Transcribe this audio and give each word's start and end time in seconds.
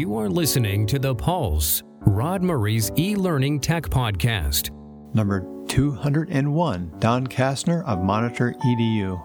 You 0.00 0.16
are 0.16 0.30
listening 0.30 0.86
to 0.86 0.98
The 0.98 1.14
Pulse, 1.14 1.82
Rod 2.06 2.42
Murray's 2.42 2.90
e 2.96 3.14
learning 3.14 3.60
tech 3.60 3.82
podcast. 3.82 4.70
Number 5.14 5.46
201, 5.68 6.94
Don 7.00 7.26
Kassner 7.26 7.84
of 7.84 8.02
Monitor 8.02 8.54
EDU. 8.64 9.20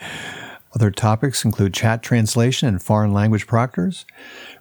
Other 0.74 0.90
topics 0.90 1.44
include 1.44 1.74
chat 1.74 2.02
translation 2.02 2.68
and 2.68 2.82
foreign 2.82 3.12
language 3.12 3.46
proctors, 3.46 4.06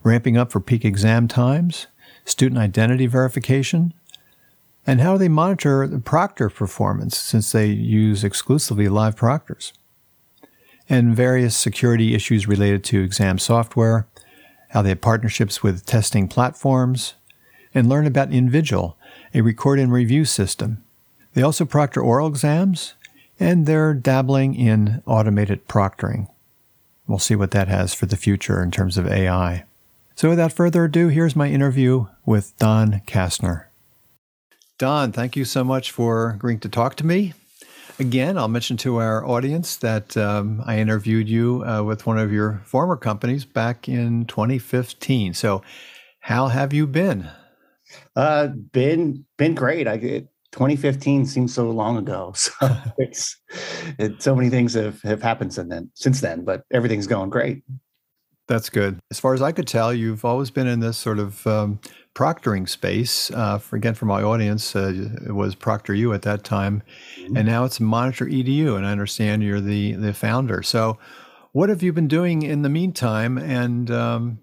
ramping 0.04 0.36
up 0.36 0.52
for 0.52 0.60
peak 0.60 0.84
exam 0.84 1.28
times, 1.28 1.88
student 2.26 2.60
identity 2.60 3.08
verification, 3.08 3.94
and 4.86 5.02
how 5.02 5.14
do 5.14 5.20
they 5.20 5.30
monitor 5.30 5.88
the 5.88 6.00
proctor 6.00 6.50
performance 6.50 7.18
since 7.18 7.52
they 7.52 7.68
use 7.68 8.24
exclusively 8.24 8.90
live 8.90 9.16
proctors? 9.16 9.74
And 10.90 11.16
various 11.16 11.56
security 11.56 12.16
issues 12.16 12.48
related 12.48 12.84
to 12.86 13.04
exam 13.04 13.38
software, 13.38 14.08
how 14.70 14.82
they 14.82 14.90
have 14.90 15.02
partnerships 15.02 15.62
with 15.62 15.86
testing 15.86 16.28
platforms, 16.28 17.14
and 17.74 17.88
learn 17.88 18.06
about 18.06 18.32
InVigil, 18.32 18.96
a 19.34 19.42
record 19.42 19.80
and 19.80 19.92
review 19.92 20.26
system. 20.26 20.84
They 21.34 21.42
also 21.42 21.64
proctor 21.64 22.02
oral 22.02 22.28
exams, 22.28 22.96
and 23.40 23.66
they're 23.66 23.94
dabbling 23.94 24.56
in 24.56 25.02
automated 25.06 25.68
proctoring. 25.68 26.28
We'll 27.08 27.20
see 27.20 27.36
what 27.36 27.52
that 27.52 27.68
has 27.68 27.94
for 27.94 28.06
the 28.06 28.18
future 28.18 28.62
in 28.62 28.72
terms 28.72 28.98
of 28.98 29.08
AI. 29.08 29.66
So, 30.16 30.30
without 30.30 30.54
further 30.54 30.86
ado, 30.86 31.08
here's 31.08 31.36
my 31.36 31.48
interview 31.48 32.08
with 32.26 32.58
Don 32.58 33.02
Kassner. 33.08 33.66
Don, 34.82 35.12
thank 35.12 35.36
you 35.36 35.46
so 35.46 35.64
much 35.64 35.92
for 35.92 36.32
agreeing 36.32 36.60
to 36.62 36.68
talk 36.68 36.96
to 36.96 37.06
me. 37.06 37.36
Again, 38.00 38.36
I'll 38.36 38.48
mention 38.48 38.78
to 38.78 38.98
our 38.98 39.24
audience 39.24 39.76
that 39.76 40.18
um, 40.18 40.64
I 40.66 40.80
interviewed 40.80 41.30
you 41.30 41.64
uh, 41.68 41.84
with 41.84 42.08
one 42.08 42.18
of 42.18 42.34
your 42.34 42.64
former 42.66 42.98
companies 42.98 43.46
back 43.46 43.88
in 43.88 44.26
2015. 44.26 45.36
So, 45.36 45.62
how 46.22 46.48
have 46.48 46.74
you 46.74 46.88
been? 46.88 47.30
Uh, 48.16 48.48
been 48.48 49.24
been 49.38 49.54
great. 49.54 49.88
I 49.88 49.94
it, 49.94 50.30
2015 50.52 51.28
seems 51.28 51.54
so 51.54 51.70
long 51.70 51.98
ago. 51.98 52.34
So 52.40 52.52
it's 52.98 53.38
it, 54.00 54.20
so 54.24 54.36
many 54.36 54.50
things 54.50 54.74
have 54.74 55.00
have 55.04 55.22
happened 55.22 55.54
since 55.54 55.70
then. 55.70 55.92
Since 55.94 56.22
then, 56.22 56.44
but 56.44 56.64
everything's 56.74 57.06
going 57.06 57.30
great. 57.30 57.62
That's 58.52 58.70
good. 58.70 59.00
As 59.10 59.18
far 59.18 59.34
as 59.34 59.42
I 59.42 59.54
could 59.54 59.66
tell, 59.66 59.94
you've 59.94 60.26
always 60.26 60.52
been 60.52 60.68
in 60.68 60.82
this 60.82 60.98
sort 60.98 61.20
of 61.20 61.48
um, 61.48 61.80
proctoring 62.14 62.68
space. 62.68 63.32
Uh, 63.32 63.58
for, 63.58 63.78
again, 63.78 63.94
for 63.94 64.08
my 64.08 64.22
audience, 64.22 64.76
uh, 64.76 64.92
it 65.26 65.32
was 65.32 65.56
Proctor 65.56 65.94
ProctorU 65.94 66.14
at 66.14 66.24
that 66.24 66.44
time, 66.44 66.84
mm-hmm. 67.18 67.38
and 67.38 67.48
now 67.48 67.64
it's 67.64 67.80
Monitor 67.80 68.26
EDU. 68.26 68.76
And 68.76 68.86
I 68.86 68.92
understand 68.92 69.42
you're 69.42 69.62
the 69.62 69.94
the 69.94 70.14
founder. 70.14 70.64
So, 70.64 71.00
what 71.54 71.70
have 71.70 71.82
you 71.82 71.94
been 71.94 72.10
doing 72.10 72.42
in 72.42 72.62
the 72.62 72.68
meantime? 72.68 73.38
And 73.38 73.90
um, 73.90 74.40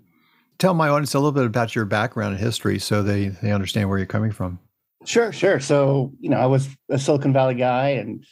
tell 0.56 0.72
my 0.72 0.88
audience 0.88 1.12
a 1.12 1.18
little 1.18 1.32
bit 1.32 1.44
about 1.44 1.74
your 1.74 1.84
background 1.84 2.32
and 2.32 2.42
history, 2.42 2.78
so 2.78 3.02
they 3.02 3.28
they 3.28 3.52
understand 3.52 3.90
where 3.90 3.98
you're 3.98 4.06
coming 4.06 4.32
from. 4.32 4.58
Sure, 5.04 5.32
sure. 5.32 5.60
So, 5.60 6.14
you 6.18 6.30
know, 6.30 6.38
I 6.38 6.46
was 6.46 6.66
a 6.88 6.98
Silicon 6.98 7.34
Valley 7.34 7.56
guy 7.56 7.90
and 7.90 8.24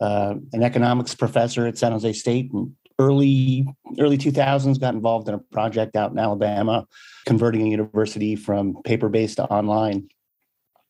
uh, 0.00 0.34
an 0.52 0.62
economics 0.62 1.16
professor 1.16 1.66
at 1.66 1.78
San 1.78 1.90
Jose 1.90 2.12
State 2.12 2.52
and 2.52 2.75
early 2.98 3.66
early 3.98 4.16
2000s 4.16 4.80
got 4.80 4.94
involved 4.94 5.28
in 5.28 5.34
a 5.34 5.38
project 5.38 5.96
out 5.96 6.12
in 6.12 6.18
alabama 6.18 6.86
converting 7.26 7.66
a 7.66 7.70
university 7.70 8.36
from 8.36 8.82
paper 8.84 9.08
based 9.08 9.36
to 9.36 9.44
online. 9.44 10.08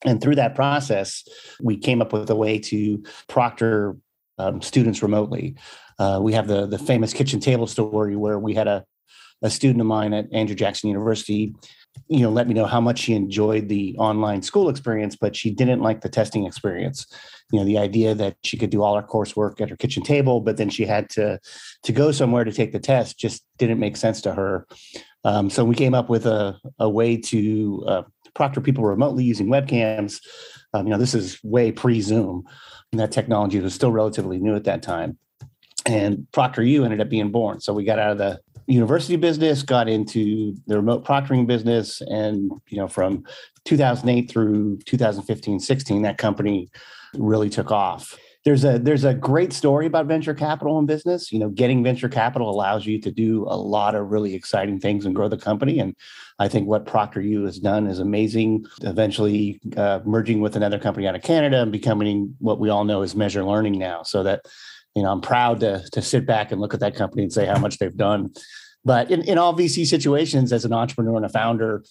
And 0.04 0.20
through 0.20 0.36
that 0.36 0.54
process 0.54 1.24
we 1.60 1.76
came 1.76 2.00
up 2.00 2.12
with 2.12 2.30
a 2.30 2.36
way 2.36 2.58
to 2.60 3.02
proctor 3.28 3.96
um, 4.38 4.60
students 4.60 5.02
remotely. 5.02 5.56
Uh, 5.98 6.20
we 6.22 6.32
have 6.34 6.46
the 6.46 6.66
the 6.66 6.78
famous 6.78 7.12
kitchen 7.12 7.40
table 7.40 7.66
story 7.66 8.16
where 8.16 8.38
we 8.38 8.54
had 8.54 8.68
a 8.68 8.84
a 9.42 9.50
student 9.50 9.80
of 9.80 9.86
mine 9.86 10.14
at 10.14 10.26
andrew 10.32 10.56
jackson 10.56 10.88
university 10.88 11.54
you 12.08 12.20
know 12.20 12.30
let 12.30 12.48
me 12.48 12.54
know 12.54 12.66
how 12.66 12.80
much 12.80 12.98
she 13.00 13.14
enjoyed 13.14 13.68
the 13.68 13.96
online 13.98 14.42
school 14.42 14.68
experience 14.68 15.16
but 15.16 15.36
she 15.36 15.50
didn't 15.50 15.80
like 15.80 16.00
the 16.00 16.08
testing 16.08 16.46
experience 16.46 17.06
you 17.52 17.58
know 17.58 17.64
the 17.64 17.78
idea 17.78 18.14
that 18.14 18.36
she 18.42 18.56
could 18.56 18.70
do 18.70 18.82
all 18.82 18.96
her 18.96 19.02
coursework 19.02 19.60
at 19.60 19.70
her 19.70 19.76
kitchen 19.76 20.02
table 20.02 20.40
but 20.40 20.56
then 20.56 20.68
she 20.68 20.84
had 20.84 21.08
to 21.08 21.38
to 21.82 21.92
go 21.92 22.10
somewhere 22.10 22.44
to 22.44 22.52
take 22.52 22.72
the 22.72 22.78
test 22.78 23.18
just 23.18 23.44
didn't 23.58 23.78
make 23.78 23.96
sense 23.96 24.20
to 24.20 24.34
her. 24.34 24.66
Um, 25.24 25.50
so 25.50 25.64
we 25.64 25.74
came 25.74 25.94
up 25.94 26.08
with 26.08 26.26
a, 26.26 26.56
a 26.78 26.88
way 26.88 27.16
to 27.16 27.84
uh, 27.88 28.02
proctor 28.34 28.60
people 28.60 28.84
remotely 28.84 29.24
using 29.24 29.48
webcams. 29.48 30.20
Um, 30.74 30.86
you 30.86 30.92
know 30.92 30.98
this 30.98 31.14
is 31.14 31.38
way 31.42 31.72
pre 31.72 32.00
zoom 32.00 32.44
and 32.92 33.00
that 33.00 33.12
technology 33.12 33.60
was 33.60 33.74
still 33.74 33.92
relatively 33.92 34.38
new 34.38 34.54
at 34.54 34.64
that 34.64 34.82
time. 34.82 35.18
And 35.84 36.26
ProctorU 36.32 36.84
ended 36.84 37.00
up 37.00 37.08
being 37.08 37.30
born. 37.30 37.60
So 37.60 37.72
we 37.72 37.84
got 37.84 37.98
out 37.98 38.12
of 38.12 38.18
the 38.18 38.40
university 38.66 39.16
business 39.16 39.62
got 39.62 39.88
into 39.88 40.54
the 40.66 40.76
remote 40.76 41.04
proctoring 41.04 41.46
business 41.46 42.00
and 42.00 42.50
you 42.68 42.76
know 42.76 42.88
from 42.88 43.24
2008 43.64 44.28
through 44.28 44.78
2015 44.86 45.60
16 45.60 46.02
that 46.02 46.18
company 46.18 46.68
really 47.14 47.50
took 47.50 47.70
off. 47.70 48.18
There's 48.44 48.64
a 48.64 48.78
there's 48.78 49.02
a 49.02 49.12
great 49.12 49.52
story 49.52 49.86
about 49.86 50.06
venture 50.06 50.34
capital 50.34 50.78
in 50.78 50.86
business. 50.86 51.32
You 51.32 51.40
know, 51.40 51.48
getting 51.48 51.82
venture 51.82 52.08
capital 52.08 52.48
allows 52.48 52.86
you 52.86 53.00
to 53.00 53.10
do 53.10 53.44
a 53.48 53.56
lot 53.56 53.96
of 53.96 54.10
really 54.12 54.34
exciting 54.34 54.78
things 54.78 55.04
and 55.04 55.16
grow 55.16 55.28
the 55.28 55.36
company. 55.36 55.80
And 55.80 55.96
I 56.38 56.46
think 56.46 56.68
what 56.68 56.86
ProctorU 56.86 57.44
has 57.44 57.58
done 57.58 57.88
is 57.88 57.98
amazing. 57.98 58.66
Eventually, 58.82 59.60
uh, 59.76 59.98
merging 60.04 60.40
with 60.40 60.54
another 60.54 60.78
company 60.78 61.08
out 61.08 61.16
of 61.16 61.22
Canada 61.22 61.60
and 61.60 61.72
becoming 61.72 62.36
what 62.38 62.60
we 62.60 62.68
all 62.68 62.84
know 62.84 63.02
is 63.02 63.16
Meazure 63.16 63.44
Learning 63.44 63.78
now. 63.78 64.04
So 64.04 64.22
that 64.22 64.42
you 64.94 65.02
know, 65.02 65.10
I'm 65.10 65.20
proud 65.20 65.60
to 65.60 65.84
to 65.92 66.00
sit 66.00 66.24
back 66.24 66.52
and 66.52 66.60
look 66.60 66.72
at 66.72 66.80
that 66.80 66.94
company 66.94 67.22
and 67.22 67.32
say 67.32 67.46
how 67.46 67.58
much 67.58 67.78
they've 67.78 67.96
done. 67.96 68.32
But 68.84 69.10
in, 69.10 69.22
in 69.22 69.36
all 69.36 69.54
VC 69.54 69.84
situations, 69.86 70.52
as 70.52 70.64
an 70.64 70.72
entrepreneur 70.72 71.16
and 71.16 71.26
a 71.26 71.28
founder, 71.28 71.84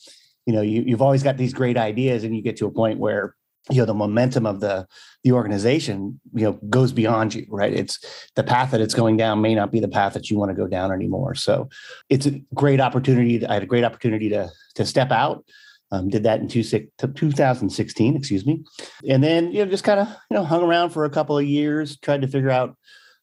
you 0.45 0.53
know, 0.53 0.61
you, 0.61 0.83
you've 0.83 1.01
always 1.01 1.21
got 1.21 1.35
these 1.35 1.53
great 1.53 1.75
ideas, 1.77 2.23
and 2.23 2.35
you 2.35 2.41
get 2.41 2.55
to 2.57 2.65
a 2.65 2.71
point 2.71 2.99
where 2.99 3.35
you 3.69 3.77
know 3.77 3.85
the 3.85 3.93
momentum 3.93 4.45
of 4.45 4.59
the 4.59 4.87
the 5.23 5.31
organization 5.31 6.19
you 6.33 6.43
know 6.43 6.53
goes 6.69 6.91
beyond 6.91 7.33
you 7.33 7.45
right? 7.49 7.73
It's 7.73 7.99
the 8.35 8.43
path 8.43 8.71
that 8.71 8.81
it's 8.81 8.93
going 8.93 9.17
down 9.17 9.41
may 9.41 9.55
not 9.55 9.71
be 9.71 9.79
the 9.79 9.87
path 9.87 10.13
that 10.13 10.29
you 10.29 10.37
want 10.37 10.49
to 10.49 10.55
go 10.55 10.67
down 10.67 10.91
anymore. 10.91 11.35
So 11.35 11.69
it's 12.09 12.25
a 12.25 12.39
great 12.53 12.79
opportunity 12.79 13.45
i 13.45 13.53
had 13.53 13.63
a 13.63 13.67
great 13.67 13.83
opportunity 13.83 14.29
to 14.29 14.49
to 14.75 14.85
step 14.85 15.11
out 15.11 15.43
um, 15.91 16.09
did 16.09 16.23
that 16.23 16.39
in 16.39 16.47
two, 16.47 16.63
2016 16.63 18.15
excuse 18.15 18.45
me. 18.45 18.63
And 19.07 19.23
then 19.23 19.51
you 19.51 19.63
know 19.63 19.71
just 19.71 19.83
kind 19.83 19.99
of 19.99 20.07
you 20.29 20.37
know 20.37 20.43
hung 20.43 20.63
around 20.63 20.89
for 20.89 21.05
a 21.05 21.09
couple 21.09 21.37
of 21.37 21.45
years 21.45 21.97
tried 21.97 22.21
to 22.21 22.27
figure 22.27 22.51
out 22.51 22.75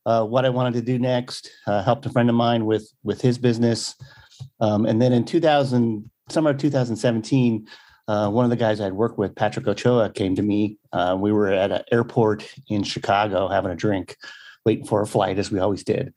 uh, 0.05 0.25
what 0.25 0.45
i 0.45 0.49
wanted 0.49 0.75
to 0.75 0.83
do 0.83 0.99
next 0.99 1.49
uh, 1.69 1.83
helped 1.83 2.07
a 2.07 2.11
friend 2.11 2.29
of 2.29 2.35
mine 2.35 2.67
with 2.67 2.91
with 3.03 3.21
his 3.21 3.39
business. 3.39 3.95
Um, 4.61 4.87
and 4.87 5.01
then 5.01 5.13
in 5.13 5.25
2000 5.25 6.11
summer 6.29 6.51
of 6.51 6.59
2017 6.59 7.67
uh, 8.09 8.29
one 8.29 8.45
of 8.45 8.51
the 8.51 8.57
guys 8.57 8.81
I'd 8.81 8.93
worked 8.93 9.19
with, 9.19 9.35
Patrick 9.35 9.67
Ochoa, 9.67 10.11
came 10.11 10.35
to 10.37 10.43
me. 10.43 10.79
Uh, 10.93 11.17
we 11.19 11.33
were 11.33 11.49
at 11.49 11.71
an 11.71 11.83
airport 11.93 12.47
in 12.69 12.83
Chicago 12.83 13.49
having 13.49 13.71
a 13.71 13.77
drink, 13.77 14.17
waiting 14.65 14.87
for 14.87 15.03
a 15.03 15.07
flight, 15.07 15.39
as 15.39 15.51
we 15.51 15.61
always 15.61 15.85
did. 15.85 16.13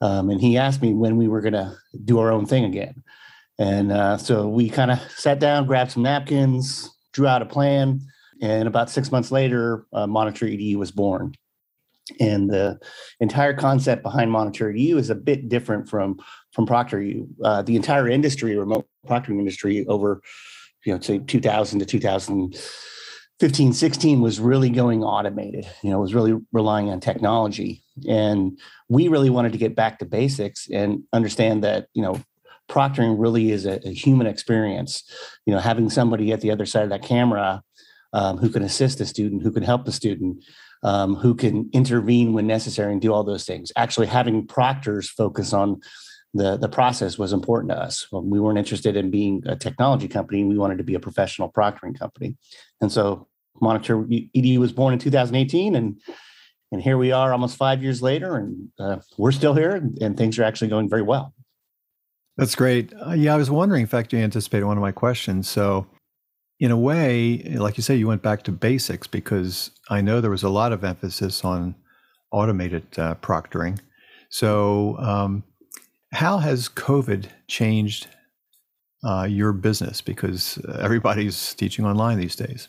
Um, 0.00 0.30
and 0.30 0.40
he 0.40 0.58
asked 0.58 0.82
me 0.82 0.94
when 0.94 1.16
we 1.16 1.28
were 1.28 1.40
going 1.40 1.54
to 1.54 1.76
do 2.04 2.18
our 2.18 2.30
own 2.30 2.46
thing 2.46 2.64
again. 2.64 3.02
And 3.58 3.90
uh, 3.90 4.18
so 4.18 4.48
we 4.48 4.68
kind 4.68 4.90
of 4.90 5.00
sat 5.12 5.40
down, 5.40 5.66
grabbed 5.66 5.92
some 5.92 6.02
napkins, 6.02 6.90
drew 7.12 7.26
out 7.26 7.42
a 7.42 7.46
plan. 7.46 8.00
And 8.42 8.68
about 8.68 8.90
six 8.90 9.10
months 9.10 9.32
later, 9.32 9.86
uh, 9.92 10.06
Monitor 10.06 10.46
EDU 10.46 10.76
was 10.76 10.90
born. 10.90 11.34
And 12.20 12.48
the 12.48 12.78
entire 13.18 13.54
concept 13.54 14.02
behind 14.02 14.30
Monitor 14.30 14.70
EDU 14.70 14.96
is 14.96 15.10
a 15.10 15.14
bit 15.14 15.48
different 15.48 15.88
from 15.88 16.20
from 16.52 16.66
Proctor 16.66 17.02
U. 17.02 17.28
Uh, 17.42 17.62
the 17.62 17.74
entire 17.74 18.08
industry, 18.08 18.56
remote 18.56 18.86
proctoring 19.08 19.38
industry, 19.38 19.86
over 19.88 20.22
you 20.86 20.94
know, 20.94 21.00
say 21.00 21.18
2000 21.18 21.80
to 21.80 21.84
2015, 21.84 23.72
16 23.72 24.20
was 24.20 24.40
really 24.40 24.70
going 24.70 25.02
automated, 25.02 25.66
you 25.82 25.90
know, 25.90 26.00
was 26.00 26.14
really 26.14 26.34
relying 26.52 26.88
on 26.88 27.00
technology. 27.00 27.82
And 28.08 28.58
we 28.88 29.08
really 29.08 29.30
wanted 29.30 29.52
to 29.52 29.58
get 29.58 29.74
back 29.74 29.98
to 29.98 30.04
basics 30.04 30.68
and 30.70 31.02
understand 31.12 31.64
that, 31.64 31.88
you 31.92 32.02
know, 32.02 32.22
proctoring 32.70 33.16
really 33.18 33.50
is 33.50 33.66
a, 33.66 33.80
a 33.86 33.92
human 33.92 34.26
experience. 34.26 35.02
You 35.44 35.54
know, 35.54 35.60
having 35.60 35.90
somebody 35.90 36.32
at 36.32 36.40
the 36.40 36.52
other 36.52 36.66
side 36.66 36.84
of 36.84 36.90
that 36.90 37.02
camera 37.02 37.62
um, 38.12 38.38
who 38.38 38.48
can 38.48 38.62
assist 38.62 38.98
the 38.98 39.06
student, 39.06 39.42
who 39.42 39.50
can 39.50 39.62
help 39.64 39.84
the 39.84 39.92
student, 39.92 40.44
um, 40.82 41.16
who 41.16 41.34
can 41.34 41.68
intervene 41.72 42.32
when 42.32 42.46
necessary 42.46 42.92
and 42.92 43.02
do 43.02 43.12
all 43.12 43.24
those 43.24 43.44
things. 43.44 43.72
Actually, 43.76 44.06
having 44.06 44.46
proctors 44.46 45.10
focus 45.10 45.52
on 45.52 45.80
the 46.38 46.56
the 46.56 46.68
process 46.68 47.18
was 47.18 47.32
important 47.32 47.70
to 47.70 47.78
us. 47.78 48.06
We 48.12 48.40
weren't 48.40 48.58
interested 48.58 48.96
in 48.96 49.10
being 49.10 49.42
a 49.46 49.56
technology 49.56 50.08
company. 50.08 50.44
We 50.44 50.58
wanted 50.58 50.78
to 50.78 50.84
be 50.84 50.94
a 50.94 51.00
professional 51.00 51.50
proctoring 51.50 51.98
company. 51.98 52.36
And 52.80 52.90
so 52.90 53.28
Monitor 53.60 54.06
ED 54.10 54.58
was 54.58 54.72
born 54.72 54.92
in 54.92 54.98
2018 54.98 55.74
and 55.74 56.00
and 56.72 56.82
here 56.82 56.98
we 56.98 57.12
are 57.12 57.32
almost 57.32 57.56
five 57.56 57.82
years 57.82 58.02
later 58.02 58.36
and 58.36 58.68
uh, 58.78 58.98
we're 59.16 59.32
still 59.32 59.54
here 59.54 59.76
and, 60.00 60.16
things 60.16 60.38
are 60.38 60.42
actually 60.42 60.68
going 60.68 60.88
very 60.88 61.02
well. 61.02 61.32
That's 62.36 62.56
great. 62.56 62.92
Uh, 63.06 63.12
yeah, 63.12 63.34
I 63.34 63.36
was 63.36 63.50
wondering, 63.50 63.82
in 63.82 63.86
fact, 63.86 64.12
you 64.12 64.18
anticipated 64.18 64.66
one 64.66 64.76
of 64.76 64.82
my 64.82 64.92
questions. 64.92 65.48
So 65.48 65.86
in 66.58 66.72
a 66.72 66.76
way, 66.76 67.38
like 67.54 67.76
you 67.76 67.82
say, 67.82 67.94
you 67.94 68.08
went 68.08 68.22
back 68.22 68.42
to 68.42 68.52
basics 68.52 69.06
because 69.06 69.70
I 69.90 70.00
know 70.00 70.20
there 70.20 70.30
was 70.30 70.42
a 70.42 70.48
lot 70.48 70.72
of 70.72 70.82
emphasis 70.82 71.44
on 71.44 71.76
automated 72.32 72.86
uh, 72.98 73.14
proctoring. 73.16 73.78
So 74.28 74.98
um, 74.98 75.44
how 76.12 76.38
has 76.38 76.68
COVID 76.68 77.26
changed 77.48 78.08
uh, 79.04 79.26
your 79.28 79.52
business? 79.52 80.00
Because 80.00 80.58
uh, 80.58 80.78
everybody's 80.80 81.54
teaching 81.54 81.84
online 81.84 82.18
these 82.18 82.36
days. 82.36 82.68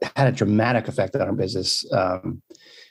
It 0.00 0.10
had 0.16 0.28
a 0.28 0.32
dramatic 0.32 0.88
effect 0.88 1.14
on 1.14 1.22
our 1.22 1.32
business. 1.32 1.84
Um, 1.92 2.42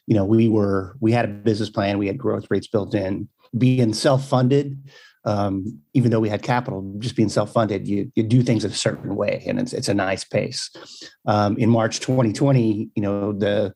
you 0.07 0.15
know, 0.15 0.25
we 0.25 0.47
were 0.47 0.95
we 0.99 1.11
had 1.11 1.25
a 1.25 1.29
business 1.29 1.69
plan, 1.69 1.97
we 1.97 2.07
had 2.07 2.17
growth 2.17 2.47
rates 2.49 2.67
built 2.67 2.95
in. 2.95 3.27
Being 3.57 3.93
self-funded, 3.93 4.89
um, 5.25 5.79
even 5.93 6.09
though 6.09 6.19
we 6.19 6.29
had 6.29 6.41
capital, 6.41 6.95
just 6.99 7.15
being 7.15 7.29
self-funded, 7.29 7.87
you, 7.87 8.11
you 8.15 8.23
do 8.23 8.41
things 8.41 8.65
a 8.65 8.71
certain 8.71 9.15
way, 9.15 9.43
and 9.47 9.59
it's, 9.59 9.73
it's 9.73 9.89
a 9.89 9.93
nice 9.93 10.23
pace. 10.23 10.69
Um, 11.27 11.57
in 11.57 11.69
March 11.69 11.99
2020, 11.99 12.89
you 12.95 13.01
know, 13.01 13.33
the 13.33 13.73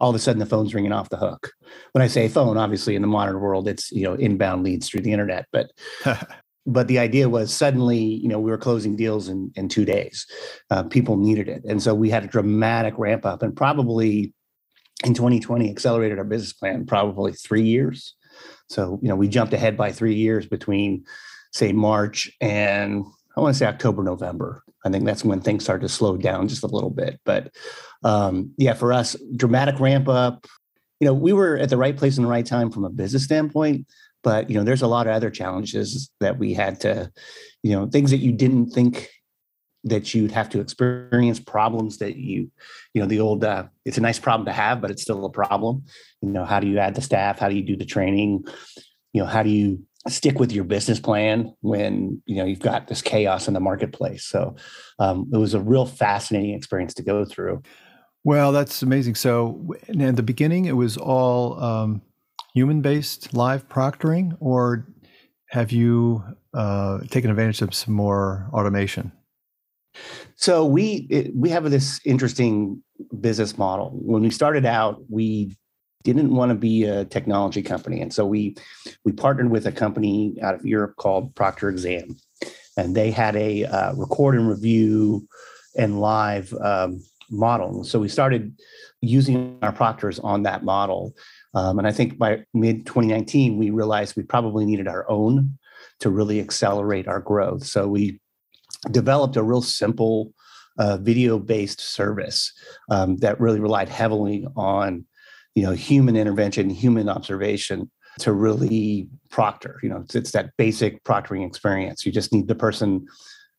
all 0.00 0.10
of 0.10 0.16
a 0.16 0.18
sudden 0.18 0.38
the 0.38 0.46
phone's 0.46 0.74
ringing 0.74 0.92
off 0.92 1.08
the 1.08 1.16
hook. 1.16 1.50
When 1.92 2.02
I 2.02 2.06
say 2.06 2.28
phone, 2.28 2.56
obviously 2.56 2.94
in 2.94 3.02
the 3.02 3.08
modern 3.08 3.40
world, 3.40 3.66
it's 3.66 3.90
you 3.90 4.04
know 4.04 4.14
inbound 4.14 4.62
leads 4.62 4.88
through 4.88 5.00
the 5.00 5.12
internet, 5.12 5.46
but 5.52 5.70
but 6.66 6.86
the 6.86 6.98
idea 6.98 7.28
was 7.28 7.52
suddenly 7.52 7.98
you 7.98 8.28
know 8.28 8.38
we 8.38 8.50
were 8.50 8.58
closing 8.58 8.94
deals 8.94 9.28
in 9.28 9.50
in 9.56 9.68
two 9.68 9.84
days. 9.84 10.26
Uh, 10.70 10.84
people 10.84 11.16
needed 11.16 11.48
it, 11.48 11.64
and 11.64 11.82
so 11.82 11.94
we 11.94 12.10
had 12.10 12.24
a 12.24 12.28
dramatic 12.28 12.94
ramp 12.98 13.26
up, 13.26 13.42
and 13.42 13.56
probably 13.56 14.32
in 15.04 15.12
2020 15.12 15.68
accelerated 15.68 16.18
our 16.18 16.24
business 16.24 16.52
plan 16.52 16.86
probably 16.86 17.32
three 17.32 17.64
years 17.64 18.14
so, 18.68 18.98
you 19.02 19.08
know, 19.08 19.16
we 19.16 19.28
jumped 19.28 19.52
ahead 19.52 19.76
by 19.76 19.92
three 19.92 20.14
years 20.14 20.46
between, 20.46 21.04
say, 21.52 21.72
March 21.72 22.30
and 22.40 23.04
I 23.36 23.40
want 23.40 23.54
to 23.54 23.58
say 23.58 23.66
October, 23.66 24.02
November. 24.02 24.62
I 24.84 24.90
think 24.90 25.04
that's 25.04 25.24
when 25.24 25.40
things 25.40 25.64
started 25.64 25.82
to 25.82 25.92
slow 25.92 26.16
down 26.16 26.48
just 26.48 26.62
a 26.62 26.68
little 26.68 26.90
bit. 26.90 27.20
But 27.24 27.52
um, 28.02 28.52
yeah, 28.56 28.74
for 28.74 28.92
us, 28.92 29.16
dramatic 29.34 29.80
ramp 29.80 30.08
up. 30.08 30.46
You 31.00 31.06
know, 31.06 31.14
we 31.14 31.32
were 31.32 31.56
at 31.56 31.70
the 31.70 31.76
right 31.76 31.96
place 31.96 32.16
in 32.16 32.22
the 32.22 32.30
right 32.30 32.46
time 32.46 32.70
from 32.70 32.84
a 32.84 32.90
business 32.90 33.24
standpoint. 33.24 33.86
But 34.22 34.48
you 34.48 34.56
know, 34.56 34.64
there's 34.64 34.82
a 34.82 34.86
lot 34.86 35.06
of 35.06 35.12
other 35.12 35.30
challenges 35.30 36.10
that 36.20 36.38
we 36.38 36.54
had 36.54 36.80
to, 36.80 37.10
you 37.62 37.72
know, 37.72 37.86
things 37.86 38.10
that 38.10 38.18
you 38.18 38.32
didn't 38.32 38.70
think 38.70 39.10
that 39.84 40.14
you'd 40.14 40.32
have 40.32 40.48
to 40.48 40.60
experience 40.60 41.38
problems 41.38 41.98
that 41.98 42.16
you 42.16 42.50
you 42.94 43.00
know 43.00 43.06
the 43.06 43.20
old 43.20 43.44
uh, 43.44 43.64
it's 43.84 43.98
a 43.98 44.00
nice 44.00 44.18
problem 44.18 44.46
to 44.46 44.52
have 44.52 44.80
but 44.80 44.90
it's 44.90 45.02
still 45.02 45.24
a 45.24 45.30
problem. 45.30 45.84
You 46.22 46.30
know 46.30 46.44
how 46.44 46.60
do 46.60 46.66
you 46.66 46.78
add 46.78 46.94
the 46.94 47.02
staff? 47.02 47.38
How 47.38 47.48
do 47.48 47.54
you 47.54 47.62
do 47.62 47.76
the 47.76 47.84
training? 47.84 48.44
You 49.12 49.22
know 49.22 49.26
how 49.26 49.42
do 49.42 49.50
you 49.50 49.84
stick 50.08 50.38
with 50.38 50.52
your 50.52 50.64
business 50.64 51.00
plan 51.00 51.54
when 51.60 52.22
you 52.26 52.36
know 52.36 52.44
you've 52.44 52.60
got 52.60 52.88
this 52.88 53.02
chaos 53.02 53.46
in 53.46 53.54
the 53.54 53.60
marketplace? 53.60 54.24
So 54.24 54.56
um, 54.98 55.30
it 55.32 55.36
was 55.36 55.54
a 55.54 55.60
real 55.60 55.86
fascinating 55.86 56.54
experience 56.54 56.94
to 56.94 57.02
go 57.02 57.24
through. 57.24 57.62
Well 58.24 58.52
that's 58.52 58.82
amazing. 58.82 59.16
So 59.16 59.74
in 59.88 60.14
the 60.14 60.22
beginning 60.22 60.64
it 60.64 60.76
was 60.76 60.96
all 60.96 61.62
um, 61.62 62.00
human 62.54 62.80
based 62.80 63.34
live 63.34 63.68
proctoring 63.68 64.36
or 64.40 64.86
have 65.50 65.72
you 65.72 66.24
uh, 66.54 67.00
taken 67.10 67.30
advantage 67.30 67.60
of 67.60 67.74
some 67.74 67.94
more 67.94 68.48
automation 68.52 69.12
so 70.36 70.64
we 70.64 71.06
it, 71.10 71.34
we 71.34 71.50
have 71.50 71.70
this 71.70 72.00
interesting 72.04 72.82
business 73.20 73.56
model. 73.58 73.90
When 73.94 74.22
we 74.22 74.30
started 74.30 74.66
out, 74.66 75.02
we 75.08 75.56
didn't 76.02 76.34
want 76.34 76.50
to 76.50 76.54
be 76.54 76.84
a 76.84 77.04
technology 77.04 77.62
company, 77.62 78.00
and 78.00 78.12
so 78.12 78.26
we 78.26 78.56
we 79.04 79.12
partnered 79.12 79.50
with 79.50 79.66
a 79.66 79.72
company 79.72 80.36
out 80.42 80.54
of 80.54 80.64
Europe 80.64 80.96
called 80.96 81.34
Proctor 81.34 81.68
Exam, 81.68 82.16
and 82.76 82.94
they 82.94 83.10
had 83.10 83.36
a 83.36 83.64
uh, 83.64 83.94
record 83.94 84.34
and 84.34 84.48
review 84.48 85.26
and 85.76 86.00
live 86.00 86.52
um, 86.60 87.02
model. 87.30 87.84
So 87.84 87.98
we 87.98 88.08
started 88.08 88.54
using 89.00 89.58
our 89.62 89.72
proctors 89.72 90.18
on 90.18 90.42
that 90.44 90.64
model, 90.64 91.14
um, 91.54 91.78
and 91.78 91.86
I 91.86 91.92
think 91.92 92.18
by 92.18 92.44
mid 92.52 92.86
2019 92.86 93.56
we 93.56 93.70
realized 93.70 94.16
we 94.16 94.24
probably 94.24 94.66
needed 94.66 94.88
our 94.88 95.08
own 95.10 95.58
to 96.00 96.10
really 96.10 96.40
accelerate 96.40 97.06
our 97.06 97.20
growth. 97.20 97.64
So 97.64 97.88
we 97.88 98.20
developed 98.90 99.36
a 99.36 99.42
real 99.42 99.62
simple 99.62 100.32
uh, 100.78 100.96
video-based 100.96 101.80
service 101.80 102.52
um, 102.90 103.16
that 103.18 103.40
really 103.40 103.60
relied 103.60 103.88
heavily 103.88 104.46
on, 104.56 105.04
you 105.54 105.62
know, 105.62 105.72
human 105.72 106.16
intervention, 106.16 106.68
human 106.68 107.08
observation 107.08 107.90
to 108.18 108.32
really 108.32 109.08
proctor. 109.30 109.78
You 109.82 109.90
know, 109.90 109.98
it's, 109.98 110.14
it's 110.14 110.32
that 110.32 110.50
basic 110.56 111.02
proctoring 111.04 111.46
experience. 111.46 112.04
You 112.04 112.12
just 112.12 112.32
need 112.32 112.48
the 112.48 112.54
person 112.54 113.06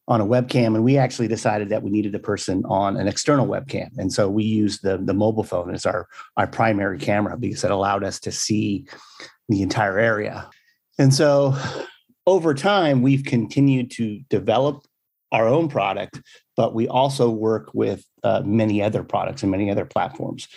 on 0.08 0.22
a 0.22 0.26
webcam, 0.26 0.76
and 0.76 0.84
we 0.84 0.98
actually 0.98 1.28
decided 1.28 1.70
that 1.70 1.82
we 1.82 1.90
needed 1.90 2.14
a 2.14 2.20
person 2.20 2.64
on 2.66 2.96
an 2.96 3.08
external 3.08 3.48
webcam, 3.48 3.90
and 3.98 4.14
so 4.14 4.30
we 4.30 4.44
used 4.44 4.84
the 4.84 5.00
the 5.00 5.16
mobile 5.16 5.44
phone 5.44 5.74
as 5.74 5.86
our 5.86 6.08
our 6.38 6.46
primary 6.46 7.00
camera 7.00 7.36
because 7.38 7.64
it 7.64 7.72
allowed 7.72 8.04
us 8.04 8.20
to 8.20 8.32
see 8.32 8.86
the 9.50 9.64
entire 9.64 9.98
area. 9.98 10.48
And 11.00 11.14
so 11.14 11.56
over 12.28 12.54
time, 12.54 13.02
we've 13.02 13.24
continued 13.24 13.92
to 13.92 14.20
develop 14.30 14.86
our 15.32 15.48
own 15.48 15.68
product, 15.68 16.22
but 16.56 16.74
we 16.74 16.88
also 16.88 17.30
work 17.30 17.72
with 17.74 18.06
uh, 18.24 18.42
many 18.46 18.82
other 18.82 19.04
products 19.04 19.44
and 19.44 19.52
many 19.52 19.70
other 19.70 19.86
platforms. 19.86 20.48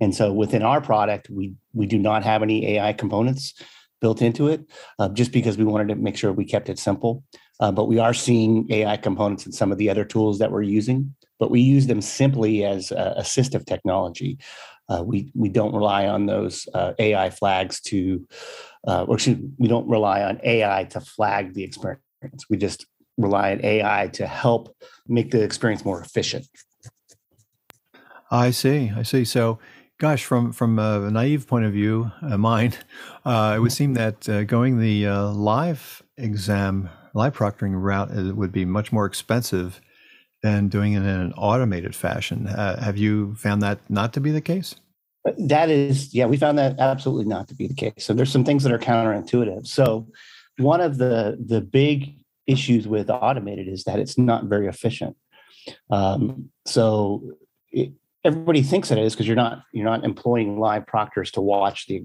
And 0.00 0.14
so 0.14 0.32
within 0.32 0.62
our 0.62 0.80
product, 0.80 1.28
we 1.30 1.54
we 1.72 1.86
do 1.86 1.98
not 1.98 2.22
have 2.22 2.42
any 2.42 2.76
AI 2.76 2.92
components 2.92 3.54
built 4.00 4.22
into 4.22 4.46
it, 4.46 4.64
uh, 5.00 5.08
just 5.08 5.32
because 5.32 5.58
we 5.58 5.64
wanted 5.64 5.88
to 5.88 5.96
make 5.96 6.16
sure 6.16 6.32
we 6.32 6.44
kept 6.44 6.68
it 6.68 6.78
simple. 6.78 7.24
Uh, 7.60 7.72
but 7.72 7.86
we 7.86 7.98
are 7.98 8.14
seeing 8.14 8.70
AI 8.70 8.96
components 8.96 9.44
in 9.44 9.50
some 9.50 9.72
of 9.72 9.78
the 9.78 9.90
other 9.90 10.04
tools 10.04 10.38
that 10.38 10.52
we're 10.52 10.62
using, 10.62 11.12
but 11.40 11.50
we 11.50 11.60
use 11.60 11.88
them 11.88 12.00
simply 12.00 12.64
as 12.64 12.90
assistive 12.90 13.66
technology. 13.66 14.38
Uh, 14.88 15.02
we 15.04 15.30
we 15.34 15.48
don't 15.48 15.74
rely 15.74 16.06
on 16.06 16.26
those 16.26 16.66
uh, 16.74 16.92
AI 16.98 17.30
flags 17.30 17.80
to, 17.80 18.26
uh, 18.86 19.04
or 19.04 19.16
excuse 19.16 19.38
we 19.58 19.68
don't 19.68 19.88
rely 19.88 20.22
on 20.22 20.40
AI 20.42 20.84
to 20.84 21.00
flag 21.00 21.54
the 21.54 21.62
experience. 21.62 22.02
We 22.48 22.56
just 22.56 22.86
rely 23.18 23.52
on 23.52 23.64
AI 23.64 24.08
to 24.14 24.26
help 24.26 24.74
make 25.06 25.30
the 25.30 25.42
experience 25.42 25.84
more 25.84 26.00
efficient. 26.00 26.46
I 28.30 28.50
see. 28.50 28.92
I 28.94 29.02
see. 29.02 29.24
So, 29.24 29.58
gosh, 29.98 30.24
from 30.24 30.52
from 30.52 30.78
a 30.78 31.10
naive 31.10 31.46
point 31.46 31.64
of 31.64 31.72
view, 31.72 32.10
uh, 32.22 32.38
mine, 32.38 32.74
uh, 33.24 33.54
it 33.56 33.60
would 33.60 33.72
seem 33.72 33.94
that 33.94 34.28
uh, 34.28 34.44
going 34.44 34.78
the 34.78 35.06
uh, 35.06 35.28
live 35.30 36.02
exam, 36.16 36.88
live 37.14 37.36
proctoring 37.36 37.80
route 37.80 38.10
uh, 38.16 38.34
would 38.34 38.52
be 38.52 38.64
much 38.64 38.92
more 38.92 39.06
expensive 39.06 39.80
than 40.42 40.68
doing 40.68 40.92
it 40.92 40.98
in 40.98 41.06
an 41.06 41.32
automated 41.32 41.96
fashion. 41.96 42.46
Uh, 42.46 42.80
have 42.80 42.96
you 42.96 43.34
found 43.34 43.60
that 43.62 43.78
not 43.88 44.12
to 44.12 44.20
be 44.20 44.30
the 44.30 44.40
case? 44.40 44.76
That 45.36 45.68
is, 45.68 46.14
yeah, 46.14 46.26
we 46.26 46.36
found 46.36 46.58
that 46.58 46.78
absolutely 46.78 47.24
not 47.24 47.48
to 47.48 47.54
be 47.54 47.66
the 47.66 47.74
case. 47.74 48.04
So 48.04 48.14
there's 48.14 48.30
some 48.30 48.44
things 48.44 48.62
that 48.62 48.72
are 48.72 48.78
counterintuitive. 48.78 49.66
So 49.66 50.06
one 50.58 50.80
of 50.80 50.98
the 50.98 51.36
the 51.44 51.60
big 51.60 52.14
issues 52.48 52.88
with 52.88 53.10
automated 53.10 53.68
is 53.68 53.84
that 53.84 54.00
it's 54.00 54.18
not 54.18 54.44
very 54.44 54.66
efficient. 54.66 55.16
Um, 55.90 56.48
so 56.66 57.22
it, 57.70 57.92
everybody 58.24 58.62
thinks 58.62 58.90
it 58.90 58.98
is 58.98 59.14
because 59.14 59.26
you're 59.26 59.36
not 59.36 59.62
you're 59.72 59.84
not 59.84 60.04
employing 60.04 60.58
live 60.58 60.86
proctors 60.86 61.30
to 61.32 61.40
watch 61.40 61.86
the 61.86 62.04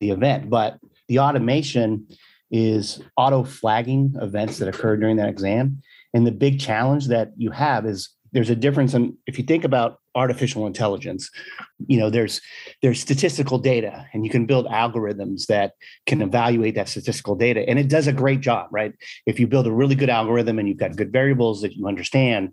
the 0.00 0.10
event, 0.10 0.50
but 0.50 0.78
the 1.08 1.20
automation 1.20 2.08
is 2.50 3.00
auto 3.16 3.44
flagging 3.44 4.14
events 4.20 4.58
that 4.58 4.68
occur 4.68 4.96
during 4.96 5.16
that 5.16 5.28
exam. 5.28 5.80
And 6.12 6.26
the 6.26 6.32
big 6.32 6.60
challenge 6.60 7.06
that 7.06 7.32
you 7.36 7.50
have 7.52 7.86
is 7.86 8.10
there's 8.32 8.50
a 8.50 8.56
difference 8.56 8.92
in 8.94 9.16
if 9.26 9.38
you 9.38 9.44
think 9.44 9.64
about 9.64 9.98
artificial 10.14 10.66
intelligence 10.66 11.30
you 11.86 11.98
know 11.98 12.10
there's 12.10 12.40
there's 12.82 13.00
statistical 13.00 13.58
data 13.58 14.06
and 14.12 14.24
you 14.24 14.30
can 14.30 14.46
build 14.46 14.66
algorithms 14.66 15.46
that 15.46 15.72
can 16.06 16.20
evaluate 16.20 16.74
that 16.74 16.88
statistical 16.88 17.34
data. 17.34 17.66
And 17.68 17.78
it 17.78 17.88
does 17.88 18.06
a 18.06 18.12
great 18.12 18.40
job 18.40 18.68
right? 18.70 18.92
If 19.26 19.40
you 19.40 19.46
build 19.46 19.66
a 19.66 19.72
really 19.72 19.94
good 19.94 20.10
algorithm 20.10 20.58
and 20.58 20.68
you've 20.68 20.78
got 20.78 20.96
good 20.96 21.12
variables 21.12 21.62
that 21.62 21.74
you 21.74 21.86
understand 21.86 22.50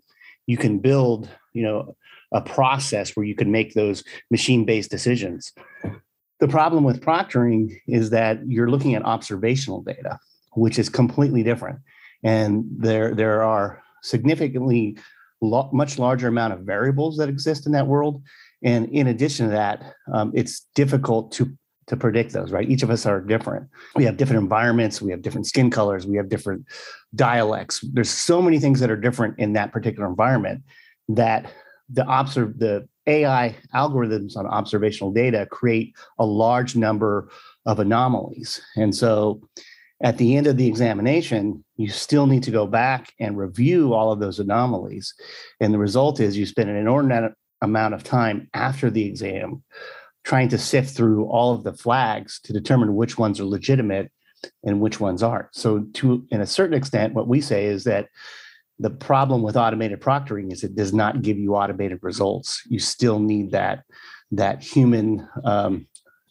you 0.47 0.57
can 0.57 0.79
build 0.79 1.29
you 1.53 1.63
know 1.63 1.95
a 2.31 2.41
process 2.41 3.15
where 3.15 3.25
you 3.25 3.35
can 3.35 3.51
make 3.51 3.73
those 3.73 4.03
machine 4.29 4.63
based 4.63 4.91
decisions. 4.91 5.51
The 6.39 6.47
problem 6.47 6.83
with 6.83 7.01
proctoring 7.01 7.75
is 7.87 8.11
that 8.11 8.39
you're 8.47 8.69
looking 8.69 8.95
at 8.95 9.03
observational 9.03 9.81
data 9.81 10.19
which 10.53 10.79
is 10.79 10.89
completely 10.89 11.43
different. 11.43 11.79
And 12.23 12.65
there 12.77 13.13
there 13.15 13.43
are 13.43 13.81
significantly 14.01 14.97
lo- 15.41 15.69
much 15.73 15.99
larger 15.99 16.27
amount 16.27 16.53
of 16.53 16.61
variables 16.61 17.17
that 17.17 17.29
exist 17.29 17.65
in 17.65 17.71
that 17.73 17.87
world. 17.87 18.21
And 18.63 18.89
in 18.89 19.07
addition 19.07 19.47
to 19.47 19.51
that, 19.51 19.93
um, 20.13 20.31
it's 20.35 20.67
difficult 20.75 21.31
to 21.33 21.57
to 21.87 21.97
predict 21.97 22.33
those, 22.33 22.51
right? 22.51 22.69
Each 22.69 22.83
of 22.83 22.91
us 22.91 23.07
are 23.07 23.19
different. 23.19 23.67
We 23.95 24.05
have 24.05 24.15
different 24.15 24.43
environments, 24.43 25.01
we 25.01 25.09
have 25.09 25.23
different 25.23 25.47
skin 25.47 25.71
colors, 25.71 26.05
we 26.05 26.17
have 26.17 26.29
different 26.29 26.65
dialects. 27.15 27.83
There's 27.93 28.11
so 28.11 28.43
many 28.43 28.59
things 28.59 28.79
that 28.81 28.91
are 28.91 28.95
different 28.95 29.39
in 29.39 29.53
that 29.53 29.71
particular 29.71 30.07
environment 30.07 30.61
that 31.07 31.51
the 31.89 32.05
observe 32.07 32.59
the 32.59 32.87
AI 33.07 33.55
algorithms 33.73 34.37
on 34.37 34.45
observational 34.45 35.11
data 35.11 35.47
create 35.49 35.95
a 36.19 36.25
large 36.25 36.75
number 36.75 37.31
of 37.65 37.79
anomalies. 37.79 38.61
And 38.75 38.95
so 38.95 39.41
at 40.01 40.17
the 40.17 40.37
end 40.37 40.47
of 40.47 40.57
the 40.57 40.67
examination, 40.67 41.63
you 41.75 41.89
still 41.89 42.25
need 42.25 42.43
to 42.43 42.51
go 42.51 42.65
back 42.65 43.13
and 43.19 43.37
review 43.37 43.93
all 43.93 44.11
of 44.11 44.19
those 44.19 44.39
anomalies. 44.39 45.13
And 45.59 45.73
the 45.73 45.79
result 45.79 46.19
is 46.19 46.37
you 46.37 46.45
spend 46.45 46.69
an 46.69 46.77
inordinate 46.77 47.33
amount 47.61 47.93
of 47.93 48.03
time 48.03 48.49
after 48.53 48.89
the 48.89 49.05
exam 49.05 49.63
trying 50.23 50.49
to 50.49 50.57
sift 50.57 50.95
through 50.95 51.25
all 51.25 51.53
of 51.53 51.63
the 51.63 51.73
flags 51.73 52.39
to 52.43 52.53
determine 52.53 52.95
which 52.95 53.17
ones 53.17 53.39
are 53.39 53.45
legitimate 53.45 54.11
and 54.63 54.79
which 54.79 54.99
ones 54.99 55.21
aren't. 55.21 55.53
So, 55.53 55.85
to 55.95 56.25
in 56.31 56.39
a 56.39 56.45
certain 56.45 56.77
extent, 56.77 57.13
what 57.13 57.27
we 57.27 57.41
say 57.41 57.65
is 57.65 57.83
that 57.83 58.07
the 58.79 58.89
problem 58.89 59.41
with 59.41 59.57
automated 59.57 59.99
proctoring 59.99 60.53
is 60.53 60.63
it 60.63 60.75
does 60.75 60.93
not 60.93 61.21
give 61.21 61.37
you 61.37 61.55
automated 61.55 61.99
results. 62.01 62.61
You 62.69 62.79
still 62.79 63.19
need 63.19 63.51
that 63.51 63.83
that 64.31 64.63
human 64.63 65.27
um, 65.43 65.87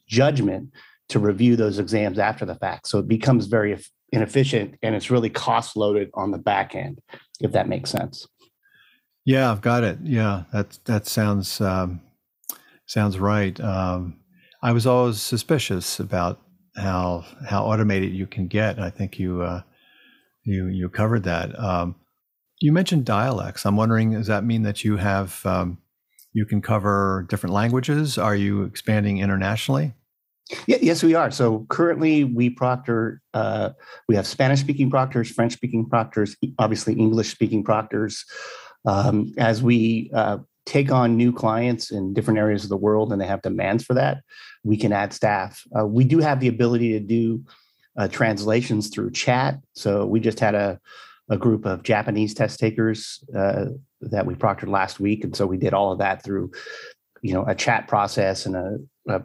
judgment 0.06 0.70
to 1.08 1.18
review 1.18 1.56
those 1.56 1.78
exams 1.78 2.18
after 2.18 2.44
the 2.44 2.54
fact. 2.54 2.88
So 2.88 2.98
it 2.98 3.08
becomes 3.08 3.46
very 3.46 3.78
inefficient 4.12 4.74
and 4.82 4.94
it's 4.94 5.10
really 5.10 5.30
cost 5.30 5.76
loaded 5.76 6.10
on 6.14 6.30
the 6.30 6.38
back 6.38 6.74
end, 6.74 7.00
if 7.40 7.52
that 7.52 7.68
makes 7.68 7.90
sense. 7.90 8.26
Yeah, 9.24 9.50
I've 9.50 9.60
got 9.60 9.84
it. 9.84 9.98
Yeah, 10.02 10.44
that 10.52 10.78
that 10.86 11.06
sounds 11.06 11.60
um, 11.60 12.00
sounds 12.86 13.18
right. 13.18 13.58
Um, 13.60 14.20
I 14.62 14.72
was 14.72 14.86
always 14.86 15.20
suspicious 15.20 16.00
about 16.00 16.40
how 16.76 17.26
how 17.46 17.64
automated 17.64 18.12
you 18.12 18.26
can 18.26 18.46
get. 18.46 18.78
I 18.78 18.88
think 18.88 19.18
you 19.18 19.42
uh, 19.42 19.62
you 20.44 20.68
you 20.68 20.88
covered 20.88 21.24
that. 21.24 21.58
Um, 21.58 21.96
you 22.60 22.72
mentioned 22.72 23.04
dialects. 23.04 23.66
I'm 23.66 23.76
wondering, 23.76 24.12
does 24.12 24.26
that 24.28 24.44
mean 24.44 24.62
that 24.62 24.82
you 24.82 24.96
have 24.96 25.44
um, 25.44 25.78
you 26.32 26.46
can 26.46 26.62
cover 26.62 27.26
different 27.28 27.54
languages? 27.54 28.16
Are 28.16 28.34
you 28.34 28.62
expanding 28.62 29.18
internationally? 29.18 29.94
Yes, 30.66 31.02
we 31.02 31.14
are. 31.14 31.30
So 31.30 31.66
currently, 31.68 32.24
we 32.24 32.48
proctor. 32.50 33.20
Uh, 33.34 33.70
we 34.08 34.16
have 34.16 34.26
Spanish-speaking 34.26 34.90
proctors, 34.90 35.30
French-speaking 35.30 35.88
proctors, 35.88 36.36
obviously 36.58 36.94
English-speaking 36.94 37.64
proctors. 37.64 38.24
Um, 38.86 39.32
as 39.36 39.62
we 39.62 40.10
uh, 40.14 40.38
take 40.64 40.90
on 40.90 41.16
new 41.16 41.32
clients 41.32 41.90
in 41.90 42.14
different 42.14 42.38
areas 42.38 42.62
of 42.62 42.70
the 42.70 42.76
world, 42.76 43.12
and 43.12 43.20
they 43.20 43.26
have 43.26 43.42
demands 43.42 43.84
for 43.84 43.94
that, 43.94 44.22
we 44.64 44.76
can 44.76 44.92
add 44.92 45.12
staff. 45.12 45.62
Uh, 45.78 45.86
we 45.86 46.04
do 46.04 46.18
have 46.18 46.40
the 46.40 46.48
ability 46.48 46.92
to 46.92 47.00
do 47.00 47.44
uh, 47.98 48.08
translations 48.08 48.88
through 48.88 49.10
chat. 49.10 49.58
So 49.74 50.06
we 50.06 50.20
just 50.20 50.40
had 50.40 50.54
a 50.54 50.80
a 51.28 51.36
group 51.36 51.66
of 51.66 51.82
Japanese 51.82 52.34
test 52.34 52.58
takers 52.58 53.22
uh, 53.36 53.66
that 54.00 54.24
we 54.24 54.34
proctored 54.34 54.68
last 54.68 54.98
week, 54.98 55.24
and 55.24 55.36
so 55.36 55.46
we 55.46 55.58
did 55.58 55.74
all 55.74 55.92
of 55.92 55.98
that 55.98 56.24
through, 56.24 56.50
you 57.22 57.34
know, 57.34 57.44
a 57.46 57.54
chat 57.54 57.86
process 57.86 58.46
and 58.46 58.56
a, 58.56 58.78
a 59.08 59.22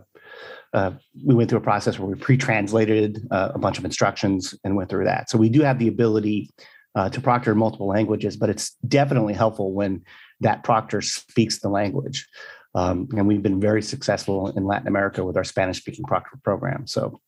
uh, 0.74 0.92
we 1.26 1.36
went 1.36 1.50
through 1.50 1.60
a 1.60 1.64
process 1.64 2.00
where 2.00 2.08
we 2.08 2.16
pre-translated 2.16 3.28
uh, 3.32 3.52
a 3.54 3.60
bunch 3.60 3.78
of 3.78 3.86
instructions 3.86 4.56
and 4.64 4.76
went 4.76 4.90
through 4.90 5.06
that. 5.06 5.30
So 5.30 5.38
we 5.38 5.50
do 5.50 5.62
have 5.62 5.80
the 5.80 5.88
ability 5.88 6.50
uh, 6.96 7.10
to 7.10 7.22
proctor 7.22 7.56
multiple 7.56 7.88
languages, 7.88 8.38
but 8.38 8.50
it's 8.50 8.76
definitely 8.88 9.34
helpful 9.34 9.74
when 9.74 10.04
that 10.42 10.64
proctor 10.64 11.02
speaks 11.02 11.60
the 11.60 11.70
language. 11.70 12.28
Um, 12.76 13.08
and 13.16 13.28
we've 13.28 13.44
been 13.44 13.60
very 13.60 13.82
successful 13.82 14.50
in 14.58 14.66
Latin 14.66 14.88
America 14.88 15.24
with 15.24 15.38
our 15.38 15.44
Spanish-speaking 15.44 16.06
proctor 16.06 16.40
program. 16.44 16.88
So 16.88 17.22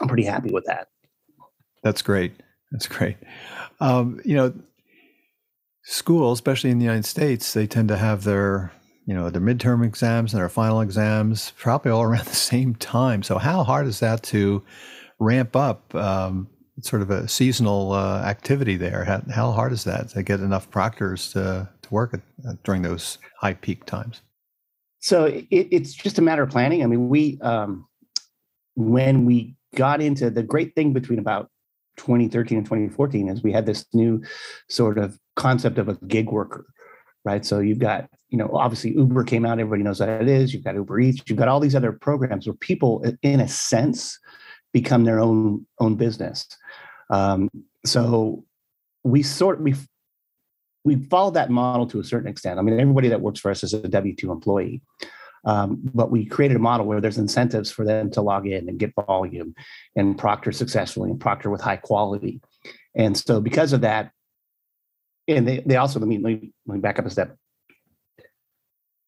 I'm 0.00 0.08
pretty 0.08 0.24
happy 0.24 0.50
with 0.52 0.64
that. 0.66 0.88
That's 1.82 2.02
great. 2.02 2.32
That's 2.70 2.86
great. 2.86 3.16
Um, 3.80 4.20
you 4.24 4.36
know, 4.36 4.54
schools, 5.82 6.38
especially 6.38 6.70
in 6.70 6.78
the 6.78 6.84
United 6.84 7.04
States, 7.04 7.52
they 7.52 7.66
tend 7.66 7.88
to 7.88 7.96
have 7.96 8.24
their 8.24 8.72
you 9.06 9.14
know, 9.14 9.30
their 9.30 9.40
midterm 9.40 9.84
exams 9.84 10.34
and 10.34 10.40
their 10.40 10.48
final 10.48 10.80
exams 10.80 11.52
probably 11.56 11.92
all 11.92 12.02
around 12.08 12.26
the 12.26 12.34
same 12.34 12.74
time. 12.74 13.22
So 13.22 13.38
how 13.38 13.62
hard 13.62 13.86
is 13.86 14.00
that 14.00 14.22
to 14.24 14.62
ramp 15.18 15.56
up 15.56 15.94
um, 15.94 16.48
sort 16.82 17.02
of 17.02 17.10
a 17.10 17.26
seasonal 17.28 17.92
uh, 17.92 18.20
activity 18.22 18.76
there? 18.76 19.04
How, 19.04 19.22
how, 19.32 19.52
hard 19.52 19.72
is 19.72 19.84
that 19.84 20.10
to 20.10 20.22
get 20.22 20.40
enough 20.40 20.68
proctors 20.70 21.32
to, 21.32 21.68
to 21.82 21.94
work 21.94 22.14
at, 22.14 22.20
uh, 22.46 22.54
during 22.64 22.82
those 22.82 23.18
high 23.40 23.54
peak 23.54 23.86
times? 23.86 24.20
So 24.98 25.26
it, 25.26 25.46
it's 25.50 25.94
just 25.94 26.18
a 26.18 26.22
matter 26.22 26.42
of 26.42 26.50
planning. 26.50 26.82
I 26.82 26.86
mean, 26.86 27.08
we, 27.08 27.38
um, 27.40 27.86
when 28.74 29.24
we 29.24 29.56
got 29.76 30.00
into 30.00 30.30
the 30.30 30.42
great 30.42 30.74
thing 30.74 30.92
between 30.92 31.18
about 31.18 31.48
2013 31.98 32.58
and 32.58 32.66
2014 32.66 33.28
is 33.28 33.42
we 33.42 33.52
had 33.52 33.66
this 33.66 33.86
new 33.94 34.22
sort 34.68 34.98
of 34.98 35.18
concept 35.36 35.78
of 35.78 35.88
a 35.88 35.94
gig 36.06 36.30
worker 36.30 36.66
right? 37.26 37.44
So 37.44 37.58
you've 37.58 37.80
got, 37.80 38.08
you 38.30 38.38
know, 38.38 38.48
obviously 38.54 38.92
Uber 38.92 39.24
came 39.24 39.44
out, 39.44 39.58
everybody 39.58 39.82
knows 39.82 40.00
what 40.00 40.08
it 40.08 40.28
is. 40.28 40.54
You've 40.54 40.64
got 40.64 40.76
Uber 40.76 41.00
Eats, 41.00 41.22
you've 41.26 41.38
got 41.38 41.48
all 41.48 41.60
these 41.60 41.74
other 41.74 41.92
programs 41.92 42.46
where 42.46 42.54
people, 42.54 43.04
in 43.22 43.40
a 43.40 43.48
sense, 43.48 44.18
become 44.72 45.04
their 45.04 45.20
own 45.20 45.66
own 45.80 45.96
business. 45.96 46.46
Um, 47.10 47.50
so 47.84 48.44
we 49.04 49.22
sort 49.22 49.60
we 49.60 49.74
we 50.84 50.96
followed 50.96 51.34
that 51.34 51.50
model 51.50 51.86
to 51.88 52.00
a 52.00 52.04
certain 52.04 52.28
extent. 52.28 52.58
I 52.58 52.62
mean, 52.62 52.78
everybody 52.78 53.08
that 53.08 53.20
works 53.20 53.40
for 53.40 53.50
us 53.50 53.64
is 53.64 53.74
a 53.74 53.88
W 53.88 54.14
two 54.14 54.30
employee. 54.30 54.82
Um, 55.44 55.78
but 55.94 56.10
we 56.10 56.26
created 56.26 56.56
a 56.56 56.60
model 56.60 56.86
where 56.86 57.00
there's 57.00 57.18
incentives 57.18 57.70
for 57.70 57.84
them 57.84 58.10
to 58.12 58.20
log 58.20 58.48
in 58.48 58.68
and 58.68 58.80
get 58.80 58.92
volume 59.06 59.54
and 59.94 60.18
proctor 60.18 60.50
successfully 60.50 61.10
and 61.10 61.20
proctor 61.20 61.50
with 61.50 61.60
high 61.60 61.76
quality. 61.76 62.40
And 62.96 63.16
so 63.16 63.40
because 63.40 63.72
of 63.72 63.82
that, 63.82 64.10
and 65.28 65.46
they, 65.46 65.62
they 65.66 65.76
also, 65.76 65.98
let 65.98 66.08
me, 66.08 66.18
let 66.18 66.74
me, 66.74 66.80
back 66.80 66.98
up 66.98 67.06
a 67.06 67.10
step. 67.10 67.36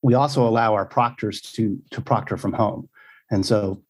We 0.03 0.15
also 0.15 0.47
allow 0.47 0.75
our 0.75 0.87
proctors 0.87 1.41
to, 1.41 1.81
to 1.91 2.01
proctor 2.01 2.37
from 2.37 2.53
home. 2.53 2.89
And 3.31 3.45
so 3.45 3.83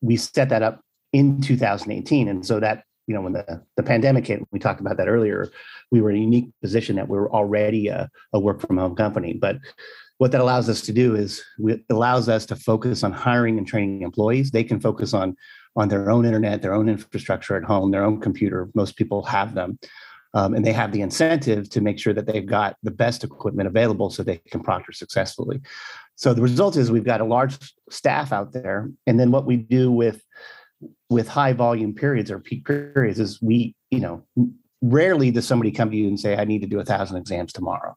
we 0.00 0.16
set 0.16 0.50
that 0.50 0.62
up 0.62 0.80
in 1.12 1.40
2018. 1.40 2.28
And 2.28 2.44
so 2.44 2.60
that, 2.60 2.84
you 3.06 3.14
know, 3.14 3.20
when 3.20 3.32
the, 3.32 3.62
the 3.76 3.82
pandemic 3.82 4.26
hit, 4.26 4.42
we 4.50 4.58
talked 4.58 4.80
about 4.80 4.96
that 4.96 5.08
earlier, 5.08 5.50
we 5.90 6.00
were 6.00 6.10
in 6.10 6.16
a 6.16 6.20
unique 6.20 6.50
position 6.62 6.96
that 6.96 7.08
we 7.08 7.16
are 7.18 7.30
already 7.30 7.88
a, 7.88 8.10
a 8.32 8.40
work 8.40 8.60
from 8.60 8.78
home 8.78 8.96
company. 8.96 9.34
But 9.34 9.58
what 10.18 10.32
that 10.32 10.40
allows 10.40 10.68
us 10.68 10.80
to 10.82 10.92
do 10.92 11.16
is 11.16 11.42
it 11.58 11.84
allows 11.90 12.28
us 12.28 12.46
to 12.46 12.56
focus 12.56 13.02
on 13.02 13.12
hiring 13.12 13.58
and 13.58 13.66
training 13.66 14.02
employees. 14.02 14.50
They 14.50 14.64
can 14.64 14.80
focus 14.80 15.12
on 15.12 15.36
on 15.76 15.88
their 15.88 16.10
own 16.10 16.24
internet, 16.24 16.62
their 16.62 16.74
own 16.74 16.88
infrastructure 16.88 17.56
at 17.56 17.64
home, 17.64 17.90
their 17.90 18.04
own 18.04 18.20
computer. 18.20 18.68
Most 18.74 18.96
people 18.96 19.24
have 19.24 19.54
them. 19.54 19.78
Um, 20.34 20.54
and 20.54 20.64
they 20.64 20.72
have 20.72 20.90
the 20.90 21.00
incentive 21.00 21.70
to 21.70 21.80
make 21.80 21.98
sure 21.98 22.12
that 22.12 22.26
they've 22.26 22.44
got 22.44 22.76
the 22.82 22.90
best 22.90 23.22
equipment 23.22 23.68
available 23.68 24.10
so 24.10 24.22
they 24.22 24.38
can 24.50 24.62
proctor 24.62 24.92
successfully. 24.92 25.60
So 26.16 26.34
the 26.34 26.42
result 26.42 26.76
is 26.76 26.90
we've 26.90 27.04
got 27.04 27.20
a 27.20 27.24
large 27.24 27.56
staff 27.88 28.32
out 28.32 28.52
there, 28.52 28.90
and 29.06 29.18
then 29.18 29.30
what 29.30 29.46
we 29.46 29.56
do 29.56 29.90
with 29.90 30.22
with 31.08 31.28
high 31.28 31.52
volume 31.52 31.94
periods 31.94 32.30
or 32.30 32.40
peak 32.40 32.66
periods 32.66 33.20
is 33.20 33.40
we, 33.40 33.74
you 33.90 34.00
know, 34.00 34.24
rarely 34.82 35.30
does 35.30 35.46
somebody 35.46 35.70
come 35.70 35.90
to 35.90 35.96
you 35.96 36.08
and 36.08 36.18
say, 36.18 36.36
"I 36.36 36.44
need 36.44 36.62
to 36.62 36.68
do 36.68 36.80
a 36.80 36.84
thousand 36.84 37.16
exams 37.16 37.52
tomorrow." 37.52 37.96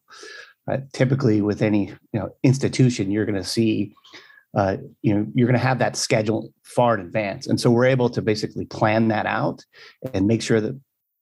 Right? 0.66 0.92
Typically, 0.92 1.42
with 1.42 1.62
any 1.62 1.88
you 2.12 2.20
know 2.20 2.30
institution, 2.42 3.10
you're 3.10 3.26
going 3.26 3.42
to 3.42 3.44
see 3.44 3.94
uh, 4.56 4.76
you 5.02 5.14
know 5.14 5.26
you're 5.34 5.46
going 5.46 5.58
to 5.58 5.66
have 5.66 5.78
that 5.78 5.96
schedule 5.96 6.52
far 6.64 6.94
in 6.94 7.00
advance 7.00 7.46
and 7.46 7.60
so 7.60 7.70
we're 7.70 7.86
able 7.86 8.10
to 8.10 8.20
basically 8.20 8.64
plan 8.66 9.08
that 9.08 9.26
out 9.26 9.64
and 10.12 10.26
make 10.26 10.42
sure 10.42 10.60
that 10.60 10.78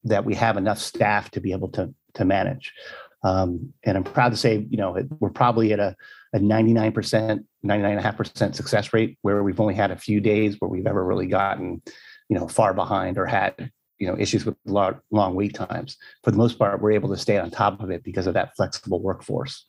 that 0.09 0.25
we 0.25 0.35
have 0.35 0.57
enough 0.57 0.79
staff 0.79 1.31
to 1.31 1.39
be 1.39 1.51
able 1.51 1.69
to 1.69 1.93
to 2.13 2.25
manage 2.25 2.73
um, 3.23 3.73
and 3.83 3.97
i'm 3.97 4.03
proud 4.03 4.29
to 4.29 4.37
say 4.37 4.65
you 4.69 4.77
know 4.77 4.97
we're 5.19 5.29
probably 5.29 5.73
at 5.73 5.79
a, 5.79 5.95
a 6.33 6.39
99% 6.39 7.43
99.5% 7.65 8.55
success 8.55 8.93
rate 8.93 9.17
where 9.21 9.43
we've 9.43 9.59
only 9.59 9.75
had 9.75 9.91
a 9.91 9.97
few 9.97 10.19
days 10.19 10.55
where 10.59 10.69
we've 10.69 10.87
ever 10.87 11.03
really 11.03 11.27
gotten 11.27 11.81
you 12.29 12.37
know 12.37 12.47
far 12.47 12.73
behind 12.73 13.17
or 13.17 13.25
had 13.25 13.71
you 13.99 14.07
know 14.07 14.17
issues 14.17 14.45
with 14.45 14.55
long, 14.65 14.99
long 15.11 15.35
wait 15.35 15.53
times 15.53 15.97
for 16.23 16.31
the 16.31 16.37
most 16.37 16.59
part 16.59 16.81
we're 16.81 16.91
able 16.91 17.09
to 17.09 17.17
stay 17.17 17.37
on 17.37 17.49
top 17.49 17.81
of 17.81 17.89
it 17.89 18.03
because 18.03 18.27
of 18.27 18.33
that 18.33 18.55
flexible 18.55 19.01
workforce 19.01 19.65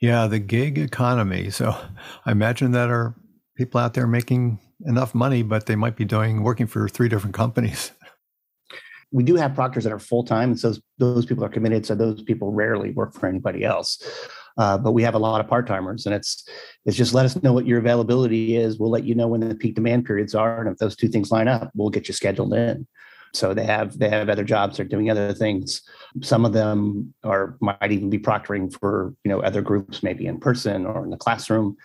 yeah, 0.00 0.26
the 0.26 0.38
gig 0.38 0.78
economy. 0.78 1.50
So 1.50 1.76
I 2.26 2.32
imagine 2.32 2.72
that 2.72 2.90
are 2.90 3.14
people 3.56 3.80
out 3.80 3.94
there 3.94 4.06
making 4.06 4.58
enough 4.86 5.14
money, 5.14 5.42
but 5.42 5.66
they 5.66 5.76
might 5.76 5.96
be 5.96 6.06
doing 6.06 6.42
working 6.42 6.66
for 6.66 6.88
three 6.88 7.08
different 7.08 7.34
companies. 7.34 7.92
We 9.12 9.22
do 9.24 9.34
have 9.36 9.54
proctors 9.54 9.84
that 9.84 9.92
are 9.92 9.98
full 9.98 10.24
time, 10.24 10.50
and 10.50 10.60
so 10.60 10.74
those 10.98 11.26
people 11.26 11.44
are 11.44 11.48
committed. 11.48 11.84
So 11.84 11.94
those 11.94 12.22
people 12.22 12.52
rarely 12.52 12.90
work 12.92 13.14
for 13.14 13.26
anybody 13.26 13.64
else. 13.64 14.00
Uh, 14.58 14.76
but 14.76 14.92
we 14.92 15.02
have 15.02 15.14
a 15.14 15.18
lot 15.18 15.40
of 15.40 15.48
part 15.48 15.66
timers, 15.66 16.06
and 16.06 16.14
it's 16.14 16.46
it's 16.84 16.96
just 16.96 17.14
let 17.14 17.24
us 17.24 17.40
know 17.42 17.52
what 17.52 17.66
your 17.66 17.78
availability 17.78 18.56
is. 18.56 18.78
We'll 18.78 18.90
let 18.90 19.04
you 19.04 19.14
know 19.14 19.28
when 19.28 19.40
the 19.40 19.54
peak 19.54 19.74
demand 19.74 20.04
periods 20.04 20.34
are, 20.34 20.60
and 20.60 20.70
if 20.70 20.78
those 20.78 20.96
two 20.96 21.08
things 21.08 21.30
line 21.30 21.48
up, 21.48 21.70
we'll 21.74 21.90
get 21.90 22.08
you 22.08 22.14
scheduled 22.14 22.54
in. 22.54 22.86
So 23.32 23.54
they 23.54 23.64
have 23.64 23.98
they 23.98 24.08
have 24.08 24.28
other 24.28 24.44
jobs, 24.44 24.76
they're 24.76 24.86
doing 24.86 25.10
other 25.10 25.32
things. 25.32 25.82
Some 26.22 26.44
of 26.44 26.52
them 26.52 27.14
are 27.24 27.56
might 27.60 27.92
even 27.92 28.10
be 28.10 28.18
proctoring 28.18 28.72
for 28.72 29.14
you 29.24 29.30
know 29.30 29.40
other 29.40 29.62
groups, 29.62 30.02
maybe 30.02 30.26
in 30.26 30.40
person 30.40 30.84
or 30.84 31.04
in 31.04 31.10
the 31.10 31.16
classroom. 31.16 31.76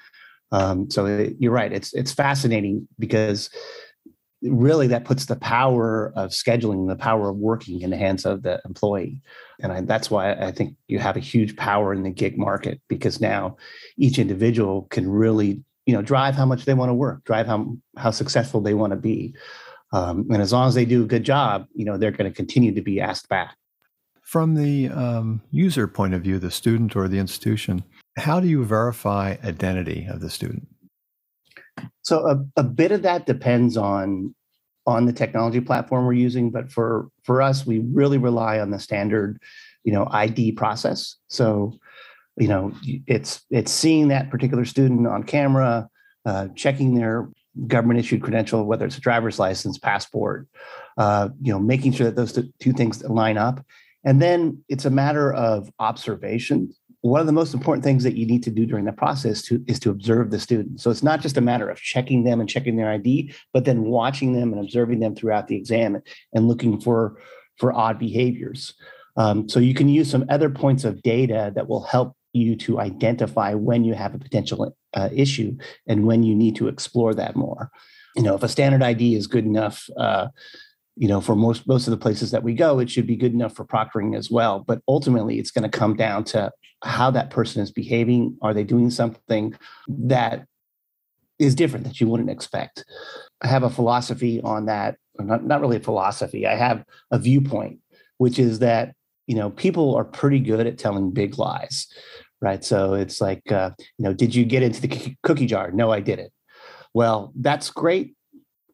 Um, 0.52 0.90
so 0.90 1.06
it, 1.06 1.36
you're 1.40 1.52
right. 1.52 1.72
It's 1.72 1.94
it's 1.94 2.14
fascinating 2.14 2.88
because 2.98 3.50
really 4.50 4.88
that 4.88 5.06
puts 5.06 5.26
the 5.26 5.36
power 5.36 6.12
of 6.16 6.32
scheduling, 6.32 6.88
the 6.88 6.96
power 6.96 7.30
of 7.30 7.38
working 7.38 7.82
in 7.82 7.90
the 7.90 7.98
hands 7.98 8.26
of 8.26 8.44
the 8.44 8.62
employee. 8.66 9.22
And 9.60 9.72
I, 9.72 9.82
that's 9.82 10.10
why 10.10 10.34
I 10.34 10.52
think 10.52 10.76
you 10.88 11.00
have 11.00 11.18
a 11.18 11.22
huge 11.22 11.56
power 11.56 11.94
in 11.94 12.04
the 12.04 12.10
gig 12.10 12.38
market 12.38 12.82
because 12.88 13.22
now 13.22 13.58
each 13.98 14.20
individual 14.20 14.84
can 14.92 15.10
really, 15.10 15.64
you 15.86 15.94
know, 15.94 16.02
drive 16.02 16.36
how 16.36 16.46
much 16.46 16.66
they 16.66 16.74
want 16.74 16.90
to 16.90 16.94
work, 16.94 17.24
drive 17.24 17.48
how 17.48 17.78
how 17.98 18.12
successful 18.12 18.62
they 18.62 18.74
want 18.74 18.92
to 18.92 18.98
be. 18.98 19.34
Um, 19.94 20.28
and 20.30 20.42
as 20.42 20.52
long 20.52 20.68
as 20.68 20.76
they 20.76 20.86
do 20.86 21.04
a 21.04 21.08
good 21.08 21.24
job, 21.24 21.68
you 21.74 21.86
know, 21.86 21.98
they're 21.98 22.12
going 22.12 22.30
to 22.30 22.36
continue 22.36 22.74
to 22.74 22.82
be 22.82 23.00
asked 23.00 23.30
back. 23.30 23.56
From 24.22 24.56
the 24.56 24.90
um, 24.90 25.42
user 25.52 25.88
point 25.88 26.14
of 26.14 26.24
view, 26.24 26.40
the 26.40 26.52
student 26.52 26.96
or 26.96 27.08
the 27.08 27.20
institution, 27.20 27.84
how 28.18 28.40
do 28.40 28.48
you 28.48 28.66
verify 28.66 29.38
identity 29.44 30.08
of 30.10 30.20
the 30.20 30.30
student? 30.30 30.68
So 32.02 32.28
a, 32.28 32.46
a 32.60 32.64
bit 32.64 32.92
of 32.92 33.02
that 33.04 33.26
depends 33.26 33.78
on 33.78 34.34
on 34.88 35.06
the 35.06 35.14
technology 35.14 35.60
platform 35.60 36.06
we're 36.06 36.14
using, 36.14 36.52
but 36.52 36.72
for 36.72 37.10
for 37.24 37.42
us, 37.42 37.66
we 37.66 37.80
really 37.80 38.18
rely 38.18 38.60
on 38.60 38.70
the 38.70 38.80
standard, 38.80 39.42
you 39.84 39.92
know, 39.92 40.08
ID 40.12 40.52
process. 40.54 41.16
So, 41.28 41.74
you 42.38 42.48
know, 42.48 42.72
it's 43.08 43.44
it's 43.50 43.72
seeing 43.72 44.10
that 44.10 44.30
particular 44.30 44.66
student 44.66 45.08
on 45.08 45.24
camera, 45.24 45.90
uh, 46.26 46.50
checking 46.56 46.96
their 46.96 47.30
government 47.68 48.00
issued 48.00 48.22
credential, 48.22 48.66
whether 48.66 48.86
it's 48.86 48.98
a 48.98 49.02
driver's 49.02 49.40
license, 49.40 49.78
passport, 49.78 50.48
uh, 50.98 51.30
you 51.42 51.52
know, 51.52 51.60
making 51.60 51.94
sure 51.94 52.06
that 52.06 52.16
those 52.16 52.38
two 52.60 52.74
things 52.74 53.04
line 53.04 53.38
up. 53.38 53.66
And 54.04 54.22
then 54.22 54.64
it's 54.70 54.86
a 54.86 54.92
matter 54.92 55.34
of 55.34 55.72
observation. 55.80 56.74
One 57.06 57.22
of 57.22 57.28
the 57.28 57.34
most 57.34 57.54
important 57.54 57.84
things 57.84 58.04
that 58.04 58.16
you 58.16 58.26
need 58.26 58.42
to 58.44 58.50
do 58.50 58.66
during 58.66 58.86
the 58.86 58.92
process 58.92 59.44
to, 59.44 59.64
is 59.68 59.80
to 59.82 59.92
observe 59.92 60.32
the 60.32 60.40
student. 60.40 60.82
So 60.82 60.90
it's 60.90 61.04
not 61.04 61.22
just 61.22 61.38
a 61.38 61.42
matter 61.42 61.70
of 61.70 61.80
checking 61.80 62.24
them 62.24 62.40
and 62.40 62.50
checking 62.50 62.78
their 62.78 62.90
ID, 62.90 63.32
but 63.54 63.64
then 63.64 63.84
watching 63.84 64.34
them 64.34 64.52
and 64.52 64.60
observing 64.60 65.02
them 65.02 65.16
throughout 65.16 65.48
the 65.48 65.56
exam 65.56 66.02
and 66.34 66.48
looking 66.48 66.82
for, 66.82 67.22
for 67.60 67.72
odd 67.72 68.00
behaviors. 68.00 68.74
Um, 69.18 69.48
so 69.48 69.60
you 69.60 69.76
can 69.76 69.88
use 69.88 70.10
some 70.10 70.26
other 70.30 70.50
points 70.50 70.84
of 70.84 71.04
data 71.04 71.52
that 71.54 71.70
will 71.70 71.84
help 71.84 72.16
you 72.34 72.56
to 72.56 72.80
identify 72.80 73.54
when 73.54 73.84
you 73.84 73.94
have 73.94 74.16
a 74.16 74.20
potential 74.20 74.76
uh, 74.96 75.10
issue 75.14 75.56
and 75.88 76.08
when 76.08 76.24
you 76.24 76.34
need 76.34 76.56
to 76.56 76.68
explore 76.68 77.14
that 77.14 77.36
more. 77.36 77.70
You 78.16 78.24
know, 78.24 78.34
if 78.34 78.42
a 78.42 78.50
standard 78.50 78.82
ID 78.82 79.14
is 79.14 79.28
good 79.28 79.46
enough, 79.46 79.88
uh, 79.96 80.30
you 80.96 81.08
know, 81.08 81.22
for 81.22 81.36
most 81.36 81.68
most 81.68 81.88
of 81.88 81.92
the 81.92 81.98
places 81.98 82.32
that 82.32 82.44
we 82.44 82.54
go, 82.54 82.80
it 82.80 82.90
should 82.90 83.08
be 83.08 83.16
good 83.16 83.34
enough 83.34 83.56
for 83.56 83.66
proctoring 83.66 84.16
as 84.16 84.32
well. 84.32 84.60
But 84.60 84.82
ultimately, 84.88 85.40
it's 85.40 85.52
going 85.52 85.70
to 85.70 85.78
come 85.78 85.96
down 85.96 86.24
to 86.26 86.52
how 86.84 87.12
that 87.12 87.30
person 87.30 87.62
is 87.62 87.72
behaving. 87.72 88.38
Are 88.42 88.54
they 88.54 88.64
doing 88.64 88.90
something 88.90 89.56
that 89.88 90.46
is 91.38 91.56
different 91.56 91.86
that 91.86 92.00
you 92.00 92.08
wouldn't 92.08 92.30
expect? 92.30 92.86
I 93.42 93.48
have 93.48 93.64
a 93.64 93.70
philosophy 93.70 94.40
on 94.42 94.68
that, 94.68 94.96
not, 95.20 95.44
not 95.44 95.62
really 95.62 95.78
a 95.78 95.82
philosophy. 95.82 96.48
I 96.48 96.56
have 96.56 96.86
a 97.12 97.20
viewpoint, 97.20 97.80
which 98.18 98.40
is 98.40 98.60
that 98.60 98.94
you 99.28 99.36
know 99.36 99.50
people 99.50 99.96
are 99.96 100.06
pretty 100.06 100.40
good 100.40 100.66
at 100.66 100.78
telling 100.78 101.12
big 101.12 101.38
lies 101.38 101.88
right? 102.42 102.64
So 102.64 102.94
it's 102.94 103.22
like, 103.22 103.52
uh, 103.52 103.72
you 103.98 104.04
know, 104.04 104.14
did 104.14 104.36
you 104.36 104.46
get 104.46 104.62
into 104.62 104.82
the 104.82 105.16
cookie 105.24 105.48
jar? 105.48 105.72
No, 105.72 105.92
I 105.92 106.00
didn't. 106.00 106.32
Well, 106.94 107.34
that's 107.36 107.72
great 107.72 108.16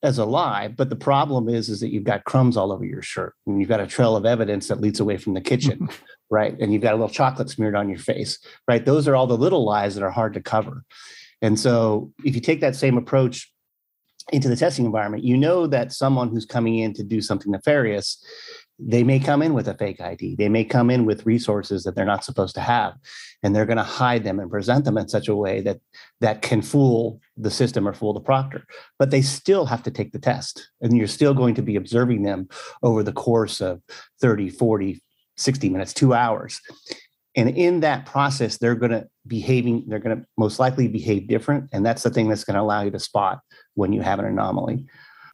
as 0.03 0.17
a 0.17 0.25
lie, 0.25 0.67
but 0.67 0.89
the 0.89 0.95
problem 0.95 1.47
is, 1.47 1.69
is 1.69 1.79
that 1.79 1.91
you've 1.91 2.03
got 2.03 2.23
crumbs 2.23 2.57
all 2.57 2.71
over 2.71 2.83
your 2.83 3.01
shirt, 3.01 3.35
and 3.45 3.59
you've 3.59 3.69
got 3.69 3.79
a 3.79 3.87
trail 3.87 4.15
of 4.15 4.25
evidence 4.25 4.67
that 4.67 4.81
leads 4.81 4.99
away 4.99 5.17
from 5.17 5.33
the 5.33 5.41
kitchen, 5.41 5.89
right? 6.29 6.57
And 6.59 6.73
you've 6.73 6.81
got 6.81 6.93
a 6.93 6.97
little 6.97 7.09
chocolate 7.09 7.49
smeared 7.49 7.75
on 7.75 7.89
your 7.89 7.99
face, 7.99 8.39
right? 8.67 8.83
Those 8.83 9.07
are 9.07 9.15
all 9.15 9.27
the 9.27 9.37
little 9.37 9.63
lies 9.63 9.95
that 9.95 10.03
are 10.03 10.11
hard 10.11 10.33
to 10.33 10.41
cover. 10.41 10.83
And 11.41 11.59
so, 11.59 12.11
if 12.23 12.35
you 12.35 12.41
take 12.41 12.61
that 12.61 12.75
same 12.75 12.97
approach 12.97 13.51
into 14.31 14.47
the 14.47 14.55
testing 14.55 14.85
environment, 14.85 15.23
you 15.23 15.37
know 15.37 15.67
that 15.67 15.91
someone 15.91 16.29
who's 16.29 16.45
coming 16.45 16.79
in 16.79 16.93
to 16.93 17.03
do 17.03 17.21
something 17.21 17.51
nefarious 17.51 18.23
they 18.83 19.03
may 19.03 19.19
come 19.19 19.41
in 19.41 19.53
with 19.53 19.67
a 19.67 19.75
fake 19.75 20.01
ID. 20.01 20.35
They 20.35 20.49
may 20.49 20.63
come 20.63 20.89
in 20.89 21.05
with 21.05 21.25
resources 21.25 21.83
that 21.83 21.95
they're 21.95 22.05
not 22.05 22.23
supposed 22.23 22.55
to 22.55 22.61
have, 22.61 22.93
and 23.43 23.55
they're 23.55 23.65
going 23.65 23.77
to 23.77 23.83
hide 23.83 24.23
them 24.23 24.39
and 24.39 24.49
present 24.49 24.85
them 24.85 24.97
in 24.97 25.07
such 25.07 25.27
a 25.27 25.35
way 25.35 25.61
that 25.61 25.79
that 26.19 26.41
can 26.41 26.61
fool 26.61 27.19
the 27.37 27.51
system 27.51 27.87
or 27.87 27.93
fool 27.93 28.13
the 28.13 28.19
proctor. 28.19 28.65
But 28.97 29.11
they 29.11 29.21
still 29.21 29.65
have 29.65 29.83
to 29.83 29.91
take 29.91 30.11
the 30.11 30.19
test, 30.19 30.69
and 30.81 30.97
you're 30.97 31.07
still 31.07 31.33
going 31.33 31.55
to 31.55 31.61
be 31.61 31.75
observing 31.75 32.23
them 32.23 32.47
over 32.81 33.03
the 33.03 33.13
course 33.13 33.61
of 33.61 33.81
30, 34.19 34.49
40, 34.49 35.01
60 35.37 35.69
minutes, 35.69 35.93
two 35.93 36.13
hours. 36.13 36.59
And 37.35 37.49
in 37.49 37.79
that 37.81 38.05
process, 38.05 38.57
they're 38.57 38.75
going 38.75 38.91
to 38.91 39.07
behaving, 39.25 39.85
they're 39.87 39.99
going 39.99 40.17
to 40.17 40.25
most 40.37 40.59
likely 40.59 40.87
behave 40.87 41.27
different. 41.27 41.69
And 41.71 41.85
that's 41.85 42.03
the 42.03 42.09
thing 42.09 42.27
that's 42.27 42.43
going 42.43 42.55
to 42.55 42.61
allow 42.61 42.81
you 42.81 42.91
to 42.91 42.99
spot 42.99 43.39
when 43.75 43.93
you 43.93 44.01
have 44.01 44.19
an 44.19 44.25
anomaly. 44.25 44.85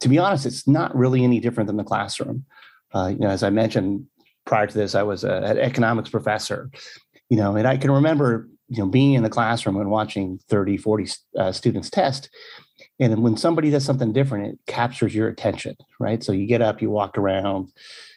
To 0.02 0.08
be 0.08 0.18
honest, 0.18 0.46
it's 0.46 0.68
not 0.68 0.94
really 0.94 1.24
any 1.24 1.40
different 1.40 1.66
than 1.66 1.76
the 1.76 1.82
classroom. 1.82 2.44
Uh, 2.94 3.08
you 3.08 3.18
know, 3.18 3.28
as 3.28 3.42
I 3.42 3.50
mentioned 3.50 4.06
prior 4.46 4.66
to 4.66 4.74
this, 4.74 4.94
I 4.94 5.02
was 5.02 5.24
a, 5.24 5.36
an 5.36 5.58
economics 5.58 6.10
professor, 6.10 6.70
you 7.28 7.36
know, 7.36 7.56
and 7.56 7.66
I 7.66 7.76
can 7.76 7.90
remember, 7.90 8.48
you 8.68 8.78
know, 8.78 8.88
being 8.88 9.14
in 9.14 9.22
the 9.22 9.30
classroom 9.30 9.76
and 9.76 9.90
watching 9.90 10.40
30, 10.48 10.76
40 10.78 11.06
uh, 11.38 11.52
students 11.52 11.90
test. 11.90 12.30
And 13.00 13.22
when 13.22 13.36
somebody 13.36 13.70
does 13.70 13.84
something 13.84 14.12
different, 14.12 14.54
it 14.54 14.58
captures 14.66 15.14
your 15.14 15.28
attention, 15.28 15.76
right? 16.00 16.22
So 16.22 16.32
you 16.32 16.46
get 16.46 16.62
up, 16.62 16.82
you 16.82 16.90
walk 16.90 17.18
around, 17.18 17.72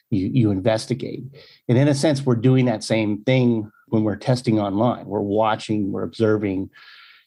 you, 0.09 0.29
you 0.31 0.51
investigate. 0.51 1.23
And 1.67 1.77
in 1.77 1.87
a 1.87 1.93
sense, 1.93 2.25
we're 2.25 2.35
doing 2.35 2.65
that 2.65 2.83
same 2.83 3.23
thing 3.23 3.71
when 3.87 4.03
we're 4.03 4.15
testing 4.15 4.59
online. 4.59 5.05
We're 5.05 5.19
watching, 5.21 5.91
we're 5.91 6.03
observing, 6.03 6.69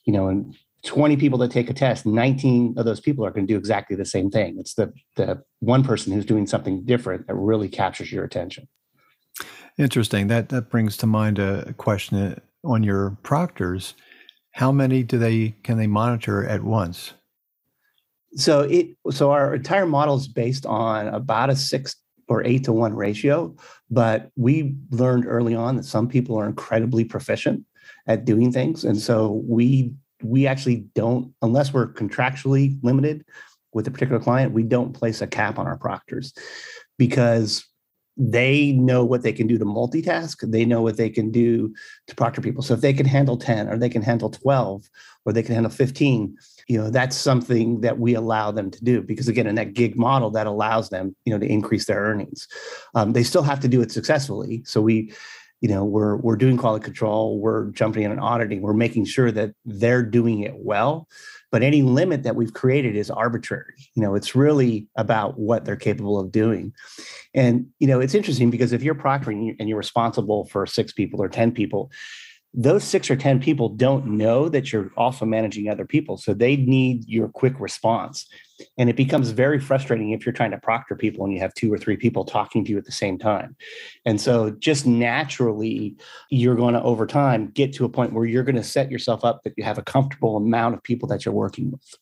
you 0.04 0.12
know, 0.12 0.28
and 0.28 0.56
20 0.84 1.16
people 1.16 1.38
that 1.38 1.50
take 1.50 1.70
a 1.70 1.74
test 1.74 2.06
19 2.06 2.74
of 2.76 2.84
those 2.84 3.00
people 3.00 3.24
are 3.24 3.30
going 3.30 3.46
to 3.46 3.52
do 3.52 3.58
exactly 3.58 3.96
the 3.96 4.04
same 4.04 4.30
thing. 4.30 4.56
It's 4.58 4.74
the 4.74 4.92
the 5.16 5.42
one 5.60 5.82
person 5.82 6.12
who's 6.12 6.26
doing 6.26 6.46
something 6.46 6.84
different 6.84 7.26
that 7.26 7.34
really 7.34 7.68
captures 7.68 8.12
your 8.12 8.24
attention. 8.24 8.68
Interesting. 9.78 10.28
That 10.28 10.50
that 10.50 10.70
brings 10.70 10.96
to 10.98 11.06
mind 11.06 11.38
a 11.38 11.72
question 11.74 12.18
uh, 12.18 12.36
on 12.64 12.82
your 12.82 13.16
proctors. 13.22 13.94
How 14.52 14.70
many 14.70 15.02
do 15.02 15.18
they 15.18 15.54
can 15.62 15.78
they 15.78 15.86
monitor 15.86 16.46
at 16.46 16.62
once? 16.62 17.14
So 18.36 18.60
it 18.60 18.96
so 19.10 19.30
our 19.30 19.54
entire 19.54 19.86
model 19.86 20.16
is 20.16 20.28
based 20.28 20.66
on 20.66 21.08
about 21.08 21.50
a 21.50 21.56
six 21.56 21.96
or 22.28 22.42
eight 22.44 22.64
to 22.64 22.72
one 22.72 22.94
ratio 22.94 23.54
but 23.94 24.30
we 24.36 24.74
learned 24.90 25.24
early 25.26 25.54
on 25.54 25.76
that 25.76 25.84
some 25.84 26.08
people 26.08 26.36
are 26.36 26.46
incredibly 26.46 27.04
proficient 27.04 27.64
at 28.06 28.24
doing 28.24 28.50
things. 28.50 28.84
And 28.84 28.98
so 28.98 29.42
we 29.46 29.92
we 30.24 30.46
actually 30.46 30.86
don't, 30.94 31.32
unless 31.42 31.72
we're 31.72 31.92
contractually 31.92 32.78
limited 32.82 33.24
with 33.72 33.86
a 33.86 33.90
particular 33.90 34.20
client, 34.20 34.52
we 34.52 34.62
don't 34.62 34.92
place 34.92 35.20
a 35.20 35.26
cap 35.26 35.58
on 35.58 35.66
our 35.66 35.76
proctors 35.76 36.32
because 36.98 37.64
they 38.16 38.72
know 38.72 39.04
what 39.04 39.22
they 39.22 39.32
can 39.32 39.46
do 39.46 39.58
to 39.58 39.64
multitask. 39.64 40.48
They 40.48 40.64
know 40.64 40.82
what 40.82 40.96
they 40.96 41.10
can 41.10 41.32
do 41.32 41.74
to 42.06 42.14
proctor 42.14 42.40
people. 42.40 42.62
So 42.62 42.74
if 42.74 42.80
they 42.80 42.92
can 42.92 43.06
handle 43.06 43.36
10 43.36 43.68
or 43.68 43.76
they 43.76 43.88
can 43.88 44.02
handle 44.02 44.30
12 44.30 44.88
or 45.24 45.32
they 45.32 45.42
can 45.42 45.54
handle 45.54 45.70
15, 45.70 46.36
you 46.68 46.78
know, 46.78 46.90
that's 46.90 47.16
something 47.16 47.80
that 47.80 47.98
we 47.98 48.14
allow 48.14 48.52
them 48.52 48.70
to 48.70 48.84
do 48.84 49.02
because 49.02 49.28
again, 49.28 49.48
in 49.48 49.56
that 49.56 49.74
gig 49.74 49.96
model, 49.96 50.30
that 50.30 50.46
allows 50.46 50.90
them, 50.90 51.16
you 51.24 51.32
know, 51.32 51.38
to 51.38 51.46
increase 51.46 51.86
their 51.86 52.00
earnings. 52.00 52.46
Um, 52.94 53.12
they 53.12 53.24
still 53.24 53.42
have 53.42 53.60
to 53.60 53.68
do 53.68 53.82
it 53.82 53.90
successfully. 53.90 54.62
So 54.64 54.80
we, 54.80 55.12
you 55.64 55.70
know, 55.70 55.82
we're 55.82 56.16
we're 56.16 56.36
doing 56.36 56.58
quality 56.58 56.84
control, 56.84 57.38
we're 57.38 57.70
jumping 57.70 58.02
in 58.02 58.10
and 58.10 58.20
auditing, 58.20 58.60
we're 58.60 58.74
making 58.74 59.06
sure 59.06 59.32
that 59.32 59.54
they're 59.64 60.02
doing 60.02 60.40
it 60.40 60.56
well. 60.56 61.08
But 61.50 61.62
any 61.62 61.80
limit 61.80 62.22
that 62.24 62.36
we've 62.36 62.52
created 62.52 62.96
is 62.96 63.10
arbitrary. 63.10 63.88
You 63.94 64.02
know 64.02 64.14
it's 64.14 64.34
really 64.34 64.88
about 64.96 65.38
what 65.38 65.64
they're 65.64 65.74
capable 65.74 66.20
of 66.20 66.30
doing. 66.30 66.74
And 67.32 67.68
you 67.78 67.86
know 67.86 67.98
it's 67.98 68.14
interesting 68.14 68.50
because 68.50 68.74
if 68.74 68.82
you're 68.82 68.94
proctoring 68.94 69.56
and 69.58 69.66
you're 69.66 69.78
responsible 69.78 70.44
for 70.48 70.66
six 70.66 70.92
people 70.92 71.22
or 71.22 71.30
10 71.30 71.52
people 71.52 71.90
those 72.56 72.84
six 72.84 73.10
or 73.10 73.16
10 73.16 73.40
people 73.40 73.68
don't 73.68 74.06
know 74.06 74.48
that 74.48 74.72
you're 74.72 74.92
also 74.96 75.24
managing 75.24 75.68
other 75.68 75.84
people. 75.84 76.16
So 76.16 76.32
they 76.32 76.54
need 76.56 77.08
your 77.08 77.28
quick 77.28 77.58
response. 77.58 78.26
And 78.78 78.88
it 78.88 78.94
becomes 78.94 79.30
very 79.30 79.58
frustrating 79.58 80.12
if 80.12 80.24
you're 80.24 80.32
trying 80.32 80.52
to 80.52 80.58
proctor 80.58 80.94
people 80.94 81.24
and 81.24 81.34
you 81.34 81.40
have 81.40 81.52
two 81.54 81.72
or 81.72 81.78
three 81.78 81.96
people 81.96 82.24
talking 82.24 82.64
to 82.64 82.70
you 82.70 82.78
at 82.78 82.84
the 82.84 82.92
same 82.92 83.18
time. 83.18 83.56
And 84.06 84.20
so 84.20 84.50
just 84.50 84.86
naturally, 84.86 85.96
you're 86.30 86.54
going 86.54 86.74
to, 86.74 86.82
over 86.82 87.08
time, 87.08 87.48
get 87.48 87.72
to 87.74 87.84
a 87.84 87.88
point 87.88 88.12
where 88.12 88.24
you're 88.24 88.44
going 88.44 88.54
to 88.54 88.62
set 88.62 88.88
yourself 88.88 89.24
up 89.24 89.42
that 89.42 89.54
you 89.56 89.64
have 89.64 89.78
a 89.78 89.82
comfortable 89.82 90.36
amount 90.36 90.74
of 90.74 90.82
people 90.84 91.08
that 91.08 91.24
you're 91.24 91.34
working 91.34 91.72
with. 91.72 91.94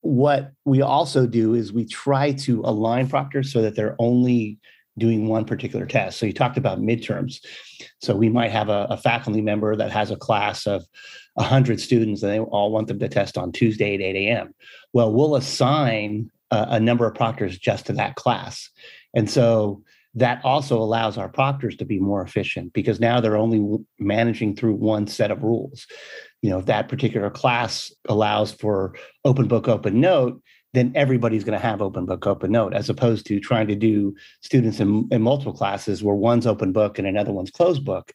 What 0.00 0.52
we 0.64 0.80
also 0.80 1.26
do 1.26 1.54
is 1.54 1.74
we 1.74 1.84
try 1.84 2.32
to 2.32 2.62
align 2.64 3.08
proctors 3.08 3.52
so 3.52 3.60
that 3.60 3.76
they're 3.76 3.96
only 3.98 4.58
doing 4.98 5.26
one 5.26 5.44
particular 5.44 5.86
test. 5.86 6.18
So 6.18 6.26
you 6.26 6.32
talked 6.32 6.56
about 6.56 6.80
midterms. 6.80 7.40
So 8.00 8.14
we 8.14 8.28
might 8.28 8.50
have 8.50 8.68
a, 8.68 8.86
a 8.90 8.96
faculty 8.96 9.40
member 9.40 9.74
that 9.76 9.90
has 9.90 10.10
a 10.10 10.16
class 10.16 10.66
of 10.66 10.84
100 11.34 11.80
students 11.80 12.22
and 12.22 12.32
they 12.32 12.38
all 12.38 12.70
want 12.70 12.88
them 12.88 12.98
to 13.00 13.08
test 13.08 13.36
on 13.36 13.52
Tuesday 13.52 13.94
at 13.94 14.00
8 14.00 14.16
a.m. 14.16 14.54
Well, 14.92 15.12
we'll 15.12 15.36
assign 15.36 16.30
a, 16.50 16.66
a 16.70 16.80
number 16.80 17.06
of 17.06 17.14
proctors 17.14 17.58
just 17.58 17.86
to 17.86 17.92
that 17.94 18.14
class. 18.14 18.70
And 19.14 19.28
so 19.28 19.82
that 20.14 20.44
also 20.44 20.78
allows 20.78 21.18
our 21.18 21.28
proctors 21.28 21.76
to 21.76 21.84
be 21.84 21.98
more 21.98 22.22
efficient 22.22 22.72
because 22.72 23.00
now 23.00 23.20
they're 23.20 23.36
only 23.36 23.78
managing 23.98 24.54
through 24.54 24.74
one 24.74 25.08
set 25.08 25.32
of 25.32 25.42
rules. 25.42 25.86
You 26.40 26.50
know, 26.50 26.58
if 26.58 26.66
that 26.66 26.88
particular 26.88 27.30
class 27.30 27.92
allows 28.08 28.52
for 28.52 28.94
open 29.24 29.48
book, 29.48 29.66
open 29.66 30.00
note, 30.00 30.40
then 30.74 30.90
everybody's 30.96 31.44
going 31.44 31.58
to 31.58 31.64
have 31.64 31.80
open 31.80 32.04
book, 32.04 32.26
open 32.26 32.50
note, 32.50 32.74
as 32.74 32.90
opposed 32.90 33.26
to 33.26 33.38
trying 33.38 33.68
to 33.68 33.76
do 33.76 34.14
students 34.40 34.80
in, 34.80 35.08
in 35.12 35.22
multiple 35.22 35.52
classes 35.52 36.02
where 36.02 36.16
one's 36.16 36.48
open 36.48 36.72
book 36.72 36.98
and 36.98 37.06
another 37.06 37.32
one's 37.32 37.52
closed 37.52 37.84
book. 37.84 38.12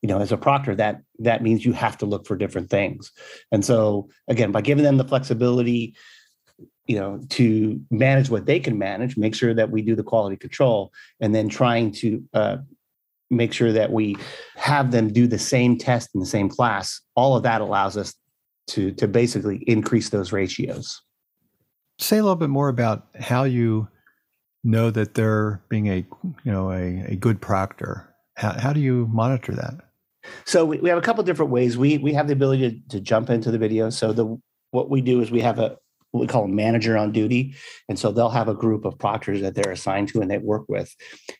You 0.00 0.08
know, 0.08 0.18
as 0.18 0.32
a 0.32 0.38
proctor, 0.38 0.74
that 0.76 1.02
that 1.18 1.42
means 1.42 1.66
you 1.66 1.72
have 1.72 1.98
to 1.98 2.06
look 2.06 2.26
for 2.26 2.34
different 2.34 2.70
things. 2.70 3.12
And 3.52 3.62
so, 3.64 4.08
again, 4.26 4.52
by 4.52 4.62
giving 4.62 4.84
them 4.84 4.96
the 4.96 5.04
flexibility, 5.04 5.96
you 6.86 6.96
know, 6.96 7.20
to 7.30 7.80
manage 7.90 8.30
what 8.30 8.46
they 8.46 8.58
can 8.58 8.78
manage, 8.78 9.18
make 9.18 9.34
sure 9.34 9.52
that 9.52 9.70
we 9.70 9.82
do 9.82 9.94
the 9.94 10.02
quality 10.02 10.36
control, 10.36 10.92
and 11.20 11.34
then 11.34 11.48
trying 11.48 11.92
to 11.92 12.24
uh, 12.32 12.56
make 13.28 13.52
sure 13.52 13.72
that 13.72 13.92
we 13.92 14.16
have 14.56 14.92
them 14.92 15.12
do 15.12 15.26
the 15.26 15.38
same 15.38 15.76
test 15.76 16.10
in 16.14 16.20
the 16.20 16.26
same 16.26 16.48
class. 16.48 17.02
All 17.16 17.36
of 17.36 17.42
that 17.42 17.60
allows 17.60 17.98
us 17.98 18.14
to 18.68 18.92
to 18.92 19.06
basically 19.08 19.56
increase 19.66 20.08
those 20.08 20.32
ratios. 20.32 21.02
Say 21.98 22.18
a 22.18 22.22
little 22.22 22.36
bit 22.36 22.50
more 22.50 22.68
about 22.68 23.06
how 23.18 23.44
you 23.44 23.88
know 24.64 24.90
that 24.90 25.14
they're 25.14 25.62
being 25.68 25.88
a 25.88 26.06
you 26.44 26.52
know 26.52 26.70
a, 26.70 27.12
a 27.12 27.16
good 27.16 27.40
proctor. 27.40 28.14
How, 28.36 28.52
how 28.52 28.72
do 28.72 28.80
you 28.80 29.08
monitor 29.12 29.52
that? 29.52 29.74
So 30.44 30.64
we, 30.64 30.78
we 30.78 30.88
have 30.88 30.98
a 30.98 31.02
couple 31.02 31.22
different 31.24 31.50
ways. 31.50 31.76
We 31.76 31.98
we 31.98 32.12
have 32.12 32.26
the 32.26 32.32
ability 32.32 32.70
to, 32.70 32.88
to 32.96 33.00
jump 33.00 33.30
into 33.30 33.50
the 33.50 33.58
video. 33.58 33.90
So 33.90 34.12
the 34.12 34.38
what 34.70 34.90
we 34.90 35.00
do 35.00 35.20
is 35.20 35.30
we 35.30 35.40
have 35.40 35.58
a 35.58 35.76
we 36.18 36.26
call 36.26 36.44
a 36.44 36.48
manager 36.48 36.96
on 36.96 37.12
duty. 37.12 37.54
And 37.88 37.98
so 37.98 38.12
they'll 38.12 38.28
have 38.28 38.48
a 38.48 38.54
group 38.54 38.84
of 38.84 38.98
proctors 38.98 39.40
that 39.40 39.54
they're 39.54 39.72
assigned 39.72 40.08
to 40.08 40.20
and 40.20 40.30
they 40.30 40.38
work 40.38 40.64
with, 40.68 40.94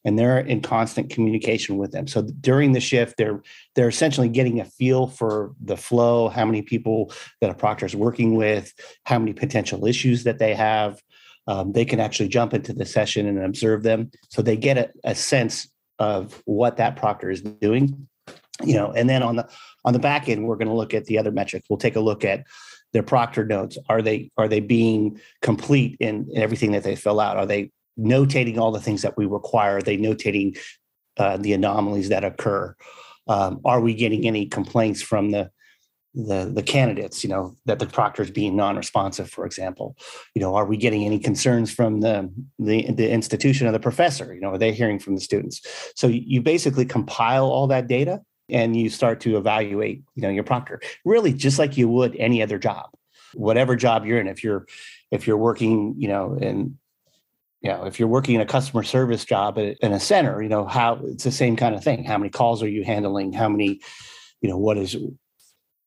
and 0.05 0.19
they're 0.19 0.39
in 0.39 0.61
constant 0.61 1.11
communication 1.11 1.77
with 1.77 1.93
them. 1.93 2.07
So 2.07 2.23
during 2.41 2.73
the 2.73 2.81
shift, 2.81 3.17
they're 3.17 3.43
they're 3.75 3.89
essentially 3.89 4.29
getting 4.29 4.61
a 4.61 4.65
feel 4.65 5.07
for 5.07 5.53
the 5.61 5.77
flow, 5.77 6.29
how 6.29 6.45
many 6.45 6.63
people 6.63 7.13
that 7.41 7.51
a 7.51 7.55
proctor 7.55 7.87
is 7.87 7.97
working 7.97 8.35
with, 8.35 8.73
how 9.05 9.19
many 9.19 9.33
potential 9.33 9.87
issues 9.87 10.25
that 10.25 10.39
they 10.39 10.55
have. 10.55 11.01
Um, 11.47 11.73
they 11.73 11.87
can 11.87 11.99
actually 11.99 12.29
jump 12.29 12.53
into 12.53 12.75
the 12.75 12.85
session 12.85 13.27
and 13.27 13.43
observe 13.43 13.83
them. 13.83 14.11
So 14.29 14.43
they 14.43 14.57
get 14.57 14.77
a, 14.77 14.91
a 15.05 15.15
sense 15.15 15.67
of 15.99 16.43
what 16.45 16.77
that 16.77 16.97
proctor 16.97 17.31
is 17.31 17.41
doing. 17.41 18.07
You 18.63 18.75
know, 18.75 18.93
and 18.93 19.09
then 19.09 19.23
on 19.23 19.37
the 19.37 19.49
on 19.85 19.93
the 19.93 19.99
back 19.99 20.29
end, 20.29 20.45
we're 20.45 20.57
going 20.57 20.69
to 20.69 20.75
look 20.75 20.93
at 20.93 21.07
the 21.07 21.17
other 21.17 21.31
metrics. 21.31 21.69
We'll 21.71 21.79
take 21.79 21.97
a 21.97 22.01
look 22.01 22.25
at 22.25 22.45
their 22.93 23.03
proctor 23.03 23.45
notes 23.45 23.79
are 23.89 24.03
they 24.03 24.31
are 24.37 24.49
they 24.49 24.61
being 24.61 25.21
complete 25.43 25.97
in, 26.01 26.29
in 26.31 26.43
everything 26.43 26.73
that 26.73 26.83
they 26.83 26.97
fill 26.97 27.21
out? 27.21 27.37
Are 27.37 27.47
they 27.47 27.71
notating 27.99 28.59
all 28.59 28.73
the 28.73 28.81
things 28.81 29.03
that 29.03 29.17
we 29.17 29.27
require? 29.27 29.79
Are 29.79 29.83
they 29.83 29.97
notating 29.97 30.59
uh, 31.17 31.37
the 31.37 31.53
anomalies 31.53 32.09
that 32.09 32.25
occur? 32.25 32.75
Um, 33.27 33.61
are 33.65 33.81
we 33.81 33.95
getting 33.95 34.27
any 34.27 34.47
complaints 34.47 35.03
from 35.03 35.31
the 35.31 35.51
the 36.15 36.51
the 36.53 36.63
candidates 36.63 37.23
you 37.23 37.29
know 37.29 37.55
that 37.67 37.79
the 37.79 37.87
proctor 37.87 38.23
is 38.23 38.31
being 38.31 38.57
non-responsive 38.57 39.29
for 39.31 39.45
example? 39.45 39.97
You 40.35 40.41
know 40.41 40.55
are 40.55 40.65
we 40.65 40.79
getting 40.79 41.05
any 41.05 41.19
concerns 41.19 41.71
from 41.71 42.01
the 42.01 42.33
the, 42.59 42.91
the 42.93 43.11
institution 43.11 43.67
or 43.67 43.73
the 43.73 43.81
professor? 43.81 44.35
You 44.35 44.41
know 44.41 44.53
are 44.55 44.59
they 44.59 44.73
hearing 44.73 44.99
from 44.99 45.15
the 45.15 45.21
students? 45.21 45.61
So 45.95 46.07
you 46.07 46.41
basically 46.41 46.87
compile 46.87 47.45
all 47.45 47.67
that 47.67 47.87
data 47.87 48.23
and 48.49 48.77
you 48.77 48.89
start 48.89 49.21
to 49.21 49.37
evaluate 49.37 50.03
you 50.15 50.23
know 50.23 50.29
your 50.29 50.45
proctor. 50.45 50.81
Really 51.05 51.33
just 51.33 51.59
like 51.59 51.77
you 51.77 51.89
would 51.89 52.17
any 52.17 52.43
other 52.43 52.59
job. 52.59 52.91
Whatever 53.35 53.77
job 53.77 54.07
you're 54.07 54.21
in 54.21 54.29
if 54.29 54.43
you're 54.43 54.67
if 55.11 55.27
you're 55.27 55.37
working 55.37 55.95
you 55.99 56.09
know 56.09 56.35
in 56.35 56.79
you 57.61 57.71
know 57.71 57.85
if 57.85 57.99
you're 57.99 58.09
working 58.09 58.35
in 58.35 58.41
a 58.41 58.47
customer 58.47 58.83
service 58.83 59.25
job 59.25 59.59
in 59.59 59.93
a 59.93 60.01
center 60.01 60.43
you 60.43 60.49
know 60.49 60.65
how 60.65 61.01
it's 61.05 61.25
the 61.25 61.33
same 61.33 61.57
kind 61.57 61.75
of 61.75 61.83
thing. 61.85 62.05
How 62.05 62.19
many 62.19 62.31
calls 62.31 62.63
are 62.63 62.69
you 62.69 62.85
handling? 62.85 63.33
How 63.33 63.49
many 63.49 63.81
you 64.41 64.49
know 64.49 64.59
what 64.59 64.79
is 64.79 64.97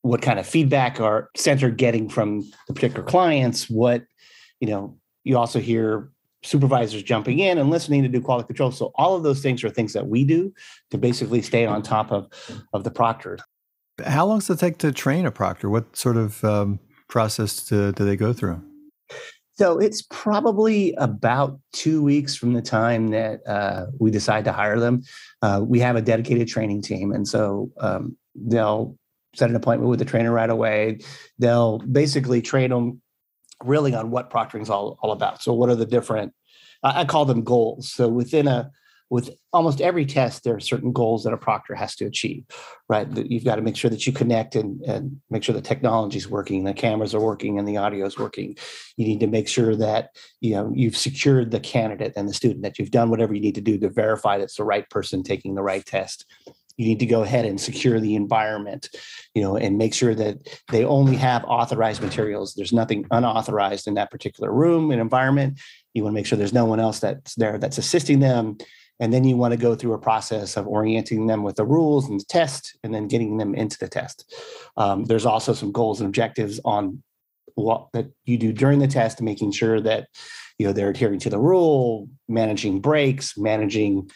what 0.04 0.22
kind 0.22 0.40
of 0.40 0.48
feedback 0.48 1.00
are 1.00 1.30
center 1.36 1.70
getting 1.70 2.10
from 2.10 2.42
the 2.68 2.74
particular 2.74 3.04
clients? 3.04 3.70
What 3.70 4.04
you 4.60 4.68
know 4.68 4.98
you 5.24 5.38
also 5.38 5.60
hear 5.60 6.12
supervisors 6.44 7.04
jumping 7.04 7.40
in 7.40 7.58
and 7.58 7.70
listening 7.70 8.04
to 8.04 8.10
do 8.10 8.22
quality 8.22 8.48
control. 8.48 8.72
So 8.72 8.92
all 8.96 9.16
of 9.16 9.24
those 9.24 9.42
things 9.42 9.64
are 9.64 9.70
things 9.70 9.94
that 9.94 10.08
we 10.08 10.24
do 10.24 10.54
to 10.90 10.98
basically 10.98 11.42
stay 11.42 11.66
on 11.66 11.82
top 11.82 12.12
of 12.12 12.28
of 12.74 12.84
the 12.84 12.92
proctor. 12.92 13.38
How 14.06 14.26
long 14.26 14.40
does 14.40 14.50
it 14.50 14.60
take 14.60 14.78
to 14.80 14.92
train 14.92 15.26
a 15.26 15.32
proctor? 15.32 15.70
What 15.70 15.96
sort 15.96 16.18
of 16.18 16.44
um, 16.44 16.80
process 17.08 17.68
do, 17.68 17.92
do 17.92 18.06
they 18.06 18.16
go 18.16 18.34
through? 18.34 18.62
So 19.54 19.78
it's 19.78 20.02
probably 20.10 20.94
about 20.98 21.60
two 21.74 22.02
weeks 22.02 22.36
from 22.36 22.54
the 22.54 22.64
time 22.64 23.10
that 23.10 23.46
uh, 23.48 23.88
we 24.00 24.10
decide 24.10 24.46
to 24.46 24.52
hire 24.52 24.80
them. 24.80 25.04
Uh, 25.44 25.62
we 25.64 25.80
have 25.82 25.96
a 25.96 26.02
dedicated 26.02 26.48
training 26.48 26.82
team, 26.82 27.12
and 27.12 27.28
so 27.28 27.70
um, 27.80 28.18
they'll 28.34 28.98
set 29.36 29.50
an 29.50 29.56
appointment 29.56 29.90
with 29.90 30.00
the 30.00 30.06
trainer 30.06 30.32
right 30.32 30.50
away. 30.50 31.00
They'll 31.38 31.78
basically 31.80 32.42
train 32.42 32.72
them 32.72 33.02
really 33.64 33.94
on 33.94 34.12
what 34.12 34.30
proctoring 34.30 34.62
is 34.62 34.70
all, 34.70 34.98
all 35.02 35.12
about. 35.12 35.42
So 35.42 35.54
what 35.54 35.70
are 35.70 35.76
the 35.76 35.86
different, 35.86 36.34
I, 36.84 37.02
I 37.02 37.06
call 37.06 37.26
them 37.26 37.44
goals. 37.44 37.92
So 37.92 38.08
within 38.08 38.48
a, 38.48 38.72
with 39.12 39.30
almost 39.52 39.82
every 39.82 40.06
test, 40.06 40.46
there 40.46 40.56
are 40.56 40.62
certain 40.62 40.94
goals 40.94 41.26
that 41.26 41.34
a 41.34 41.38
proctor 41.38 41.76
has 41.76 41.98
to 41.98 42.06
achieve, 42.06 42.46
right? 42.88 43.06
You've 43.14 43.44
got 43.44 43.58
to 43.58 43.62
make 43.62 43.76
sure 43.76 43.90
that 43.90 44.08
you 44.08 44.14
connect 44.14 44.56
and, 44.56 44.82
and 44.84 45.20
make 45.30 45.44
sure 45.44 45.54
the 45.54 45.62
technology 45.62 46.18
is 46.18 46.30
working, 46.30 46.64
the 46.64 46.74
cameras 46.74 47.14
are 47.14 47.20
working, 47.20 47.60
and 47.60 47.68
the 47.68 47.76
audio 47.76 48.06
is 48.06 48.18
working. 48.18 48.56
You 48.96 49.06
need 49.06 49.20
to 49.20 49.28
make 49.28 49.50
sure 49.50 49.76
that 49.76 50.16
you 50.40 50.52
know 50.52 50.72
you've 50.74 50.96
secured 50.96 51.52
the 51.52 51.60
candidate 51.60 52.14
and 52.16 52.30
the 52.30 52.34
student, 52.34 52.64
that 52.64 52.80
you've 52.80 52.92
done 52.92 53.10
whatever 53.10 53.34
you 53.34 53.42
need 53.42 53.56
to 53.56 53.62
do 53.62 53.78
to 53.80 53.90
verify 53.90 54.38
that's 54.38 54.56
the 54.56 54.64
right 54.64 54.90
person 54.90 55.24
taking 55.24 55.56
the 55.56 55.64
right 55.64 55.86
test 55.86 56.26
you 56.82 56.88
need 56.88 57.00
to 57.00 57.06
go 57.06 57.22
ahead 57.22 57.46
and 57.46 57.62
secure 57.62 58.00
the 58.00 58.16
environment 58.16 58.90
you 59.34 59.42
know 59.42 59.56
and 59.56 59.78
make 59.78 59.94
sure 59.94 60.14
that 60.16 60.38
they 60.70 60.84
only 60.84 61.16
have 61.16 61.44
authorized 61.46 62.02
materials. 62.02 62.54
There's 62.54 62.74
nothing 62.74 63.06
unauthorized 63.12 63.88
in 63.88 63.94
that 63.96 64.12
particular 64.12 64.52
room 64.52 64.92
and 64.92 65.00
environment. 65.00 65.60
You 65.94 66.04
want 66.04 66.14
to 66.14 66.16
make 66.16 66.26
sure 66.26 66.38
there's 66.38 66.54
no 66.54 66.66
one 66.66 66.80
else 66.80 67.00
that's 67.00 67.36
there 67.36 67.58
that's 67.58 67.78
assisting 67.78 68.20
them. 68.20 68.58
And 69.00 69.12
then 69.12 69.24
you 69.24 69.36
want 69.36 69.52
to 69.54 69.58
go 69.58 69.74
through 69.74 69.94
a 69.94 70.00
process 70.00 70.58
of 70.58 70.68
orienting 70.68 71.26
them 71.26 71.42
with 71.42 71.56
the 71.56 71.66
rules 71.66 72.08
and 72.08 72.20
the 72.20 72.26
test 72.26 72.78
and 72.84 72.94
then 72.94 73.08
getting 73.08 73.38
them 73.38 73.56
into 73.56 73.78
the 73.80 73.88
test. 73.88 74.32
Um, 74.78 75.06
there's 75.06 75.26
also 75.26 75.54
some 75.54 75.72
goals 75.72 76.02
and 76.02 76.08
objectives 76.08 76.60
on 76.66 77.02
what 77.56 77.88
that 77.94 78.12
you 78.26 78.38
do 78.38 78.54
during 78.54 78.80
the 78.80 78.88
test 78.88 79.22
making 79.22 79.52
sure 79.52 79.82
that 79.82 80.08
you 80.58 80.66
know 80.66 80.74
they're 80.74 80.90
adhering 80.90 81.20
to 81.20 81.30
the 81.30 81.40
rule 81.40 82.08
managing 82.30 82.80
breaks 82.80 83.38
managing 83.38 84.10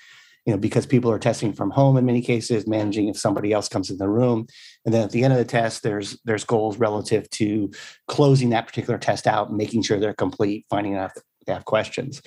you 0.46 0.54
know, 0.54 0.58
because 0.60 0.86
people 0.86 1.12
are 1.12 1.20
testing 1.20 1.54
from 1.54 1.72
home 1.72 1.98
in 1.98 2.06
many 2.06 2.22
cases, 2.22 2.68
managing 2.68 3.08
if 3.08 3.18
somebody 3.18 3.52
else 3.52 3.68
comes 3.68 3.90
in 3.90 3.98
the 3.98 4.08
room. 4.08 4.46
And 4.86 4.94
then 4.94 5.04
at 5.04 5.12
the 5.12 5.24
end 5.24 5.34
of 5.34 5.40
the 5.40 5.46
test, 5.46 5.82
there's 5.82 6.20
there's 6.24 6.44
goals 6.44 6.78
relative 6.78 7.30
to 7.32 7.72
closing 8.08 8.52
that 8.52 8.68
particular 8.68 9.00
test 9.00 9.26
out, 9.26 9.52
making 9.52 9.82
sure 9.82 10.00
they're 10.00 10.14
complete, 10.14 10.66
finding 10.70 10.96
out 10.96 11.12
they 11.46 11.54
have 11.54 11.66
questions. 11.66 12.22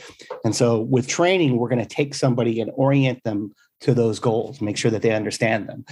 And 0.44 0.54
so 0.54 0.81
with 0.81 1.09
training, 1.09 1.57
we're 1.57 1.68
going 1.68 1.85
to 1.85 1.87
take 1.87 2.14
somebody 2.14 2.61
and 2.61 2.70
orient 2.74 3.22
them 3.24 3.52
to 3.81 3.94
those 3.94 4.18
goals, 4.18 4.61
make 4.61 4.76
sure 4.76 4.90
that 4.90 5.02
they 5.02 5.12
understand 5.12 5.68
them. 5.68 5.85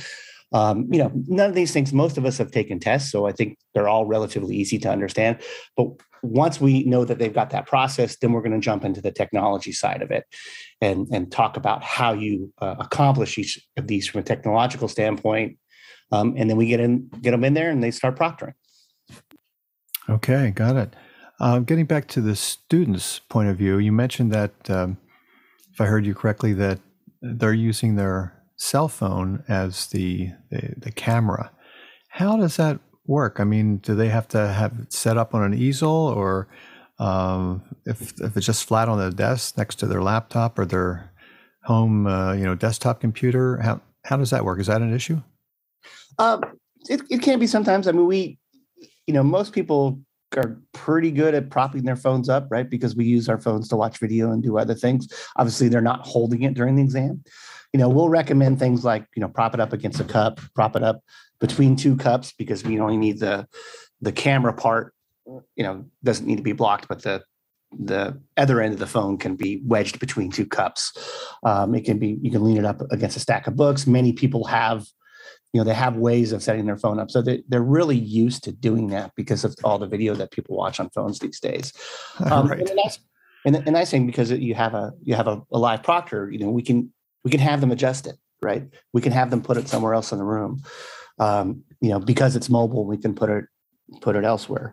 Um, 0.53 0.89
you 0.91 0.99
know, 0.99 1.11
none 1.27 1.49
of 1.49 1.55
these 1.55 1.73
things, 1.73 1.93
most 1.93 2.19
of 2.19 2.25
us 2.25 2.39
have 2.39 2.51
taken 2.51 2.79
tests, 2.79 3.11
so 3.11 3.27
I 3.27 3.33
think 3.33 3.59
they're 3.75 3.89
all 3.89 4.07
relatively 4.07 4.57
easy 4.57 4.79
to 4.79 4.91
understand. 4.91 5.39
But 5.77 5.89
once 6.23 6.61
we 6.61 6.85
know 6.85 7.05
that 7.05 7.19
they've 7.19 7.33
got 7.33 7.51
that 7.51 7.67
process, 7.67 8.17
then 8.17 8.33
we're 8.33 8.43
going 8.43 8.53
to 8.53 8.65
jump 8.65 8.85
into 8.85 9.01
the 9.01 9.11
technology 9.11 9.73
side 9.73 10.03
of 10.03 10.11
it 10.11 10.25
and, 10.81 11.09
and 11.13 11.31
talk 11.31 11.57
about 11.57 11.83
how 11.83 12.13
you 12.13 12.53
uh, 12.61 12.77
accomplish 12.79 13.39
each 13.39 13.61
of 13.77 13.87
these 13.87 14.07
from 14.07 14.21
a 14.21 14.25
technological 14.25 14.89
standpoint. 14.89 15.59
Um, 16.13 16.35
and 16.37 16.49
then 16.49 16.57
we 16.57 16.67
get 16.67 16.81
in, 16.81 17.09
get 17.21 17.33
them 17.33 17.45
in 17.45 17.55
there 17.55 17.71
and 17.71 17.83
they 17.83 17.91
start 17.91 18.17
proctoring. 18.17 18.55
Okay, 20.09 20.53
got 20.53 20.77
it. 20.77 20.95
Uh, 21.41 21.59
getting 21.59 21.85
back 21.85 22.07
to 22.09 22.21
the 22.21 22.37
students' 22.37 23.19
point 23.29 23.49
of 23.49 23.57
view, 23.57 23.79
you 23.79 23.93
mentioned 23.93 24.33
that, 24.33 24.71
um, 24.71 24.97
if 25.73 25.81
I 25.81 25.87
heard 25.87 26.07
you 26.07 26.15
correctly, 26.15 26.53
that 26.55 26.79
they're 27.21 27.53
using 27.53 27.97
their 27.97 28.33
cell 28.57 28.89
phone 28.89 29.45
as 29.49 29.87
the, 29.89 30.31
the, 30.51 30.75
the 30.77 30.93
camera. 30.93 31.51
How 32.09 32.37
does 32.37 32.57
that 32.57 32.81
work? 33.07 33.39
I 33.39 33.45
mean, 33.45 33.79
do 33.79 33.95
they 33.95 34.09
have 34.09 34.29
to 34.29 34.49
have 34.49 34.79
it 34.81 34.93
set 34.93 35.17
up 35.17 35.35
on 35.35 35.43
an 35.43 35.55
easel, 35.55 35.91
or 35.91 36.49
um, 36.99 37.63
if 37.85 38.19
if 38.21 38.37
it's 38.37 38.47
just 38.47 38.65
flat 38.65 38.89
on 38.89 38.99
the 38.99 39.11
desk 39.11 39.59
next 39.59 39.77
to 39.77 39.87
their 39.87 40.03
laptop 40.03 40.59
or 40.59 40.65
their 40.65 41.13
home, 41.65 42.07
uh, 42.07 42.33
you 42.33 42.45
know, 42.45 42.55
desktop 42.55 43.01
computer? 43.01 43.59
How 43.59 43.81
how 44.05 44.17
does 44.17 44.31
that 44.31 44.45
work? 44.45 44.61
Is 44.61 44.69
that 44.69 44.81
an 44.81 44.95
issue? 44.95 45.23
Um, 46.19 46.43
it 46.89 47.03
it 47.11 47.23
can 47.23 47.39
be 47.39 47.47
sometimes. 47.47 47.87
I 47.87 47.93
mean, 47.93 48.07
we, 48.07 48.39
you 49.07 49.15
know, 49.15 49.23
most 49.23 49.53
people 49.53 50.01
are 50.37 50.59
pretty 50.73 51.11
good 51.11 51.35
at 51.35 51.51
propping 51.51 51.85
their 51.85 51.97
phones 51.97 52.29
up, 52.29 52.49
right? 52.51 52.69
Because 52.69 52.97
we 52.97 53.05
use 53.05 53.29
our 53.29 53.41
phones 53.41 53.69
to 53.69 53.77
watch 53.77 53.99
video 53.99 54.33
and 54.33 54.43
do 54.43 54.59
other 54.59 54.75
things. 54.75 55.07
Obviously, 55.37 55.69
they're 55.69 55.81
not 55.81 56.07
holding 56.07 56.43
it 56.43 56.55
during 56.55 56.77
the 56.77 56.83
exam. 56.83 57.23
You 57.77 57.83
know, 57.83 57.91
we'll 57.91 58.09
recommend 58.09 58.59
things 58.59 58.87
like, 58.87 59.07
you 59.15 59.21
know, 59.21 59.29
prop 59.29 59.53
it 59.53 59.61
up 59.61 59.75
against 59.75 60.01
a 60.01 60.05
cup, 60.05 60.41
prop 60.55 60.77
it 60.77 60.83
up 60.83 61.03
between 61.41 61.77
two 61.77 61.95
cups 61.95 62.33
because 62.33 62.65
we 62.65 62.81
only 62.81 62.97
need 62.97 63.21
the 63.21 63.47
the 64.01 64.13
camera 64.13 64.55
part, 64.55 64.95
you 65.27 65.63
know, 65.63 65.85
doesn't 66.03 66.27
need 66.27 66.37
to 66.37 66.43
be 66.43 66.53
blocked, 66.53 66.89
but 66.89 67.03
the 67.03 67.23
the 67.79 68.19
other 68.39 68.63
end 68.63 68.73
of 68.73 68.81
the 68.81 68.87
phone 68.87 69.19
can 69.19 69.37
be 69.37 69.61
wedged 69.67 70.01
between 70.01 70.31
two 70.31 70.47
cups. 70.47 70.91
Um, 71.43 71.75
it 71.75 71.85
can 71.85 71.99
be 71.99 72.17
you 72.23 72.31
can 72.31 72.43
lean 72.43 72.57
it 72.57 72.65
up 72.65 72.81
against 72.91 73.19
a 73.19 73.21
stack 73.21 73.47
of 73.47 73.57
books. 73.57 73.87
Many 73.87 74.15
people 74.15 74.47
have 74.47 74.87
you 75.53 75.61
know 75.61 75.65
they 75.65 75.75
have 75.75 75.99
ways 75.99 76.33
of 76.33 76.43
setting 76.43 76.65
their 76.65 76.79
phone 76.79 76.99
up 76.99 77.11
so 77.11 77.21
they, 77.21 77.43
they're 77.47 77.63
really 77.63 77.99
used 77.99 78.43
to 78.45 78.53
doing 78.53 78.89
that 78.89 79.13
because 79.17 79.45
of 79.45 79.55
all 79.65 79.79
the 79.79 79.87
video 79.87 80.15
that 80.15 80.31
people 80.31 80.57
watch 80.57 80.81
on 80.81 80.89
phones 80.91 81.19
these 81.19 81.41
days 81.41 81.73
um, 82.31 82.49
right. 82.49 82.61
and, 82.61 82.71
nice, 82.75 82.99
and, 83.47 83.57
and 83.67 83.89
thing 83.89 84.07
because 84.07 84.31
you 84.31 84.55
have 84.55 84.75
a 84.75 84.93
you 85.03 85.15
have 85.15 85.29
a, 85.29 85.41
a, 85.53 85.59
live 85.59 85.83
proctor 85.83 86.31
you 86.31 86.39
know 86.39 86.51
we 86.51 86.63
can 86.63 86.93
we 87.27 87.31
can 87.31 87.41
have 87.41 87.61
them 87.61 87.73
adjust 87.73 88.07
it 88.07 88.15
right 88.41 88.69
we 88.93 89.03
can 89.03 89.11
have 89.11 89.31
them 89.31 89.43
put 89.43 89.57
it 89.57 89.67
somewhere 89.67 89.95
else 89.95 90.13
in 90.13 90.19
the 90.19 90.25
room 90.25 90.63
um, 91.19 91.65
you 91.81 91.89
know 91.91 91.99
because 91.99 92.37
it's 92.37 92.49
mobile 92.49 92.87
we 92.87 92.97
can 92.97 93.17
put 93.17 93.29
it 93.29 93.45
put 94.01 94.15
it 94.15 94.23
elsewhere 94.23 94.73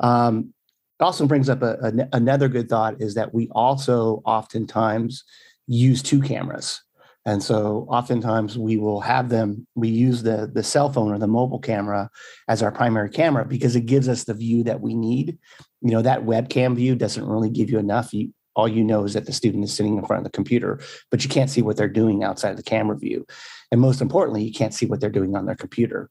um, 0.00 0.54
it 0.98 1.04
also 1.04 1.26
brings 1.26 1.50
up 1.50 1.60
a, 1.60 1.76
a, 1.82 2.16
another 2.16 2.48
good 2.48 2.70
thought 2.70 2.98
is 3.02 3.14
that 3.14 3.34
we 3.34 3.46
also 3.50 4.22
oftentimes 4.24 5.22
use 5.66 6.02
two 6.02 6.22
cameras 6.22 6.80
and 7.26 7.42
so 7.42 7.86
oftentimes 7.88 8.58
we 8.58 8.78
will 8.78 9.00
have 9.00 9.28
them, 9.28 9.66
we 9.76 9.88
use 9.88 10.22
the, 10.22 10.50
the 10.52 10.64
cell 10.64 10.90
phone 10.92 11.12
or 11.12 11.18
the 11.18 11.28
mobile 11.28 11.60
camera 11.60 12.10
as 12.48 12.62
our 12.62 12.72
primary 12.72 13.10
camera 13.10 13.44
because 13.44 13.76
it 13.76 13.86
gives 13.86 14.08
us 14.08 14.24
the 14.24 14.34
view 14.34 14.64
that 14.64 14.80
we 14.80 14.94
need. 14.94 15.38
You 15.82 15.92
know, 15.92 16.02
that 16.02 16.24
webcam 16.24 16.74
view 16.74 16.96
doesn't 16.96 17.24
really 17.24 17.50
give 17.50 17.70
you 17.70 17.78
enough. 17.78 18.12
You, 18.12 18.32
all 18.54 18.68
you 18.68 18.84
know 18.84 19.04
is 19.04 19.14
that 19.14 19.26
the 19.26 19.32
student 19.32 19.64
is 19.64 19.72
sitting 19.72 19.96
in 19.96 20.04
front 20.04 20.18
of 20.18 20.24
the 20.24 20.36
computer, 20.36 20.80
but 21.10 21.22
you 21.22 21.30
can't 21.30 21.50
see 21.50 21.62
what 21.62 21.76
they're 21.76 21.88
doing 21.88 22.22
outside 22.22 22.50
of 22.50 22.56
the 22.56 22.62
camera 22.62 22.96
view. 22.96 23.26
And 23.70 23.80
most 23.80 24.00
importantly, 24.00 24.44
you 24.44 24.52
can't 24.52 24.74
see 24.74 24.86
what 24.86 25.00
they're 25.00 25.10
doing 25.10 25.36
on 25.36 25.46
their 25.46 25.56
computer. 25.56 26.10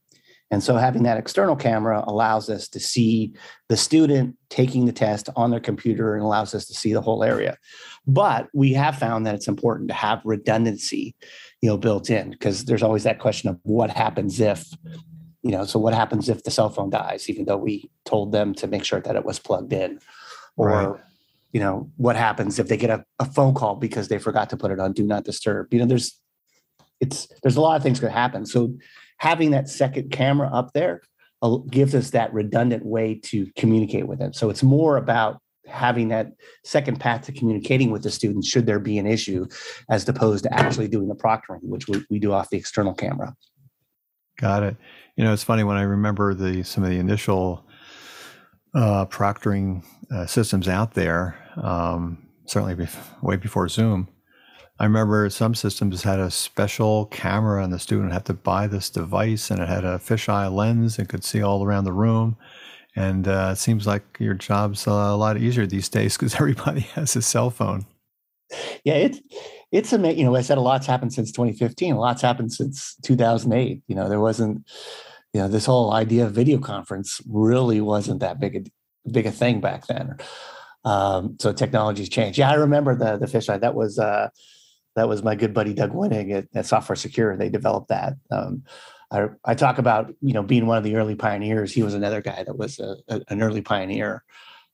And 0.51 0.61
so 0.61 0.75
having 0.75 1.03
that 1.03 1.17
external 1.17 1.55
camera 1.55 2.03
allows 2.05 2.49
us 2.49 2.67
to 2.69 2.79
see 2.79 3.33
the 3.69 3.77
student 3.77 4.35
taking 4.49 4.85
the 4.85 4.91
test 4.91 5.29
on 5.37 5.49
their 5.49 5.61
computer 5.61 6.13
and 6.13 6.23
allows 6.23 6.53
us 6.53 6.65
to 6.67 6.73
see 6.73 6.91
the 6.91 7.01
whole 7.01 7.23
area. 7.23 7.57
But 8.05 8.49
we 8.53 8.73
have 8.73 8.97
found 8.97 9.25
that 9.25 9.35
it's 9.35 9.47
important 9.47 9.87
to 9.87 9.93
have 9.93 10.21
redundancy, 10.25 11.15
you 11.61 11.69
know, 11.69 11.77
built 11.77 12.09
in 12.09 12.31
because 12.31 12.65
there's 12.65 12.83
always 12.83 13.03
that 13.03 13.19
question 13.19 13.49
of 13.49 13.59
what 13.63 13.91
happens 13.91 14.41
if, 14.41 14.65
you 15.41 15.51
know, 15.51 15.63
so 15.63 15.79
what 15.79 15.93
happens 15.93 16.27
if 16.27 16.43
the 16.43 16.51
cell 16.51 16.69
phone 16.69 16.89
dies, 16.89 17.29
even 17.29 17.45
though 17.45 17.57
we 17.57 17.89
told 18.03 18.33
them 18.33 18.53
to 18.55 18.67
make 18.67 18.83
sure 18.83 18.99
that 18.99 19.15
it 19.15 19.23
was 19.23 19.39
plugged 19.39 19.71
in, 19.71 19.99
or 20.57 20.67
right. 20.67 21.01
You 21.51 21.59
know, 21.59 21.89
what 21.97 22.15
happens 22.15 22.59
if 22.59 22.67
they 22.67 22.77
get 22.77 22.89
a, 22.89 23.03
a 23.19 23.25
phone 23.25 23.53
call 23.53 23.75
because 23.75 24.07
they 24.07 24.17
forgot 24.17 24.49
to 24.49 24.57
put 24.57 24.71
it 24.71 24.79
on 24.79 24.93
do 24.93 25.03
not 25.03 25.23
disturb. 25.23 25.73
You 25.73 25.79
know, 25.79 25.85
there's 25.85 26.19
it's 26.99 27.27
there's 27.41 27.57
a 27.57 27.61
lot 27.61 27.75
of 27.75 27.83
things 27.83 27.99
could 27.99 28.11
happen. 28.11 28.45
So 28.45 28.73
having 29.17 29.51
that 29.51 29.69
second 29.69 30.11
camera 30.11 30.49
up 30.53 30.73
there 30.73 31.01
uh, 31.41 31.57
gives 31.69 31.93
us 31.95 32.11
that 32.11 32.33
redundant 32.33 32.85
way 32.85 33.19
to 33.25 33.47
communicate 33.57 34.07
with 34.07 34.19
them. 34.19 34.33
So 34.33 34.49
it's 34.49 34.63
more 34.63 34.97
about 34.97 35.41
having 35.67 36.09
that 36.09 36.33
second 36.63 36.99
path 36.99 37.23
to 37.23 37.31
communicating 37.31 37.91
with 37.91 38.03
the 38.03 38.11
students 38.11 38.47
should 38.47 38.65
there 38.65 38.79
be 38.79 38.97
an 38.97 39.07
issue 39.07 39.45
as 39.89 40.07
opposed 40.07 40.43
to 40.43 40.53
actually 40.53 40.87
doing 40.87 41.07
the 41.07 41.15
proctoring 41.15 41.63
which 41.63 41.87
we, 41.87 42.03
we 42.09 42.19
do 42.19 42.33
off 42.33 42.49
the 42.49 42.57
external 42.57 42.93
camera 42.93 43.33
got 44.39 44.63
it 44.63 44.75
you 45.15 45.23
know 45.23 45.31
it's 45.31 45.43
funny 45.43 45.63
when 45.63 45.77
i 45.77 45.83
remember 45.83 46.33
the 46.33 46.63
some 46.63 46.83
of 46.83 46.89
the 46.89 46.97
initial 46.97 47.65
uh, 48.73 49.05
proctoring 49.05 49.83
uh, 50.11 50.25
systems 50.25 50.67
out 50.67 50.93
there 50.93 51.37
um, 51.57 52.17
certainly 52.45 52.87
way 53.21 53.35
before 53.35 53.67
zoom 53.67 54.07
I 54.81 54.85
remember 54.85 55.29
some 55.29 55.53
systems 55.53 56.01
had 56.01 56.19
a 56.19 56.31
special 56.31 57.05
camera, 57.05 57.63
and 57.63 57.71
the 57.71 57.77
student 57.77 58.13
had 58.13 58.25
to 58.25 58.33
buy 58.33 58.65
this 58.65 58.89
device, 58.89 59.51
and 59.51 59.61
it 59.61 59.67
had 59.67 59.85
a 59.85 59.99
fisheye 59.99 60.51
lens 60.51 60.97
and 60.97 61.07
could 61.07 61.23
see 61.23 61.43
all 61.43 61.63
around 61.63 61.83
the 61.83 61.93
room. 61.93 62.35
And 62.95 63.27
uh, 63.27 63.51
it 63.51 63.57
seems 63.57 63.85
like 63.85 64.17
your 64.19 64.33
job's 64.33 64.87
a 64.87 64.91
lot 64.91 65.37
easier 65.37 65.67
these 65.67 65.87
days 65.87 66.17
because 66.17 66.33
everybody 66.41 66.79
has 66.95 67.15
a 67.15 67.21
cell 67.21 67.51
phone. 67.51 67.85
Yeah, 68.83 68.95
it's 68.95 69.19
it's 69.71 69.93
amazing. 69.93 70.17
You 70.17 70.25
know, 70.25 70.35
I 70.35 70.41
said 70.41 70.57
a 70.57 70.61
lot's 70.61 70.87
happened 70.87 71.13
since 71.13 71.31
2015. 71.31 71.93
A 71.93 71.99
lot's 71.99 72.23
happened 72.23 72.51
since 72.51 72.95
2008. 73.03 73.83
You 73.85 73.95
know, 73.95 74.09
there 74.09 74.19
wasn't, 74.19 74.67
you 75.33 75.41
know, 75.41 75.47
this 75.47 75.65
whole 75.65 75.93
idea 75.93 76.25
of 76.25 76.33
video 76.33 76.59
conference 76.59 77.21
really 77.27 77.81
wasn't 77.81 78.19
that 78.19 78.39
big 78.39 78.55
a 78.55 79.09
big 79.09 79.25
a 79.25 79.31
thing 79.31 79.61
back 79.61 79.87
then. 79.87 80.17
Um, 80.83 81.37
so 81.39 81.53
technology's 81.53 82.09
changed. 82.09 82.37
Yeah, 82.37 82.51
I 82.51 82.55
remember 82.55 82.95
the 82.95 83.17
the 83.17 83.27
fisheye. 83.27 83.61
That 83.61 83.75
was 83.75 83.97
uh, 83.97 84.29
that 84.95 85.07
was 85.07 85.23
my 85.23 85.35
good 85.35 85.53
buddy 85.53 85.73
Doug 85.73 85.93
Winneg 85.93 86.31
at, 86.31 86.47
at 86.53 86.65
Software 86.65 86.95
Secure. 86.95 87.37
They 87.37 87.49
developed 87.49 87.89
that. 87.89 88.13
Um, 88.29 88.63
I, 89.11 89.27
I, 89.43 89.55
talk 89.55 89.77
about 89.77 90.13
you 90.21 90.33
know 90.33 90.43
being 90.43 90.67
one 90.67 90.77
of 90.77 90.83
the 90.83 90.95
early 90.95 91.15
pioneers. 91.15 91.73
He 91.73 91.83
was 91.83 91.93
another 91.93 92.21
guy 92.21 92.43
that 92.43 92.57
was 92.57 92.79
a, 92.79 92.95
a, 93.07 93.21
an 93.29 93.41
early 93.41 93.61
pioneer. 93.61 94.23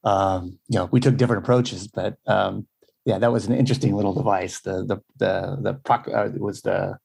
Um, 0.04 0.60
you 0.70 0.80
know, 0.80 0.86
we 0.92 1.00
took 1.00 1.18
different 1.18 1.44
approaches, 1.44 1.88
but 1.88 2.18
um, 2.26 2.68
yeah, 3.06 3.20
that 3.20 3.32
was 3.32 3.48
an 3.48 3.56
interesting 3.56 3.96
little 3.96 4.14
device. 4.14 4.60
The 4.62 4.84
the 4.86 4.98
the 5.18 5.58
the 5.62 5.74
proc 5.74 6.08
uh, 6.08 6.30
was 6.38 6.62
the 6.62 6.98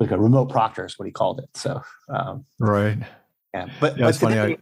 like 0.00 0.10
a 0.10 0.18
remote 0.18 0.50
proctor 0.50 0.84
is 0.84 0.98
what 0.98 1.06
he 1.06 1.12
called 1.12 1.40
it. 1.40 1.48
So 1.54 1.80
um, 2.08 2.44
right, 2.58 2.98
yeah. 3.52 3.68
But, 3.80 3.98
yeah, 3.98 4.08
it's 4.08 4.18
funny. 4.18 4.38
I, 4.38 4.56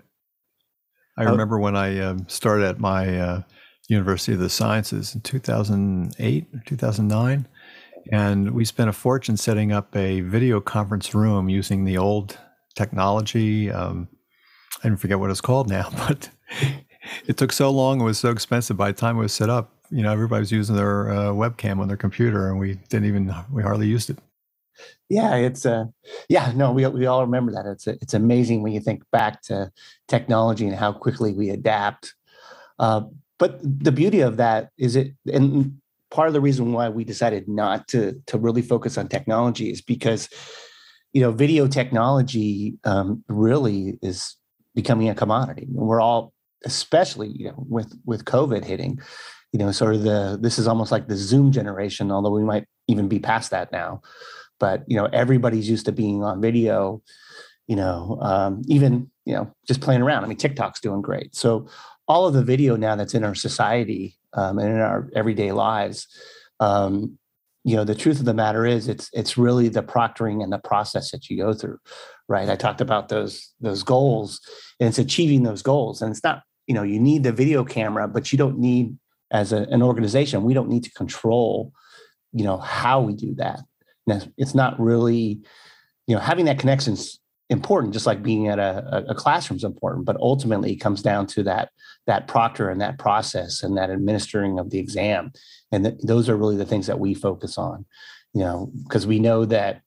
I 1.18 1.25
oh. 1.25 1.31
remember 1.31 1.59
when 1.59 1.77
I 1.77 2.01
um, 2.01 2.27
started 2.29 2.66
at 2.66 2.79
my 2.79 3.18
uh, 3.18 3.42
University 3.88 4.33
of 4.33 4.38
the 4.38 4.49
Sciences 4.51 5.14
in 5.14 5.21
2008 5.21 6.47
or 6.55 6.62
2009 6.66 7.49
and 8.11 8.51
we 8.51 8.64
spent 8.64 8.90
a 8.90 8.92
fortune 8.92 9.37
setting 9.37 9.73
up 9.73 9.95
a 9.95 10.21
video 10.23 10.61
conference 10.61 11.14
room 11.14 11.49
using 11.49 11.85
the 11.85 11.99
old 11.99 12.38
technology. 12.75 13.71
Um, 13.71 14.09
I 14.81 14.88
didn't 14.88 15.01
forget 15.01 15.21
what 15.21 15.31
it's 15.31 15.40
called 15.40 15.68
now, 15.68 15.90
but 16.09 16.31
it 17.27 17.37
took 17.37 17.53
so 17.53 17.71
long. 17.71 18.01
It 18.01 18.05
was 18.05 18.18
so 18.18 18.31
expensive. 18.31 18.77
By 18.77 18.92
the 18.92 18.99
time 18.99 19.16
it 19.16 19.21
was 19.21 19.33
set 19.33 19.51
up, 19.51 19.73
you 19.90 20.03
know, 20.03 20.12
everybody 20.12 20.40
was 20.40 20.51
using 20.51 20.75
their 20.75 21.11
uh, 21.11 21.33
webcam 21.33 21.79
on 21.79 21.88
their 21.88 21.97
computer, 21.97 22.49
and 22.49 22.59
we 22.59 22.75
didn't 22.88 23.07
even 23.07 23.35
we 23.53 23.62
hardly 23.62 23.87
used 23.87 24.11
it. 24.11 24.18
Yeah, 25.09 25.35
it's 25.37 25.67
uh, 25.67 25.87
yeah, 26.29 26.53
no, 26.55 26.73
we 26.73 26.87
we 26.87 27.07
all 27.07 27.23
remember 27.23 27.53
that. 27.53 27.67
It's 27.67 27.87
it's 27.87 28.15
amazing 28.15 28.63
when 28.63 28.73
you 28.73 28.81
think 28.81 29.03
back 29.13 29.43
to 29.43 29.71
technology 30.09 30.67
and 30.67 30.75
how 30.77 30.93
quickly 30.93 31.33
we 31.33 31.51
adapt. 31.51 32.15
Uh, 32.79 33.03
but 33.39 33.61
the 33.63 33.93
beauty 33.93 34.21
of 34.21 34.37
that 34.39 34.71
is 34.79 34.97
it, 34.97 35.13
and 35.33 35.79
part 36.11 36.29
of 36.29 36.35
the 36.35 36.41
reason 36.41 36.73
why 36.73 36.89
we 36.89 37.05
decided 37.05 37.49
not 37.49 37.89
to 37.89 38.21
to 38.27 38.39
really 38.39 38.63
focus 38.63 38.97
on 38.99 39.09
technology 39.09 39.71
is 39.71 39.81
because 39.81 40.29
you 41.13 41.21
know 41.21 41.33
video 41.33 41.67
technology 41.67 42.79
um, 42.85 43.25
really 43.29 43.99
is 44.03 44.37
becoming 44.75 45.09
a 45.09 45.15
commodity 45.15 45.67
we're 45.71 46.01
all 46.01 46.33
especially 46.65 47.29
you 47.29 47.47
know 47.49 47.67
with 47.69 47.93
with 48.07 48.25
covid 48.25 48.65
hitting 48.65 48.99
you 49.53 49.59
know 49.59 49.71
sort 49.73 49.95
of 49.95 50.03
the 50.03 50.39
this 50.41 50.59
is 50.59 50.67
almost 50.67 50.93
like 50.93 51.09
the 51.09 51.17
zoom 51.17 51.51
generation 51.53 52.11
although 52.11 52.31
we 52.31 52.45
might 52.45 52.67
even 52.89 53.09
be 53.09 53.19
past 53.19 53.51
that 53.51 53.71
now 53.73 54.01
but 54.62 54.83
you 54.87 54.96
know 54.96 55.09
everybody's 55.12 55.68
used 55.68 55.85
to 55.85 55.92
being 55.92 56.22
on 56.25 56.40
video 56.40 57.03
you 57.66 57.77
know 57.77 58.18
um, 58.22 58.62
even 58.66 59.11
you 59.27 59.35
know 59.35 59.53
just 59.68 59.83
playing 59.83 60.03
around 60.03 60.25
i 60.25 60.27
mean 60.27 60.38
tiktok's 60.38 60.81
doing 60.81 61.03
great 61.03 61.35
so 61.37 61.68
all 62.09 62.27
of 62.27 62.35
the 62.35 62.44
video 62.44 62.77
now 62.77 62.96
that's 62.96 63.14
in 63.14 63.25
our 63.25 63.35
society 63.35 64.16
um, 64.35 64.59
and 64.59 64.68
in 64.68 64.81
our 64.81 65.09
everyday 65.14 65.53
lives, 65.53 66.07
um, 66.61 67.18
you 67.64 67.77
know, 67.77 67.85
the 67.85 67.94
truth 67.94 68.18
of 68.18 68.25
the 68.25 68.35
matter 68.35 68.66
is 68.66 68.88
it's 68.88 69.09
it's 69.12 69.38
really 69.38 69.68
the 69.68 69.83
proctoring 69.83 70.42
and 70.42 70.53
the 70.53 70.59
process 70.59 71.12
that 71.12 71.31
you 71.31 71.37
go 71.37 71.55
through, 71.55 71.79
right? 72.29 72.48
I 72.48 72.57
talked 72.57 72.81
about 72.81 73.09
those 73.09 73.53
those 73.61 73.83
goals, 73.83 74.40
and 74.81 74.88
it's 74.88 74.98
achieving 74.98 75.44
those 75.44 75.62
goals, 75.62 76.03
and 76.03 76.11
it's 76.11 76.25
not 76.25 76.42
you 76.66 76.75
know 76.75 76.83
you 76.83 76.98
need 76.98 77.22
the 77.22 77.33
video 77.33 77.64
camera, 77.64 78.09
but 78.09 78.33
you 78.33 78.38
don't 78.38 78.59
need 78.59 78.96
as 79.31 79.53
a, 79.53 79.62
an 79.70 79.83
organization 79.83 80.42
we 80.42 80.55
don't 80.55 80.68
need 80.68 80.85
to 80.85 80.92
control, 80.92 81.72
you 82.33 82.44
know, 82.44 82.59
how 82.59 83.01
we 83.01 83.14
do 83.14 83.35
that. 83.37 83.61
It's 84.07 84.55
not 84.55 84.79
really, 84.81 85.41
you 86.07 86.15
know, 86.15 86.21
having 86.21 86.47
that 86.47 86.59
connection 86.59 86.95
is 86.95 87.21
important, 87.51 87.93
just 87.93 88.07
like 88.07 88.23
being 88.23 88.49
at 88.49 88.59
a, 88.59 89.05
a 89.09 89.15
classroom 89.15 89.57
is 89.57 89.65
important, 89.65 90.07
but 90.07 90.17
ultimately 90.17 90.73
it 90.73 90.81
comes 90.81 91.03
down 91.03 91.27
to 91.27 91.43
that 91.43 91.71
that 92.07 92.27
proctor 92.27 92.69
and 92.69 92.81
that 92.81 92.99
process 92.99 93.62
and 93.62 93.77
that 93.77 93.91
administering 93.91 94.59
of 94.59 94.71
the 94.71 94.79
exam. 94.79 95.33
And 95.71 95.85
th- 95.85 95.99
those 96.03 96.29
are 96.29 96.37
really 96.37 96.57
the 96.57 96.65
things 96.67 96.87
that 96.87 96.99
we 96.99 97.15
focus 97.15 97.59
on, 97.59 97.85
you 98.35 98.41
know, 98.41 98.73
because 98.85 99.07
we 99.07 99.19
know 99.19 99.45
that, 99.45 99.83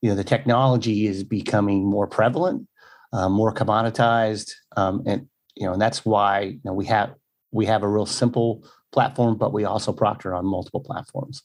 you 0.00 0.10
know, 0.10 0.14
the 0.14 0.24
technology 0.24 1.06
is 1.06 1.24
becoming 1.24 1.84
more 1.84 2.06
prevalent, 2.06 2.68
uh, 3.12 3.28
more 3.28 3.52
commoditized. 3.52 4.52
Um, 4.76 5.02
and, 5.06 5.28
you 5.56 5.66
know, 5.66 5.72
and 5.72 5.82
that's 5.82 6.04
why, 6.04 6.40
you 6.40 6.60
know, 6.64 6.74
we 6.74 6.86
have, 6.86 7.14
we 7.50 7.66
have 7.66 7.82
a 7.82 7.88
real 7.88 8.06
simple 8.06 8.64
platform, 8.92 9.36
but 9.36 9.52
we 9.52 9.64
also 9.64 9.92
proctor 9.92 10.34
on 10.34 10.46
multiple 10.46 10.80
platforms 10.80 11.42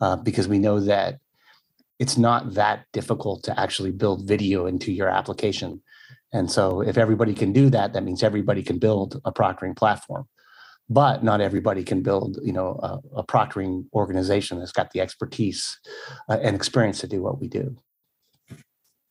uh, 0.00 0.16
because 0.16 0.48
we 0.48 0.58
know 0.58 0.80
that 0.80 1.20
it's 1.98 2.18
not 2.18 2.54
that 2.54 2.86
difficult 2.92 3.42
to 3.44 3.58
actually 3.58 3.92
build 3.92 4.26
video 4.26 4.66
into 4.66 4.92
your 4.92 5.08
application. 5.08 5.82
And 6.32 6.50
so 6.50 6.80
if 6.80 6.98
everybody 6.98 7.34
can 7.34 7.52
do 7.52 7.70
that, 7.70 7.92
that 7.92 8.02
means 8.02 8.22
everybody 8.22 8.62
can 8.62 8.78
build 8.78 9.20
a 9.24 9.32
proctoring 9.32 9.76
platform. 9.76 10.26
But 10.90 11.24
not 11.24 11.40
everybody 11.40 11.82
can 11.82 12.02
build, 12.02 12.38
you 12.42 12.52
know, 12.52 12.78
a, 12.82 13.20
a 13.20 13.24
proctoring 13.24 13.86
organization 13.94 14.58
that's 14.58 14.72
got 14.72 14.90
the 14.90 15.00
expertise 15.00 15.78
uh, 16.28 16.38
and 16.42 16.54
experience 16.54 16.98
to 17.00 17.06
do 17.06 17.22
what 17.22 17.40
we 17.40 17.48
do. 17.48 17.76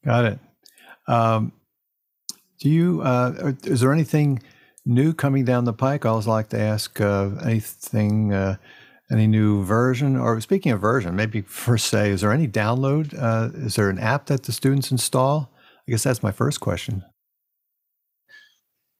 Got 0.06 0.26
it. 0.26 0.40
Um, 1.08 1.52
do 2.60 2.70
you? 2.70 3.02
Uh, 3.02 3.54
is 3.64 3.80
there 3.80 3.92
anything 3.92 4.42
new 4.86 5.14
coming 5.14 5.46
down 5.46 5.64
the 5.64 5.74
pike? 5.74 6.06
I 6.06 6.10
always 6.10 6.28
like 6.28 6.50
to 6.50 6.60
ask 6.60 7.02
uh, 7.02 7.32
anything 7.44 8.34
uh, 8.34 8.58
any 9.12 9.28
new 9.28 9.64
version? 9.64 10.18
Or 10.18 10.40
speaking 10.42 10.72
of 10.72 10.82
version, 10.82 11.16
maybe 11.16 11.42
first 11.42 11.88
say, 11.88 12.10
is 12.10 12.22
there 12.22 12.32
any 12.32 12.48
download? 12.48 13.14
Uh, 13.18 13.50
is 13.54 13.76
there 13.76 13.90
an 13.90 14.00
app 14.00 14.28
that 14.28 14.44
the 14.44 14.52
students 14.52 14.92
install? 14.92 15.52
I 15.88 15.92
guess 15.92 16.04
that's 16.04 16.24
my 16.24 16.32
first 16.32 16.60
question. 16.60 17.04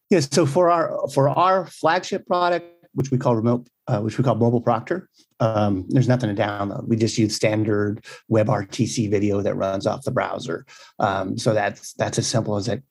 Yes. 0.10 0.28
So 0.32 0.46
for 0.46 0.70
our 0.70 1.08
for 1.14 1.30
our 1.30 1.66
flagship 1.66 2.28
product, 2.28 2.66
which 2.94 3.10
we 3.10 3.18
call 3.18 3.36
remote, 3.36 3.68
uh, 3.88 4.00
which 4.00 4.18
we 4.18 4.24
call 4.24 4.36
Mobile 4.36 4.62
Proctor, 4.62 5.10
um, 5.40 5.86
there's 5.90 6.08
nothing 6.08 6.34
to 6.34 6.40
download. 6.40 6.88
We 6.88 6.98
just 6.98 7.18
use 7.18 7.36
standard 7.36 8.06
WebRTC 8.32 9.10
video 9.10 9.42
that 9.42 9.56
runs 9.56 9.88
off 9.88 10.04
the 10.04 10.12
browser. 10.12 10.66
Um, 11.00 11.38
so 11.38 11.54
that's 11.54 11.94
that's 11.94 12.20
as 12.20 12.28
simple 12.28 12.58
as 12.58 12.68
it 12.68 12.84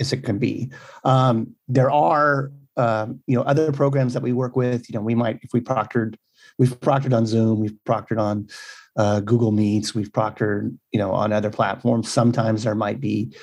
as 0.00 0.12
it 0.12 0.24
can 0.24 0.38
be. 0.38 0.70
Um, 1.04 1.54
there 1.68 1.90
are 1.90 2.52
um, 2.76 3.20
you 3.26 3.36
know 3.36 3.42
other 3.42 3.72
programs 3.72 4.14
that 4.14 4.22
we 4.22 4.32
work 4.32 4.56
with. 4.56 4.88
You 4.88 4.94
know, 4.94 5.02
we 5.02 5.14
might 5.14 5.40
if 5.42 5.52
we 5.52 5.60
proctored 5.60 6.14
we've 6.62 6.78
proctored 6.78 7.12
on 7.12 7.26
Zoom, 7.26 7.58
we've 7.58 7.76
proctored 7.84 8.20
on 8.20 8.46
uh, 8.94 9.18
Google 9.18 9.50
Meets, 9.50 9.96
we've 9.96 10.12
proctored, 10.12 10.78
you 10.92 10.98
know, 11.00 11.10
on 11.10 11.32
other 11.32 11.50
platforms. 11.50 12.08
Sometimes 12.08 12.62
there 12.62 12.76
might 12.76 13.00
be, 13.00 13.34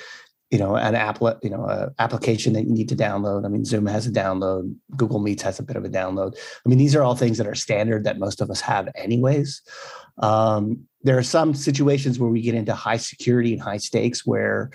you 0.50 0.58
know, 0.58 0.74
an 0.74 0.94
app, 0.94 1.20
you 1.42 1.50
know, 1.50 1.66
a 1.66 1.90
application 1.98 2.54
that 2.54 2.64
you 2.64 2.72
need 2.72 2.88
to 2.88 2.96
download. 2.96 3.44
I 3.44 3.48
mean, 3.48 3.66
Zoom 3.66 3.84
has 3.84 4.06
a 4.06 4.10
download, 4.10 4.74
Google 4.96 5.18
Meets 5.18 5.42
has 5.42 5.58
a 5.58 5.62
bit 5.62 5.76
of 5.76 5.84
a 5.84 5.90
download. 5.90 6.34
I 6.64 6.68
mean, 6.68 6.78
these 6.78 6.96
are 6.96 7.02
all 7.02 7.14
things 7.14 7.36
that 7.36 7.46
are 7.46 7.54
standard 7.54 8.04
that 8.04 8.18
most 8.18 8.40
of 8.40 8.50
us 8.50 8.62
have 8.62 8.88
anyways. 8.94 9.60
Um, 10.22 10.84
there 11.02 11.18
are 11.18 11.22
some 11.22 11.52
situations 11.52 12.18
where 12.18 12.30
we 12.30 12.40
get 12.40 12.54
into 12.54 12.74
high 12.74 12.96
security 12.96 13.52
and 13.52 13.60
high 13.60 13.76
stakes 13.76 14.24
where 14.24 14.70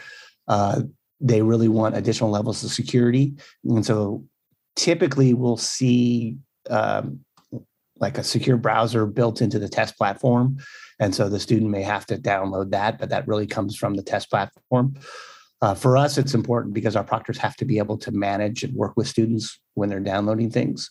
uh, 0.47 0.81
they 1.19 1.41
really 1.41 1.67
want 1.67 1.97
additional 1.97 2.29
levels 2.29 2.63
of 2.63 2.71
security, 2.71 3.34
and 3.63 3.84
so 3.84 4.23
typically 4.75 5.34
we'll 5.34 5.58
see 5.58 6.38
um, 6.69 7.25
like 7.99 8.17
a 8.17 8.23
secure 8.23 8.58
browser 8.58 9.05
built 9.05 9.41
into 9.41 9.60
the 9.60 9.69
test 9.69 9.97
platform. 9.97 10.58
And 10.99 11.13
so 11.13 11.29
the 11.29 11.39
student 11.39 11.71
may 11.71 11.84
have 11.84 12.05
to 12.08 12.17
download 12.17 12.71
that, 12.71 12.99
but 12.99 13.10
that 13.10 13.27
really 13.27 13.47
comes 13.47 13.75
from 13.75 13.95
the 13.95 14.03
test 14.03 14.29
platform. 14.29 14.95
Uh, 15.62 15.73
for 15.73 15.97
us, 15.97 16.17
it's 16.17 16.34
important 16.34 16.73
because 16.73 16.95
our 16.95 17.03
proctors 17.03 17.38
have 17.38 17.55
to 17.55 17.65
be 17.65 17.77
able 17.77 17.97
to 17.97 18.12
manage 18.12 18.63
and 18.63 18.75
work 18.75 18.93
with 18.97 19.08
students 19.08 19.60
when 19.73 19.89
they're 19.89 19.99
downloading 19.99 20.49
things. 20.49 20.89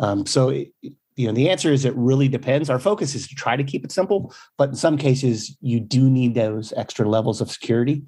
Um, 0.00 0.26
so, 0.26 0.48
it, 0.48 0.72
you 0.82 1.26
know, 1.26 1.32
the 1.32 1.50
answer 1.50 1.72
is 1.72 1.84
it 1.84 1.96
really 1.96 2.28
depends. 2.28 2.70
Our 2.70 2.78
focus 2.78 3.14
is 3.14 3.26
to 3.28 3.34
try 3.34 3.56
to 3.56 3.64
keep 3.64 3.84
it 3.84 3.92
simple, 3.92 4.32
but 4.56 4.70
in 4.70 4.76
some 4.76 4.96
cases, 4.96 5.56
you 5.60 5.80
do 5.80 6.08
need 6.08 6.34
those 6.34 6.72
extra 6.76 7.08
levels 7.08 7.40
of 7.40 7.50
security. 7.50 8.04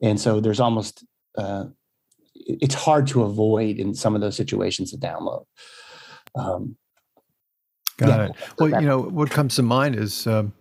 And 0.00 0.18
so 0.18 0.40
there's 0.40 0.60
almost, 0.60 1.04
uh, 1.36 1.66
it's 2.34 2.74
hard 2.74 3.06
to 3.08 3.22
avoid 3.22 3.76
in 3.76 3.94
some 3.94 4.14
of 4.14 4.22
those 4.22 4.36
situations 4.36 4.90
to 4.90 4.96
download. 4.96 5.44
Um, 6.34 6.76
Got 7.96 8.08
yeah. 8.08 8.24
it. 8.26 8.32
Well, 8.58 8.80
you 8.80 8.86
know, 8.86 9.00
what 9.00 9.30
comes 9.30 9.56
to 9.56 9.62
mind 9.62 9.96
is 9.96 10.26
um, 10.26 10.52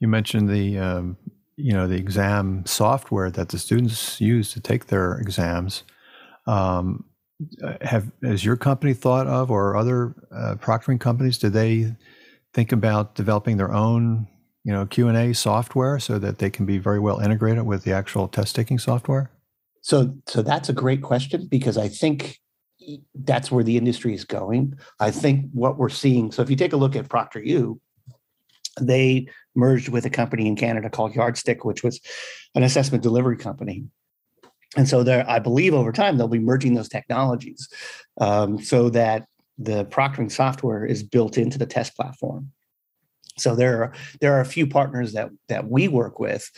you 0.00 0.08
mentioned 0.08 0.48
the 0.48 0.78
um, 0.78 1.16
you 1.56 1.72
know 1.72 1.86
the 1.86 1.96
exam 1.96 2.64
software 2.66 3.30
that 3.30 3.48
the 3.48 3.58
students 3.58 4.20
use 4.20 4.52
to 4.52 4.60
take 4.60 4.86
their 4.86 5.14
exams. 5.14 5.84
Um, 6.46 7.04
uh, 7.62 7.74
have 7.80 8.10
has 8.22 8.44
your 8.44 8.56
company 8.56 8.94
thought 8.94 9.26
of, 9.26 9.50
or 9.50 9.76
other 9.76 10.14
uh, 10.32 10.56
proctoring 10.56 11.00
companies, 11.00 11.38
do 11.38 11.48
they 11.48 11.94
think 12.52 12.70
about 12.70 13.14
developing 13.14 13.56
their 13.56 13.72
own 13.72 14.28
you 14.64 14.72
know 14.72 14.86
Q 14.86 15.08
and 15.08 15.16
A 15.16 15.32
software 15.32 15.98
so 15.98 16.18
that 16.18 16.38
they 16.38 16.50
can 16.50 16.66
be 16.66 16.78
very 16.78 17.00
well 17.00 17.18
integrated 17.18 17.64
with 17.64 17.84
the 17.84 17.92
actual 17.92 18.28
test 18.28 18.54
taking 18.54 18.78
software? 18.78 19.30
So, 19.80 20.14
so 20.26 20.40
that's 20.40 20.70
a 20.70 20.72
great 20.72 21.02
question 21.02 21.46
because 21.50 21.76
I 21.76 21.88
think 21.88 22.40
that's 23.14 23.50
where 23.50 23.64
the 23.64 23.76
industry 23.76 24.14
is 24.14 24.24
going. 24.24 24.78
I 25.00 25.10
think 25.10 25.46
what 25.52 25.78
we're 25.78 25.88
seeing. 25.88 26.32
So 26.32 26.42
if 26.42 26.50
you 26.50 26.56
take 26.56 26.72
a 26.72 26.76
look 26.76 26.96
at 26.96 27.08
ProctorU, 27.08 27.78
they 28.80 29.28
merged 29.54 29.88
with 29.88 30.04
a 30.04 30.10
company 30.10 30.46
in 30.46 30.56
Canada 30.56 30.90
called 30.90 31.14
Yardstick, 31.14 31.64
which 31.64 31.82
was 31.82 32.00
an 32.54 32.62
assessment 32.62 33.02
delivery 33.02 33.36
company. 33.36 33.84
And 34.76 34.88
so 34.88 35.02
there, 35.02 35.28
I 35.28 35.38
believe 35.38 35.74
over 35.74 35.92
time 35.92 36.16
they'll 36.16 36.28
be 36.28 36.38
merging 36.38 36.74
those 36.74 36.88
technologies 36.88 37.68
um, 38.20 38.60
so 38.60 38.90
that 38.90 39.26
the 39.58 39.84
proctoring 39.86 40.30
software 40.30 40.84
is 40.84 41.02
built 41.02 41.38
into 41.38 41.58
the 41.58 41.66
test 41.66 41.94
platform. 41.94 42.50
So 43.36 43.54
there 43.54 43.82
are 43.82 43.92
there 44.20 44.34
are 44.34 44.40
a 44.40 44.46
few 44.46 44.66
partners 44.66 45.12
that 45.12 45.30
that 45.48 45.68
we 45.68 45.88
work 45.88 46.18
with 46.18 46.50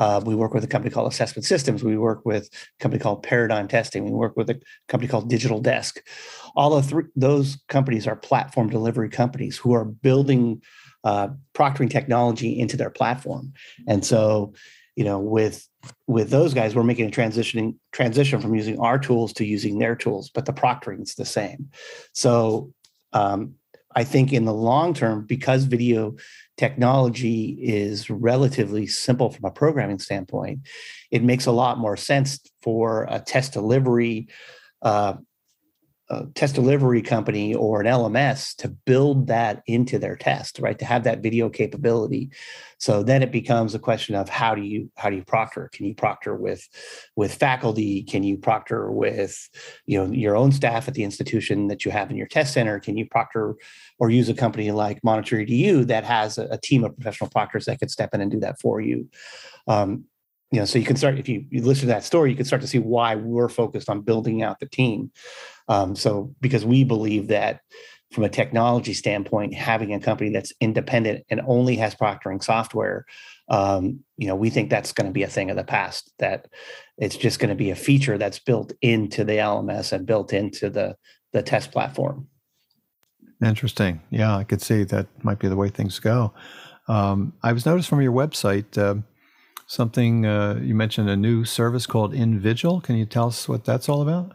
uh, 0.00 0.20
we 0.24 0.34
work 0.34 0.54
with 0.54 0.64
a 0.64 0.66
company 0.66 0.90
called 0.90 1.12
Assessment 1.12 1.44
Systems. 1.44 1.84
We 1.84 1.98
work 1.98 2.24
with 2.24 2.46
a 2.46 2.82
company 2.82 3.00
called 3.00 3.22
Paradigm 3.22 3.68
Testing. 3.68 4.04
We 4.04 4.12
work 4.12 4.34
with 4.34 4.48
a 4.48 4.58
company 4.88 5.08
called 5.08 5.28
Digital 5.28 5.60
Desk. 5.60 6.02
All 6.56 6.74
of 6.74 6.86
three, 6.86 7.04
those 7.14 7.58
companies 7.68 8.06
are 8.06 8.16
platform 8.16 8.70
delivery 8.70 9.10
companies 9.10 9.58
who 9.58 9.74
are 9.74 9.84
building 9.84 10.62
uh, 11.04 11.28
proctoring 11.54 11.90
technology 11.90 12.58
into 12.58 12.78
their 12.78 12.90
platform. 12.90 13.52
And 13.86 14.04
so, 14.04 14.54
you 14.96 15.04
know, 15.04 15.18
with 15.18 15.68
with 16.06 16.30
those 16.30 16.54
guys, 16.54 16.74
we're 16.74 16.82
making 16.82 17.08
a 17.08 17.10
transitioning 17.10 17.76
transition 17.92 18.40
from 18.40 18.54
using 18.54 18.78
our 18.80 18.98
tools 18.98 19.34
to 19.34 19.44
using 19.44 19.78
their 19.78 19.96
tools, 19.96 20.30
but 20.30 20.46
the 20.46 20.52
proctoring 20.52 21.02
is 21.02 21.14
the 21.14 21.26
same. 21.26 21.70
So 22.14 22.72
um, 23.12 23.54
I 23.94 24.04
think 24.04 24.32
in 24.32 24.44
the 24.44 24.54
long 24.54 24.94
term, 24.94 25.26
because 25.26 25.64
video 25.64 26.14
technology 26.56 27.58
is 27.60 28.08
relatively 28.08 28.86
simple 28.86 29.30
from 29.30 29.44
a 29.44 29.50
programming 29.50 29.98
standpoint, 29.98 30.60
it 31.10 31.24
makes 31.24 31.46
a 31.46 31.52
lot 31.52 31.78
more 31.78 31.96
sense 31.96 32.40
for 32.62 33.06
a 33.10 33.18
test 33.18 33.52
delivery 33.52 34.28
uh, 34.82 35.14
a 36.10 36.26
test 36.34 36.56
delivery 36.56 37.02
company 37.02 37.54
or 37.54 37.80
an 37.80 37.86
LMS 37.86 38.56
to 38.56 38.68
build 38.68 39.28
that 39.28 39.62
into 39.66 39.98
their 39.98 40.16
test, 40.16 40.58
right? 40.58 40.78
To 40.80 40.84
have 40.84 41.04
that 41.04 41.22
video 41.22 41.48
capability. 41.48 42.30
So 42.78 43.04
then 43.04 43.22
it 43.22 43.30
becomes 43.30 43.74
a 43.74 43.78
question 43.78 44.16
of 44.16 44.28
how 44.28 44.54
do 44.54 44.62
you 44.62 44.90
how 44.96 45.08
do 45.08 45.16
you 45.16 45.24
proctor? 45.24 45.70
Can 45.72 45.86
you 45.86 45.94
proctor 45.94 46.34
with 46.34 46.66
with 47.14 47.32
faculty? 47.32 48.02
Can 48.02 48.24
you 48.24 48.36
proctor 48.36 48.90
with 48.90 49.48
you 49.86 49.98
know 49.98 50.10
your 50.10 50.36
own 50.36 50.50
staff 50.50 50.88
at 50.88 50.94
the 50.94 51.04
institution 51.04 51.68
that 51.68 51.84
you 51.84 51.92
have 51.92 52.10
in 52.10 52.16
your 52.16 52.26
test 52.26 52.54
center? 52.54 52.80
Can 52.80 52.96
you 52.96 53.06
proctor 53.06 53.54
or 53.98 54.10
use 54.10 54.28
a 54.28 54.34
company 54.34 54.72
like 54.72 55.04
Monitor 55.04 55.36
EDU 55.36 55.86
that 55.86 56.04
has 56.04 56.38
a, 56.38 56.48
a 56.50 56.58
team 56.58 56.82
of 56.82 56.96
professional 56.96 57.30
proctors 57.30 57.66
that 57.66 57.78
could 57.78 57.90
step 57.90 58.14
in 58.14 58.20
and 58.20 58.32
do 58.32 58.40
that 58.40 58.60
for 58.60 58.80
you? 58.80 59.08
Um, 59.68 60.06
you 60.50 60.58
know, 60.58 60.64
so 60.64 60.78
you 60.78 60.84
can 60.84 60.96
start 60.96 61.18
if 61.18 61.28
you, 61.28 61.44
you 61.50 61.62
listen 61.62 61.82
to 61.82 61.94
that 61.94 62.04
story, 62.04 62.30
you 62.30 62.36
can 62.36 62.44
start 62.44 62.62
to 62.62 62.68
see 62.68 62.78
why 62.78 63.14
we're 63.14 63.48
focused 63.48 63.88
on 63.88 64.00
building 64.00 64.42
out 64.42 64.58
the 64.58 64.66
team. 64.66 65.12
Um, 65.68 65.94
so 65.94 66.34
because 66.40 66.64
we 66.64 66.82
believe 66.82 67.28
that 67.28 67.60
from 68.10 68.24
a 68.24 68.28
technology 68.28 68.92
standpoint, 68.92 69.54
having 69.54 69.94
a 69.94 70.00
company 70.00 70.30
that's 70.30 70.52
independent 70.60 71.24
and 71.30 71.40
only 71.46 71.76
has 71.76 71.94
proctoring 71.94 72.42
software, 72.42 73.04
um, 73.48 74.00
you 74.16 74.26
know, 74.26 74.34
we 74.34 74.50
think 74.50 74.70
that's 74.70 74.92
going 74.92 75.06
to 75.06 75.12
be 75.12 75.22
a 75.22 75.28
thing 75.28 75.50
of 75.50 75.56
the 75.56 75.64
past. 75.64 76.12
That 76.18 76.48
it's 76.98 77.16
just 77.16 77.38
going 77.38 77.50
to 77.50 77.54
be 77.54 77.70
a 77.70 77.76
feature 77.76 78.18
that's 78.18 78.40
built 78.40 78.72
into 78.82 79.24
the 79.24 79.34
LMS 79.34 79.92
and 79.92 80.06
built 80.06 80.32
into 80.32 80.70
the 80.70 80.96
the 81.32 81.42
test 81.42 81.70
platform. 81.70 82.26
Interesting. 83.44 84.00
Yeah, 84.10 84.36
I 84.36 84.44
could 84.44 84.60
see 84.60 84.82
that 84.84 85.06
might 85.24 85.38
be 85.38 85.48
the 85.48 85.56
way 85.56 85.68
things 85.68 85.98
go. 85.98 86.34
Um, 86.88 87.32
I 87.42 87.52
was 87.52 87.64
noticed 87.64 87.88
from 87.88 88.02
your 88.02 88.12
website 88.12 88.76
uh, 88.76 89.00
something 89.70 90.26
uh, 90.26 90.58
you 90.60 90.74
mentioned 90.74 91.08
a 91.08 91.16
new 91.16 91.44
service 91.44 91.86
called 91.86 92.12
InVigil. 92.12 92.82
Can 92.82 92.96
you 92.96 93.06
tell 93.06 93.28
us 93.28 93.48
what 93.48 93.64
that's 93.64 93.88
all 93.88 94.02
about? 94.02 94.32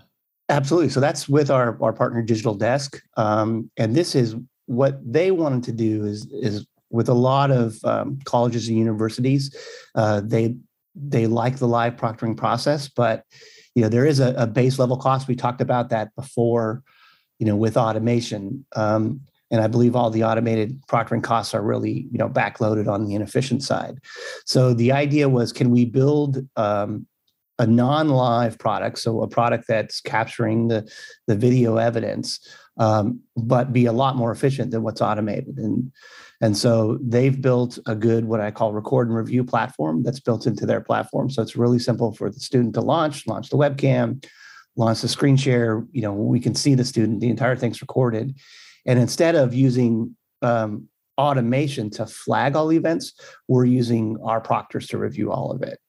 Absolutely. 0.48 0.90
So 0.90 1.02
that's 1.02 1.28
with 1.28 1.52
our 1.52 1.78
our 1.82 1.92
partner 1.92 2.22
Digital 2.22 2.56
Desk, 2.56 3.02
um, 3.18 3.70
and 3.78 3.94
this 3.96 4.16
is 4.16 4.36
what 4.68 5.00
they 5.06 5.32
wanted 5.32 5.64
to 5.64 5.72
do 5.72 6.06
is 6.06 6.26
is 6.32 6.66
with 6.90 7.10
a 7.10 7.14
lot 7.14 7.52
of 7.52 7.84
um, 7.84 8.20
colleges 8.24 8.70
and 8.70 8.78
universities, 8.78 9.54
uh, 9.96 10.22
they 10.24 10.56
they 10.96 11.28
like 11.28 11.58
the 11.58 11.68
live 11.68 11.98
proctoring 11.98 12.38
process, 12.38 12.88
but 12.88 13.24
you 13.74 13.82
know 13.82 13.90
there 13.90 14.06
is 14.06 14.20
a, 14.22 14.34
a, 14.38 14.48
base 14.48 14.80
level 14.80 14.96
cost. 14.96 15.28
We 15.28 15.36
talked 15.36 15.62
about 15.62 15.90
that 15.90 16.16
before, 16.16 16.84
you 17.40 17.46
know, 17.46 17.58
with 17.58 17.76
automation, 17.76 18.66
um, 18.76 19.22
and 19.52 19.62
I 19.62 19.68
believe 19.68 19.96
all 19.96 20.10
the 20.10 20.24
automated 20.24 20.82
proctoring 20.88 21.24
costs 21.24 21.54
are 21.54 21.62
really 21.62 22.08
you 22.12 22.18
know 22.18 22.30
backloaded 22.30 22.88
on 22.88 23.06
the 23.06 23.16
inefficient 23.16 23.64
side. 23.64 24.00
So 24.46 24.74
the 24.74 24.92
idea 24.92 25.30
was, 25.30 25.52
can 25.52 25.70
we 25.72 25.86
build 25.86 26.46
um, 26.56 27.08
a 27.58 27.66
non-live 27.68 28.58
product, 28.58 29.00
so 29.00 29.22
a 29.22 29.28
product 29.28 29.66
that's 29.68 30.02
capturing 30.02 30.68
the 30.68 30.90
the 31.28 31.36
video 31.36 31.78
evidence, 31.78 32.40
um, 32.78 33.22
but 33.38 33.74
be 33.74 33.86
a 33.86 33.94
lot 33.94 34.16
more 34.16 34.32
efficient 34.32 34.72
than 34.72 34.84
what's 34.84 35.02
automated 35.02 35.58
and 35.58 35.92
and 36.42 36.58
so 36.58 37.00
they've 37.02 37.40
built 37.40 37.80
a 37.86 37.96
good, 37.96 38.26
what 38.26 38.42
I 38.42 38.52
call 38.52 38.74
record 38.74 39.08
and 39.08 39.16
review 39.16 39.44
platform 39.44 40.04
that's 40.04 40.20
built 40.20 40.46
into 40.46 40.66
their 40.66 40.82
platform. 40.82 41.30
So 41.30 41.42
it's 41.42 41.56
really 41.56 41.80
simple 41.80 42.14
for 42.14 42.30
the 42.30 42.40
student 42.40 42.74
to 42.76 42.82
launch, 42.82 43.26
launch 43.26 43.50
the 43.50 43.58
webcam, 43.58 44.26
launch 44.76 45.02
the 45.02 45.08
screen 45.08 45.38
share. 45.38 45.86
You 45.92 46.02
know, 46.02 46.14
we 46.14 46.40
can 46.40 46.54
see 46.54 46.76
the 46.76 46.86
student, 46.86 47.22
the 47.22 47.30
entire 47.30 47.56
thing's 47.56 47.82
recorded. 47.82 48.38
And 48.86 49.00
instead 49.00 49.36
of 49.36 49.54
using 49.54 50.16
um, 50.42 50.88
automation 51.18 51.90
to 51.92 52.06
flag 52.06 52.56
all 52.56 52.72
events, 52.72 53.14
we're 53.48 53.66
using 53.66 54.18
our 54.24 54.42
proctors 54.42 54.88
to 54.88 54.98
review 54.98 55.32
all 55.32 55.52
of 55.52 55.62
it. 55.62 55.80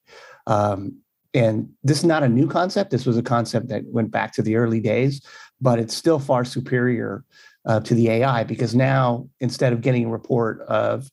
Um, 0.46 0.98
and 1.34 1.68
this 1.82 1.98
is 1.98 2.04
not 2.04 2.22
a 2.22 2.28
new 2.28 2.48
concept. 2.48 2.90
This 2.90 3.04
was 3.04 3.18
a 3.18 3.22
concept 3.22 3.68
that 3.68 3.84
went 3.86 4.10
back 4.10 4.32
to 4.34 4.42
the 4.42 4.56
early 4.56 4.80
days, 4.80 5.20
but 5.60 5.78
it's 5.78 5.94
still 5.94 6.18
far 6.18 6.44
superior 6.44 7.24
uh, 7.66 7.80
to 7.80 7.94
the 7.94 8.08
AI 8.08 8.44
because 8.44 8.74
now 8.74 9.28
instead 9.40 9.72
of 9.72 9.80
getting 9.80 10.06
a 10.06 10.10
report 10.10 10.60
of 10.62 11.10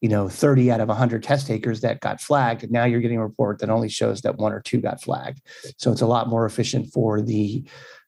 you 0.00 0.08
know 0.08 0.28
30 0.28 0.70
out 0.70 0.80
of 0.80 0.88
100 0.88 1.22
test 1.22 1.46
takers 1.46 1.80
that 1.80 2.00
got 2.00 2.20
flagged 2.20 2.70
now 2.70 2.84
you're 2.84 3.00
getting 3.00 3.16
a 3.16 3.22
report 3.22 3.60
that 3.60 3.70
only 3.70 3.88
shows 3.88 4.20
that 4.20 4.36
one 4.36 4.52
or 4.52 4.60
two 4.60 4.80
got 4.80 5.00
flagged 5.00 5.40
so 5.78 5.92
it's 5.92 6.02
a 6.02 6.06
lot 6.06 6.28
more 6.28 6.44
efficient 6.44 6.92
for 6.92 7.22
the 7.22 7.64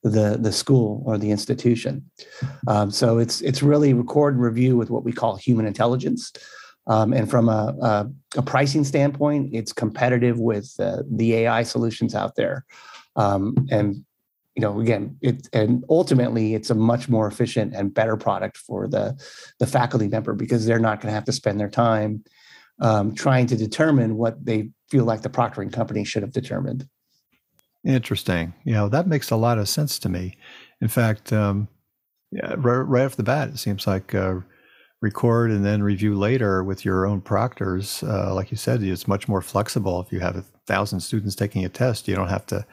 the 0.08 0.36
the 0.40 0.52
school 0.52 1.02
or 1.06 1.18
the 1.18 1.30
institution. 1.30 2.08
Um, 2.68 2.90
so 2.90 3.18
it's 3.18 3.40
it's 3.40 3.62
really 3.62 3.94
record 3.94 4.34
and 4.34 4.42
review 4.42 4.76
with 4.76 4.90
what 4.90 5.04
we 5.04 5.12
call 5.12 5.36
human 5.36 5.66
intelligence. 5.66 6.32
Um, 6.88 7.12
and 7.12 7.28
from 7.28 7.48
a, 7.48 7.74
a, 7.82 8.10
a, 8.36 8.42
pricing 8.42 8.84
standpoint 8.84 9.50
it's 9.52 9.72
competitive 9.72 10.38
with 10.38 10.72
uh, 10.78 11.02
the 11.10 11.34
ai 11.34 11.64
solutions 11.64 12.14
out 12.14 12.36
there. 12.36 12.64
Um, 13.16 13.56
and 13.72 14.04
you 14.54 14.62
know 14.62 14.80
again 14.80 15.16
it 15.20 15.48
and 15.52 15.84
ultimately 15.90 16.54
it's 16.54 16.70
a 16.70 16.74
much 16.74 17.08
more 17.08 17.26
efficient 17.26 17.74
and 17.74 17.92
better 17.92 18.16
product 18.16 18.56
for 18.56 18.88
the 18.88 19.14
the 19.58 19.66
faculty 19.66 20.08
member 20.08 20.32
because 20.32 20.64
they're 20.64 20.78
not 20.78 21.00
going 21.00 21.10
to 21.10 21.14
have 21.14 21.24
to 21.24 21.32
spend 21.32 21.60
their 21.60 21.68
time 21.68 22.24
um, 22.80 23.14
trying 23.14 23.46
to 23.46 23.56
determine 23.56 24.16
what 24.16 24.44
they 24.44 24.70
feel 24.90 25.04
like 25.04 25.22
the 25.22 25.28
proctoring 25.28 25.72
company 25.72 26.04
should 26.04 26.22
have 26.22 26.32
determined 26.32 26.88
interesting 27.86 28.54
You 28.64 28.72
know, 28.74 28.88
that 28.88 29.06
makes 29.06 29.30
a 29.30 29.36
lot 29.36 29.58
of 29.58 29.68
sense 29.68 29.98
to 30.00 30.08
me 30.08 30.36
in 30.80 30.88
fact 30.88 31.32
um, 31.32 31.68
yeah, 32.32 32.54
right, 32.58 32.78
right, 32.78 33.04
off 33.04 33.16
the 33.16 33.22
bat 33.22 33.50
it 33.50 33.58
seems 33.58 33.86
like 33.86 34.14
uh, 34.14 34.36
record 35.00 35.50
and 35.50 35.64
then 35.64 35.82
review 35.82 36.14
later 36.16 36.64
with 36.64 36.84
your 36.84 37.06
own 37.06 37.20
proctors 37.20 38.02
uh, 38.02 38.34
like 38.34 38.50
you 38.50 38.56
said 38.56 38.82
it's 38.82 39.08
much 39.08 39.28
more 39.28 39.42
flexible 39.42 40.00
if 40.00 40.12
you 40.12 40.20
have 40.20 40.36
a 40.36 40.44
thousand 40.66 41.00
students 41.00 41.36
taking 41.36 41.64
a 41.64 41.68
test 41.68 42.08
you 42.08 42.16
don't 42.16 42.28
have 42.28 42.46
to 42.46 42.66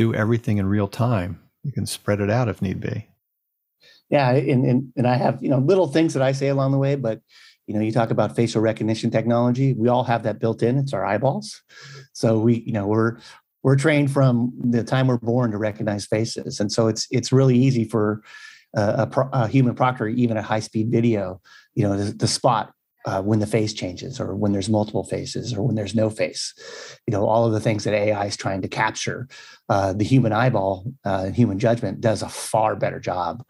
do 0.00 0.14
everything 0.14 0.56
in 0.56 0.66
real 0.66 0.88
time. 0.88 1.38
You 1.62 1.72
can 1.72 1.84
spread 1.84 2.20
it 2.20 2.30
out 2.30 2.48
if 2.48 2.62
need 2.62 2.80
be. 2.80 3.06
Yeah, 4.08 4.30
and, 4.32 4.64
and 4.64 4.92
and 4.96 5.06
I 5.06 5.16
have 5.16 5.42
you 5.42 5.50
know 5.50 5.58
little 5.58 5.86
things 5.86 6.14
that 6.14 6.22
I 6.22 6.32
say 6.32 6.48
along 6.48 6.72
the 6.72 6.78
way, 6.78 6.96
but 6.96 7.20
you 7.66 7.74
know 7.74 7.80
you 7.80 7.92
talk 7.92 8.10
about 8.10 8.34
facial 8.34 8.62
recognition 8.62 9.10
technology. 9.10 9.74
We 9.74 9.88
all 9.88 10.04
have 10.04 10.22
that 10.22 10.40
built 10.40 10.62
in. 10.62 10.78
It's 10.78 10.94
our 10.94 11.04
eyeballs. 11.04 11.60
So 12.14 12.38
we 12.38 12.60
you 12.60 12.72
know 12.72 12.86
we're 12.86 13.18
we're 13.62 13.76
trained 13.76 14.10
from 14.10 14.52
the 14.58 14.82
time 14.82 15.06
we're 15.06 15.18
born 15.18 15.50
to 15.50 15.58
recognize 15.58 16.06
faces, 16.06 16.60
and 16.60 16.70
so 16.72 16.88
it's 16.88 17.06
it's 17.10 17.32
really 17.32 17.56
easy 17.56 17.84
for 17.84 18.22
a, 18.74 19.28
a, 19.32 19.48
human 19.48 19.74
proctor, 19.74 20.08
even 20.08 20.36
a 20.36 20.42
high 20.42 20.60
speed 20.60 20.90
video, 20.90 21.40
you 21.74 21.82
know, 21.82 21.96
the, 21.96 22.12
the 22.12 22.28
spot 22.28 22.72
uh, 23.04 23.22
when 23.22 23.38
the 23.38 23.46
face 23.46 23.72
changes 23.72 24.20
or 24.20 24.34
when 24.34 24.52
there's 24.52 24.68
multiple 24.68 25.04
faces 25.04 25.54
or 25.54 25.62
when 25.62 25.74
there's 25.74 25.94
no 25.94 26.10
face. 26.10 26.54
You 27.06 27.12
know 27.12 27.26
all 27.26 27.46
of 27.46 27.52
the 27.52 27.60
things 27.60 27.84
that 27.84 27.94
ai 27.94 28.26
is 28.26 28.36
trying 28.36 28.62
to 28.62 28.68
capture 28.68 29.28
uh, 29.68 29.92
the 29.92 30.04
human 30.04 30.32
eyeball 30.32 30.84
uh, 31.04 31.24
and 31.26 31.34
human 31.34 31.58
judgment 31.58 32.00
does 32.00 32.22
a 32.22 32.28
far 32.28 32.76
better 32.76 33.00
job 33.00 33.44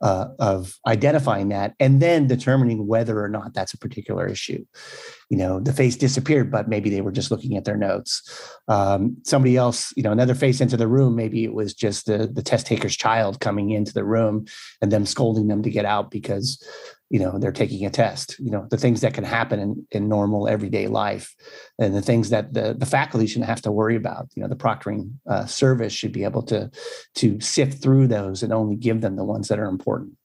uh, 0.00 0.28
of 0.38 0.74
identifying 0.86 1.48
that 1.48 1.74
and 1.80 2.02
then 2.02 2.26
determining 2.26 2.86
whether 2.86 3.22
or 3.22 3.28
not 3.28 3.54
that's 3.54 3.74
a 3.74 3.78
particular 3.78 4.26
issue. 4.26 4.64
You 5.30 5.38
know 5.38 5.58
the 5.58 5.72
face 5.72 5.96
disappeared 5.96 6.50
but 6.52 6.68
maybe 6.68 6.90
they 6.90 7.00
were 7.00 7.12
just 7.12 7.30
looking 7.30 7.56
at 7.56 7.64
their 7.64 7.76
notes. 7.76 8.22
Um, 8.68 9.16
somebody 9.24 9.56
else 9.56 9.92
you 9.96 10.02
know 10.02 10.12
another 10.12 10.34
face 10.34 10.60
into 10.60 10.76
the 10.76 10.88
room 10.88 11.16
maybe 11.16 11.44
it 11.44 11.54
was 11.54 11.74
just 11.74 12.06
the 12.06 12.26
the 12.32 12.42
test 12.42 12.66
taker's 12.66 12.96
child 12.96 13.40
coming 13.40 13.70
into 13.70 13.92
the 13.92 14.04
room 14.04 14.46
and 14.80 14.92
them 14.92 15.06
scolding 15.06 15.48
them 15.48 15.62
to 15.62 15.70
get 15.70 15.84
out 15.84 16.10
because 16.10 16.62
you 17.10 17.18
know 17.18 17.38
they're 17.38 17.52
taking 17.52 17.86
a 17.86 17.90
test 17.90 18.36
you 18.40 18.50
know 18.50 18.66
the 18.70 18.76
things 18.76 19.00
that 19.00 19.14
can 19.14 19.24
happen 19.24 19.60
in, 19.60 19.86
in 19.92 20.08
normal 20.08 20.48
everyday 20.48 20.88
life 20.88 21.34
and 21.78 21.94
the 21.94 22.02
things 22.02 22.30
that 22.30 22.54
the, 22.54 22.74
the 22.74 22.86
faculty 22.86 23.26
shouldn't 23.26 23.48
have 23.48 23.62
to 23.62 23.72
worry 23.72 23.96
about. 23.96 24.28
You 24.34 24.42
know 24.42 24.48
the 24.48 24.56
proctoring 24.56 25.12
uh, 25.28 25.46
service 25.46 25.92
should 25.92 26.12
be 26.12 26.24
able 26.24 26.42
to 26.44 26.70
to 27.16 27.40
sift 27.40 27.82
through 27.82 28.08
those 28.08 28.42
and 28.42 28.52
only 28.52 28.76
give 28.76 29.00
them 29.00 29.16
the 29.16 29.24
ones 29.24 29.48
that 29.48 29.58
are 29.58 29.68
important. 29.68 30.16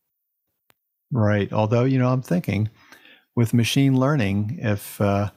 Right. 1.11 1.51
Although 1.51 1.84
you 1.84 1.99
know 1.99 2.09
i'm 2.09 2.21
thinking 2.21 2.69
with 3.36 3.53
machine 3.53 3.97
learning 3.97 4.59
if 4.61 4.99
uh, 5.01 5.32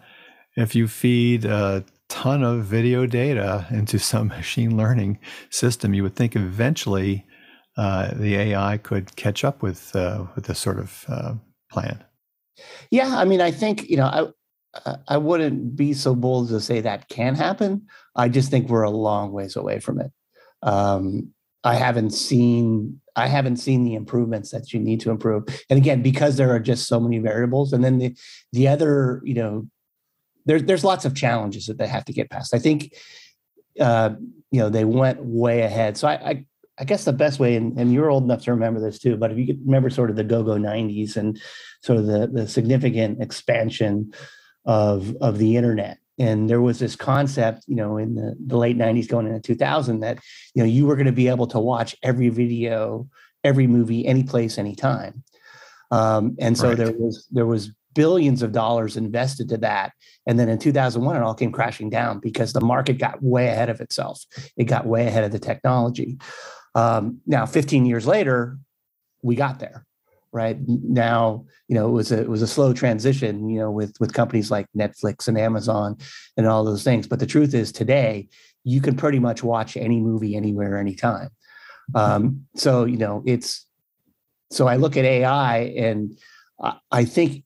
if 0.56 0.74
you 0.74 0.88
feed 0.88 1.44
a 1.44 1.84
ton 2.08 2.42
of 2.42 2.64
video 2.64 3.06
data 3.06 3.66
into 3.70 3.98
some 3.98 4.28
machine 4.38 4.76
learning 4.76 5.18
system 5.50 5.94
you 5.94 6.02
would 6.02 6.16
think 6.16 6.36
eventually 6.36 7.26
uh, 7.76 8.12
the 8.14 8.36
AI 8.36 8.78
could 8.78 9.16
catch 9.16 9.44
up 9.44 9.62
with 9.62 9.94
uh, 9.96 10.26
with 10.34 10.46
this 10.46 10.58
sort 10.58 10.78
of 10.78 11.04
uh, 11.08 11.34
plan. 11.70 12.04
Yeah, 12.90 13.16
I 13.16 13.24
mean, 13.24 13.40
I 13.40 13.50
think 13.50 13.88
you 13.88 13.96
know, 13.96 14.06
I 14.06 14.92
I 15.08 15.16
wouldn't 15.16 15.76
be 15.76 15.92
so 15.92 16.14
bold 16.14 16.48
to 16.48 16.60
say 16.60 16.80
that 16.80 17.08
can 17.08 17.34
happen. 17.34 17.86
I 18.16 18.28
just 18.28 18.50
think 18.50 18.68
we're 18.68 18.82
a 18.82 18.90
long 18.90 19.32
ways 19.32 19.56
away 19.56 19.80
from 19.80 20.00
it. 20.00 20.12
Um, 20.62 21.32
I 21.64 21.74
haven't 21.74 22.10
seen 22.10 23.00
I 23.16 23.28
haven't 23.28 23.56
seen 23.56 23.84
the 23.84 23.94
improvements 23.94 24.50
that 24.50 24.72
you 24.72 24.80
need 24.80 25.00
to 25.00 25.10
improve. 25.10 25.44
And 25.70 25.78
again, 25.78 26.02
because 26.02 26.36
there 26.36 26.52
are 26.54 26.60
just 26.60 26.88
so 26.88 26.98
many 27.00 27.18
variables, 27.18 27.72
and 27.72 27.82
then 27.82 27.98
the 27.98 28.16
the 28.52 28.68
other, 28.68 29.20
you 29.24 29.34
know, 29.34 29.68
there's 30.46 30.64
there's 30.64 30.84
lots 30.84 31.04
of 31.04 31.14
challenges 31.14 31.66
that 31.66 31.78
they 31.78 31.86
have 31.86 32.04
to 32.06 32.12
get 32.12 32.30
past. 32.30 32.54
I 32.54 32.58
think, 32.58 32.92
uh, 33.80 34.10
you 34.50 34.60
know, 34.60 34.68
they 34.68 34.84
went 34.84 35.24
way 35.24 35.62
ahead. 35.62 35.96
So 35.96 36.08
I, 36.08 36.12
I 36.12 36.44
I 36.78 36.84
guess 36.84 37.04
the 37.04 37.12
best 37.12 37.38
way, 37.38 37.56
and, 37.56 37.78
and 37.78 37.92
you're 37.92 38.10
old 38.10 38.24
enough 38.24 38.42
to 38.44 38.52
remember 38.52 38.80
this 38.80 38.98
too, 38.98 39.16
but 39.16 39.30
if 39.30 39.38
you 39.38 39.46
could 39.46 39.60
remember 39.64 39.90
sort 39.90 40.10
of 40.10 40.16
the 40.16 40.24
go-go 40.24 40.54
90s 40.54 41.16
and 41.16 41.40
sort 41.82 41.98
of 41.98 42.06
the, 42.06 42.26
the 42.26 42.48
significant 42.48 43.22
expansion 43.22 44.12
of, 44.64 45.14
of 45.20 45.38
the 45.38 45.56
internet. 45.56 45.98
And 46.18 46.48
there 46.48 46.60
was 46.60 46.78
this 46.78 46.96
concept, 46.96 47.64
you 47.66 47.76
know, 47.76 47.96
in 47.96 48.14
the, 48.14 48.36
the 48.44 48.56
late 48.56 48.78
90s 48.78 49.08
going 49.08 49.26
into 49.26 49.40
2000 49.40 50.00
that, 50.00 50.18
you 50.54 50.62
know, 50.62 50.68
you 50.68 50.86
were 50.86 50.96
going 50.96 51.06
to 51.06 51.12
be 51.12 51.28
able 51.28 51.46
to 51.48 51.58
watch 51.58 51.96
every 52.02 52.28
video, 52.28 53.08
every 53.42 53.66
movie, 53.66 54.06
any 54.06 54.22
place, 54.22 54.58
anytime. 54.58 55.24
Um, 55.90 56.36
and 56.40 56.56
so 56.56 56.68
right. 56.68 56.76
there 56.76 56.92
was 56.92 57.26
there 57.30 57.46
was 57.46 57.72
billions 57.94 58.42
of 58.42 58.52
dollars 58.52 58.96
invested 58.96 59.48
to 59.48 59.56
that. 59.58 59.92
And 60.26 60.38
then 60.38 60.48
in 60.48 60.58
2001, 60.58 61.16
it 61.16 61.22
all 61.22 61.34
came 61.34 61.52
crashing 61.52 61.90
down 61.90 62.18
because 62.18 62.52
the 62.52 62.60
market 62.60 62.98
got 62.98 63.22
way 63.22 63.48
ahead 63.48 63.68
of 63.68 63.80
itself. 63.80 64.24
It 64.56 64.64
got 64.64 64.86
way 64.86 65.06
ahead 65.06 65.24
of 65.24 65.32
the 65.32 65.38
technology. 65.38 66.18
Um, 66.74 67.20
now, 67.26 67.46
15 67.46 67.86
years 67.86 68.06
later, 68.06 68.58
we 69.22 69.36
got 69.36 69.58
there. 69.58 69.86
Right 70.32 70.56
now, 70.66 71.46
you 71.68 71.76
know, 71.76 71.88
it 71.88 71.92
was 71.92 72.10
a 72.10 72.22
it 72.22 72.28
was 72.28 72.42
a 72.42 72.48
slow 72.48 72.72
transition, 72.72 73.48
you 73.48 73.60
know, 73.60 73.70
with 73.70 73.94
with 74.00 74.12
companies 74.12 74.50
like 74.50 74.66
Netflix 74.76 75.28
and 75.28 75.38
Amazon 75.38 75.96
and 76.36 76.48
all 76.48 76.64
those 76.64 76.82
things. 76.82 77.06
But 77.06 77.20
the 77.20 77.26
truth 77.26 77.54
is, 77.54 77.70
today 77.70 78.28
you 78.64 78.80
can 78.80 78.96
pretty 78.96 79.20
much 79.20 79.44
watch 79.44 79.76
any 79.76 80.00
movie 80.00 80.34
anywhere, 80.34 80.76
anytime. 80.76 81.28
Um, 81.94 82.46
so 82.56 82.84
you 82.84 82.96
know, 82.96 83.22
it's 83.24 83.64
so 84.50 84.66
I 84.66 84.74
look 84.74 84.96
at 84.96 85.04
AI 85.04 85.58
and 85.76 86.18
I 86.90 87.04
think 87.04 87.44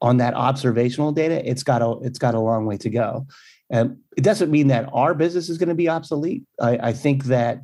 on 0.00 0.16
that 0.18 0.34
observational 0.34 1.12
data, 1.12 1.46
it's 1.48 1.62
got 1.62 1.82
a 1.82 1.98
it's 2.02 2.18
got 2.18 2.34
a 2.34 2.40
long 2.40 2.66
way 2.66 2.76
to 2.78 2.90
go. 2.90 3.26
And 3.70 3.98
it 4.16 4.24
doesn't 4.24 4.50
mean 4.50 4.68
that 4.68 4.88
our 4.92 5.14
business 5.14 5.48
is 5.48 5.58
going 5.58 5.68
to 5.68 5.74
be 5.74 5.88
obsolete. 5.88 6.42
I, 6.60 6.78
I 6.88 6.92
think 6.92 7.24
that 7.24 7.60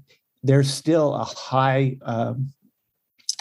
there's 0.47 0.73
still 0.73 1.15
a 1.15 1.25
high 1.25 1.97
um, 2.03 2.53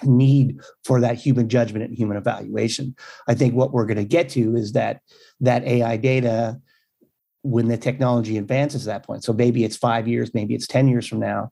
need 0.04 0.60
for 0.84 1.02
that 1.02 1.18
human 1.18 1.48
judgment 1.50 1.86
and 1.86 1.98
human 1.98 2.18
evaluation. 2.18 2.96
I 3.28 3.36
think 3.36 3.54
what 3.54 3.72
we're 3.72 3.86
going 3.86 3.98
to 3.98 4.06
get 4.06 4.30
to 4.30 4.56
is 4.56 4.74
that 4.74 5.02
that 5.40 5.64
AI 5.66 5.98
data 5.98 6.60
when 7.44 7.68
the 7.68 7.78
technology 7.78 8.38
advances 8.38 8.82
to 8.82 8.88
that 8.88 9.06
point. 9.06 9.24
So 9.24 9.32
maybe 9.32 9.64
it's 9.64 9.78
five 9.78 10.08
years, 10.08 10.34
maybe 10.34 10.56
it's 10.56 10.68
10 10.68 10.88
years 10.88 11.08
from 11.08 11.20
now. 11.20 11.52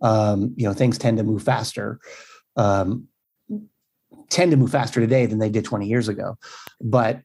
Um, 0.00 0.54
you 0.56 0.66
know, 0.66 0.72
things 0.72 0.96
tend 0.96 1.18
to 1.18 1.24
move 1.24 1.42
faster. 1.42 2.00
Um, 2.56 3.08
tend 4.30 4.50
to 4.52 4.56
move 4.56 4.70
faster 4.70 5.00
today 5.00 5.26
than 5.26 5.38
they 5.38 5.50
did 5.50 5.64
20 5.64 5.86
years 5.86 6.08
ago. 6.08 6.36
But 6.80 7.20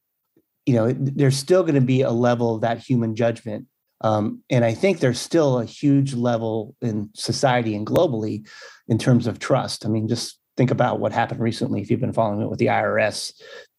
you 0.65 0.75
know, 0.75 0.91
there's 0.91 1.37
still 1.37 1.63
going 1.63 1.75
to 1.75 1.81
be 1.81 2.01
a 2.01 2.11
level 2.11 2.53
of 2.53 2.61
that 2.61 2.77
human 2.77 3.15
judgment. 3.15 3.65
Um, 4.01 4.43
and 4.49 4.63
I 4.63 4.73
think 4.73 4.99
there's 4.99 5.19
still 5.19 5.59
a 5.59 5.65
huge 5.65 6.13
level 6.13 6.75
in 6.81 7.09
society 7.15 7.75
and 7.75 7.85
globally 7.85 8.47
in 8.87 8.97
terms 8.97 9.27
of 9.27 9.39
trust. 9.39 9.85
I 9.85 9.89
mean, 9.89 10.07
just 10.07 10.39
think 10.57 10.71
about 10.71 10.99
what 10.99 11.11
happened 11.11 11.39
recently 11.39 11.81
if 11.81 11.89
you've 11.89 11.99
been 11.99 12.13
following 12.13 12.41
it 12.41 12.49
with 12.49 12.59
the 12.59 12.67
IRS, 12.67 13.33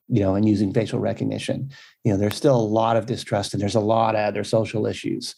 you 0.09 0.21
know, 0.21 0.35
and 0.35 0.49
using 0.49 0.73
facial 0.73 0.99
recognition. 0.99 1.71
You 2.05 2.13
know, 2.13 2.19
there's 2.19 2.37
still 2.37 2.57
a 2.57 2.61
lot 2.61 2.97
of 2.97 3.07
distrust 3.07 3.55
and 3.55 3.63
there's 3.63 3.77
a 3.77 3.81
lot 3.81 4.15
of 4.15 4.21
other 4.21 4.45
social 4.45 4.87
issues 4.87 5.35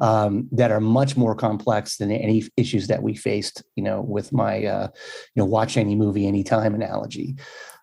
um, 0.00 0.48
that 0.52 0.70
are 0.70 0.80
much 0.80 1.16
more 1.16 1.34
complex 1.34 1.98
than 1.98 2.10
any 2.10 2.44
issues 2.56 2.86
that 2.86 3.02
we 3.02 3.14
faced, 3.14 3.62
you 3.76 3.84
know, 3.84 4.00
with 4.00 4.32
my, 4.32 4.64
uh, 4.64 4.88
you 5.34 5.40
know, 5.40 5.44
watch 5.44 5.76
any 5.76 5.94
movie 5.94 6.26
anytime 6.26 6.74
analogy. 6.74 7.36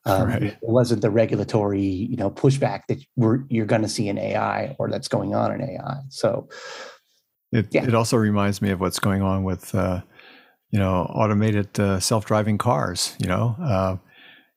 Um, 0.06 0.28
right. 0.28 0.43
It 0.43 0.58
wasn't 0.62 1.02
the 1.02 1.12
regulatory, 1.12 1.82
you 1.82 2.18
know, 2.18 2.32
pushback 2.32 2.82
that 2.88 3.04
we're, 3.16 3.43
you're 3.49 3.68
going 3.68 3.84
to 3.84 3.88
see 3.88 4.10
in 4.10 4.18
AI 4.18 4.76
or 4.80 4.89
that's 4.89 5.08
going 5.08 5.36
on 5.36 5.52
in 5.54 5.62
AI. 5.62 5.99
So, 6.10 6.49
it, 7.52 7.68
yeah. 7.72 7.84
it 7.84 7.93
also 7.93 8.18
reminds 8.18 8.62
me 8.62 8.72
of 8.72 8.80
what's 8.80 8.97
going 8.97 9.22
on 9.22 9.43
with 9.43 9.76
uh, 9.76 10.02
you 10.72 10.80
know, 10.80 11.04
automated 11.14 11.80
uh, 11.80 11.99
self-driving 11.99 12.58
cars. 12.58 13.16
You 13.20 13.28
know, 13.28 13.56
uh, 13.62 13.97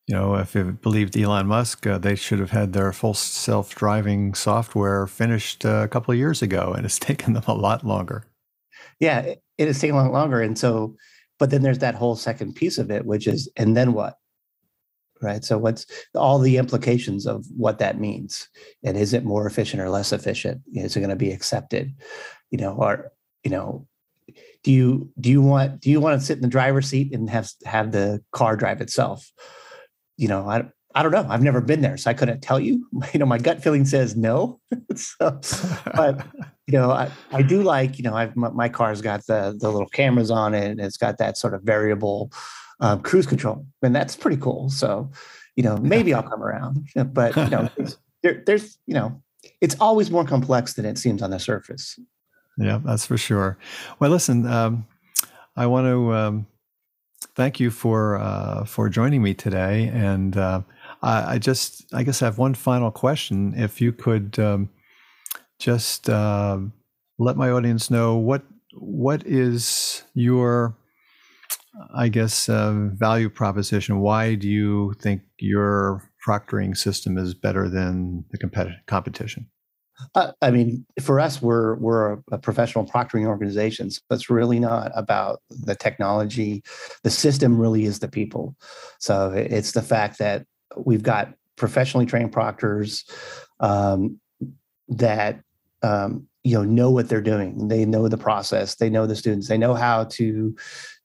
you 0.07 0.15
know, 0.15 0.37
if 0.37 0.55
you 0.55 0.79
believed 0.83 1.17
Elon 1.17 1.47
Musk, 1.47 1.87
uh, 1.87 1.99
they 1.99 2.15
should 2.15 2.39
have 2.39 2.51
had 2.51 2.73
their 2.73 2.93
full 2.93 3.15
self-driving 3.15 4.35
software 4.35 5.07
finished 5.07 5.65
uh, 5.65 5.83
a 5.83 5.89
couple 5.89 6.13
of 6.13 6.19
years 6.19 6.41
ago, 6.41 6.73
and 6.75 6.85
it's 6.87 6.99
taken 7.01 7.35
them 7.35 7.45
a 7.47 7.55
lot 7.55 7.85
longer. 7.85 8.25
Yeah, 9.01 9.21
it, 9.21 9.43
it 9.59 9.67
has 9.67 9.81
taken 9.81 9.97
a 9.97 10.03
lot 10.03 10.13
longer, 10.13 10.41
and 10.41 10.57
so, 10.57 10.97
but 11.39 11.51
then 11.51 11.63
there's 11.63 11.81
that 11.81 11.97
whole 11.97 12.17
second 12.17 12.55
piece 12.55 12.79
of 12.79 12.91
it, 12.91 13.05
which 13.05 13.27
is, 13.27 13.51
and 13.57 13.77
then 13.77 13.93
what? 13.93 14.19
Right. 15.25 15.43
So, 15.43 15.57
what's 15.57 15.87
all 16.15 16.39
the 16.39 16.59
implications 16.59 17.27
of 17.27 17.47
what 17.57 17.79
that 17.79 17.99
means, 17.99 18.47
and 18.83 18.95
is 18.97 19.15
it 19.15 19.25
more 19.25 19.47
efficient 19.47 19.83
or 19.83 19.89
less 19.89 20.13
efficient? 20.13 20.61
Is 20.75 20.97
it 20.97 21.01
going 21.01 21.09
to 21.09 21.17
be 21.17 21.33
accepted? 21.33 21.95
You 22.51 22.59
know, 22.59 22.75
or 22.75 23.11
you 23.43 23.51
know, 23.51 23.87
do 24.65 24.73
you 24.73 25.11
do 25.21 25.31
you 25.31 25.41
want 25.41 25.81
do 25.81 25.91
you 25.91 26.01
want 26.01 26.19
to 26.19 26.27
sit 26.27 26.37
in 26.37 26.43
the 26.43 26.49
driver's 26.49 26.89
seat 26.89 27.15
and 27.15 27.31
have 27.31 27.51
have 27.65 27.93
the 27.93 28.23
car 28.33 28.57
drive 28.57 28.81
itself 28.81 29.31
you 30.17 30.27
know 30.27 30.49
i 30.49 30.65
i 30.95 31.03
don't 31.03 31.13
know 31.13 31.27
i've 31.29 31.43
never 31.43 31.61
been 31.61 31.83
there 31.83 31.97
so 31.97 32.11
i 32.11 32.15
couldn't 32.15 32.41
tell 32.41 32.59
you 32.59 32.89
you 33.13 33.21
know 33.21 33.27
my 33.27 33.39
gut 33.39 33.63
feeling 33.63 33.85
says 33.85 34.17
no 34.17 34.61
so, 34.95 35.41
but 35.95 36.27
you 36.67 36.73
know 36.73 36.91
I, 36.91 37.11
I 37.31 37.43
do 37.43 37.63
like 37.63 37.99
you 37.99 38.05
know 38.05 38.15
i've 38.15 38.35
my, 38.35 38.49
my, 38.51 38.69
car's 38.69 39.03
got 39.03 39.27
the 39.27 39.57
the 39.59 39.71
little 39.71 39.89
cameras 39.89 40.31
on 40.31 40.55
it 40.55 40.71
and 40.71 40.81
it's 40.81 40.97
got 40.97 41.19
that 41.19 41.37
sort 41.37 41.55
of 41.55 41.63
variable 41.63 42.33
um, 42.81 43.01
cruise 43.03 43.27
control 43.27 43.67
and 43.83 43.95
that's 43.95 44.17
pretty 44.17 44.37
cool 44.37 44.69
so 44.69 45.11
you 45.57 45.63
know 45.63 45.77
maybe 45.79 46.13
i'll 46.13 46.23
come 46.31 46.43
around 46.43 46.87
but 47.13 47.37
you 47.37 47.49
know 47.49 47.69
there, 48.23 48.43
there's 48.47 48.79
you 48.87 48.95
know 48.95 49.21
it's 49.61 49.77
always 49.81 50.11
more 50.11 50.25
complex 50.25 50.75
than 50.75 50.85
it 50.85 50.99
seems 50.99 51.23
on 51.23 51.31
the 51.31 51.39
surface 51.39 51.99
yeah, 52.57 52.81
that's 52.85 53.07
for 53.07 53.17
sure. 53.17 53.59
Well, 53.99 54.11
listen, 54.11 54.47
um, 54.47 54.87
I 55.57 55.67
want 55.67 55.87
to 55.87 56.13
um, 56.13 56.47
thank 57.35 57.59
you 57.59 57.71
for 57.71 58.17
uh, 58.17 58.65
for 58.65 58.89
joining 58.89 59.23
me 59.23 59.35
today, 59.35 59.91
and 59.93 60.37
uh, 60.37 60.63
I, 61.03 61.35
I, 61.35 61.39
just, 61.39 61.85
I 61.93 62.03
guess, 62.03 62.23
I 62.23 62.27
have 62.27 62.39
one 62.39 62.55
final 62.55 62.91
question. 62.91 63.55
If 63.57 63.81
you 63.81 63.93
could 63.93 64.39
um, 64.39 64.71
just 65.59 66.09
uh, 66.09 66.59
let 67.19 67.37
my 67.37 67.51
audience 67.51 67.91
know 67.91 68.17
what 68.17 68.43
what 68.75 69.27
is 69.27 70.05
your 70.15 70.77
I 71.95 72.09
guess, 72.09 72.49
uh, 72.49 72.89
value 72.93 73.29
proposition. 73.29 74.01
Why 74.01 74.35
do 74.35 74.49
you 74.49 74.95
think 75.01 75.23
your 75.39 76.09
proctoring 76.27 76.77
system 76.77 77.19
is 77.19 77.35
better 77.35 77.69
than 77.69 78.25
the 78.31 78.39
competitive 78.39 78.81
competition? 78.87 79.49
Uh, 80.15 80.33
I 80.43 80.51
mean, 80.51 80.85
for 81.01 81.21
us, 81.21 81.41
we're 81.41 81.77
we're 81.77 82.19
a, 82.33 82.39
professional 82.39 82.85
proctoring 82.85 83.27
organization, 83.27 83.91
so 83.91 84.01
it's 84.11 84.29
really 84.29 84.59
not 84.59 84.91
about 84.95 85.41
the 85.51 85.77
technology. 85.77 86.65
The 87.05 87.11
system 87.11 87.61
really 87.61 87.85
is 87.85 88.01
the 88.01 88.09
people. 88.09 88.57
So 88.99 89.31
it's 89.31 89.73
the 89.73 89.83
fact 89.83 90.19
that 90.19 90.47
we've 90.77 91.03
got 91.03 91.35
professionally 91.57 92.07
trained 92.07 92.33
proctors 92.33 93.05
um, 93.61 94.19
that 94.89 95.41
um, 95.83 96.27
you 96.45 96.55
know 96.55 96.63
know 96.63 96.91
what 96.91 97.09
they're 97.09 97.23
doing. 97.23 97.69
They 97.69 97.87
know 97.87 98.07
the 98.07 98.19
process. 98.19 98.75
They 98.75 98.91
know 98.91 99.07
the 99.07 99.17
students. 99.17 99.49
They 99.49 99.57
know 99.57 99.75
how 99.75 100.05
to 100.05 100.55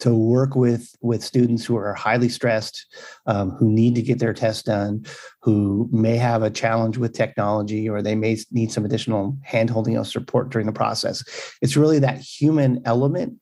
to 0.02 0.14
work 0.14 0.54
with 0.54 0.94
with 1.02 1.24
students 1.24 1.66
who 1.66 1.78
are 1.78 1.94
highly 1.94 2.28
stressed 2.28 2.86
um, 3.26 3.52
who 3.52 3.70
need 3.70 3.96
to 3.96 4.02
get 4.02 4.20
their 4.20 4.34
tests 4.34 4.64
done 4.64 5.06
who 5.42 5.90
may 5.94 6.18
have 6.18 6.44
a 6.44 6.50
challenge 6.50 6.98
with 6.98 7.14
technology 7.14 7.88
or 7.88 8.02
they 8.02 8.16
may 8.16 8.38
need 8.52 8.72
some 8.72 8.84
additional 8.84 9.38
handholding 9.50 10.00
or 10.00 10.04
support 10.04 10.50
during 10.50 10.68
the 10.68 10.74
process. 10.74 11.24
It's 11.62 11.78
really 11.78 12.00
that 12.00 12.20
human 12.20 12.82
element 12.86 13.38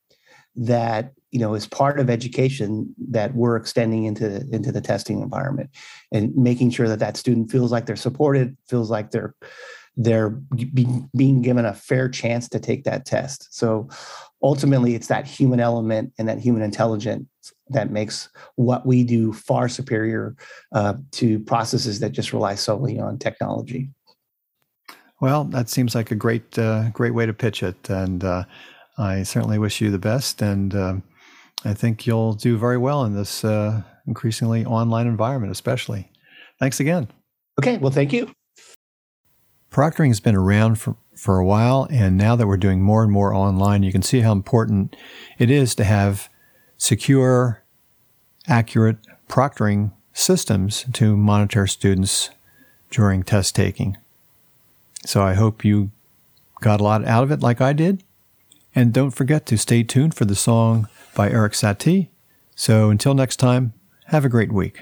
that 0.55 1.13
you 1.31 1.39
know 1.39 1.55
is 1.55 1.67
part 1.67 1.99
of 1.99 2.11
education 2.11 2.93
that 3.09 3.33
we're 3.33 3.55
extending 3.55 4.05
into 4.05 4.47
into 4.51 4.71
the 4.71 4.81
testing 4.81 5.19
environment 5.21 5.71
and 6.11 6.35
making 6.35 6.69
sure 6.69 6.87
that 6.87 6.99
that 6.99 7.17
student 7.17 7.51
feels 7.51 7.71
like 7.71 7.87
they're 7.87 7.95
supported 7.95 8.55
feels 8.67 8.91
like 8.91 9.09
they're 9.09 9.35
they're 9.97 10.29
be, 10.29 10.87
being 11.15 11.41
given 11.41 11.65
a 11.65 11.73
fair 11.73 12.07
chance 12.07 12.47
to 12.49 12.59
take 12.59 12.83
that 12.85 13.05
test. 13.05 13.47
So 13.51 13.89
ultimately, 14.41 14.95
it's 14.95 15.07
that 15.07 15.27
human 15.27 15.59
element 15.59 16.13
and 16.17 16.29
that 16.29 16.39
human 16.39 16.61
intelligence 16.61 17.27
that 17.69 17.91
makes 17.91 18.29
what 18.55 18.85
we 18.85 19.03
do 19.03 19.33
far 19.33 19.67
superior 19.67 20.35
uh, 20.71 20.93
to 21.13 21.39
processes 21.39 21.99
that 21.99 22.11
just 22.11 22.31
rely 22.31 22.55
solely 22.55 22.99
on 22.99 23.17
technology. 23.17 23.89
Well, 25.19 25.45
that 25.45 25.67
seems 25.67 25.95
like 25.95 26.11
a 26.11 26.15
great, 26.15 26.57
uh, 26.59 26.89
great 26.91 27.15
way 27.15 27.25
to 27.25 27.33
pitch 27.33 27.63
it, 27.63 27.89
and 27.89 28.23
uh, 28.23 28.43
I 28.99 29.23
certainly 29.23 29.57
wish 29.57 29.81
you 29.81 29.89
the 29.89 29.97
best. 29.97 30.43
And 30.43 30.75
um, 30.75 31.03
I 31.65 31.73
think 31.73 32.05
you'll 32.05 32.33
do 32.33 32.55
very 32.55 32.77
well 32.77 33.03
in 33.03 33.15
this 33.15 33.43
uh, 33.43 33.81
increasingly 34.05 34.63
online 34.63 35.07
environment, 35.07 35.51
especially. 35.51 36.11
Thanks 36.59 36.79
again. 36.79 37.07
Okay. 37.59 37.77
Well, 37.77 37.91
thank 37.91 38.13
you. 38.13 38.31
Proctoring 39.71 40.07
has 40.07 40.19
been 40.19 40.35
around 40.35 40.79
for, 40.79 40.95
for 41.15 41.37
a 41.37 41.45
while, 41.45 41.87
and 41.91 42.17
now 42.17 42.35
that 42.35 42.47
we're 42.47 42.57
doing 42.57 42.81
more 42.81 43.03
and 43.03 43.11
more 43.11 43.33
online, 43.33 43.83
you 43.83 43.91
can 43.91 44.01
see 44.01 44.21
how 44.21 44.31
important 44.31 44.95
it 45.37 45.51
is 45.51 45.75
to 45.75 45.83
have 45.83 46.29
secure, 46.77 47.63
accurate 48.47 48.97
proctoring 49.27 49.91
systems 50.13 50.85
to 50.93 51.15
monitor 51.15 51.67
students 51.67 52.29
during 52.89 53.23
test 53.23 53.55
taking. 53.55 53.97
So 55.05 55.21
I 55.21 55.33
hope 55.35 55.63
you 55.63 55.91
got 56.61 56.79
a 56.79 56.83
lot 56.83 57.05
out 57.05 57.23
of 57.23 57.31
it 57.31 57.41
like 57.41 57.61
I 57.61 57.73
did. 57.73 58.03
And 58.73 58.93
don't 58.93 59.11
forget 59.11 59.45
to 59.47 59.57
stay 59.57 59.83
tuned 59.83 60.15
for 60.15 60.25
the 60.25 60.35
song 60.35 60.87
by 61.15 61.29
Erik 61.29 61.53
Satie. 61.53 62.09
So 62.55 62.89
until 62.89 63.13
next 63.13 63.37
time, 63.37 63.73
have 64.05 64.25
a 64.25 64.29
great 64.29 64.51
week. 64.51 64.81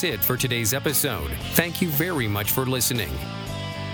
That's 0.00 0.14
it 0.14 0.24
for 0.24 0.38
today's 0.38 0.72
episode. 0.72 1.30
Thank 1.52 1.82
you 1.82 1.88
very 1.88 2.26
much 2.26 2.52
for 2.52 2.64
listening. 2.64 3.12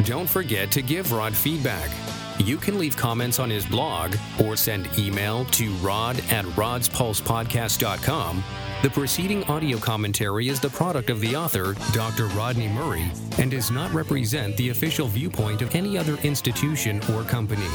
Don't 0.04 0.28
forget 0.28 0.70
to 0.70 0.80
give 0.80 1.10
Rod 1.10 1.34
feedback. 1.34 1.90
You 2.38 2.58
can 2.58 2.78
leave 2.78 2.96
comments 2.96 3.40
on 3.40 3.50
his 3.50 3.66
blog 3.66 4.14
or 4.44 4.54
send 4.54 4.88
email 5.00 5.46
to 5.46 5.72
rod 5.76 6.16
at 6.30 6.44
rodspulsepodcast.com. 6.44 8.44
The 8.82 8.90
preceding 8.90 9.42
audio 9.44 9.78
commentary 9.78 10.48
is 10.48 10.60
the 10.60 10.70
product 10.70 11.10
of 11.10 11.18
the 11.18 11.34
author, 11.34 11.74
Dr. 11.92 12.26
Rodney 12.26 12.68
Murray, 12.68 13.10
and 13.38 13.50
does 13.50 13.72
not 13.72 13.92
represent 13.92 14.56
the 14.56 14.68
official 14.68 15.08
viewpoint 15.08 15.60
of 15.60 15.74
any 15.74 15.98
other 15.98 16.18
institution 16.18 17.00
or 17.14 17.24
company. 17.24 17.66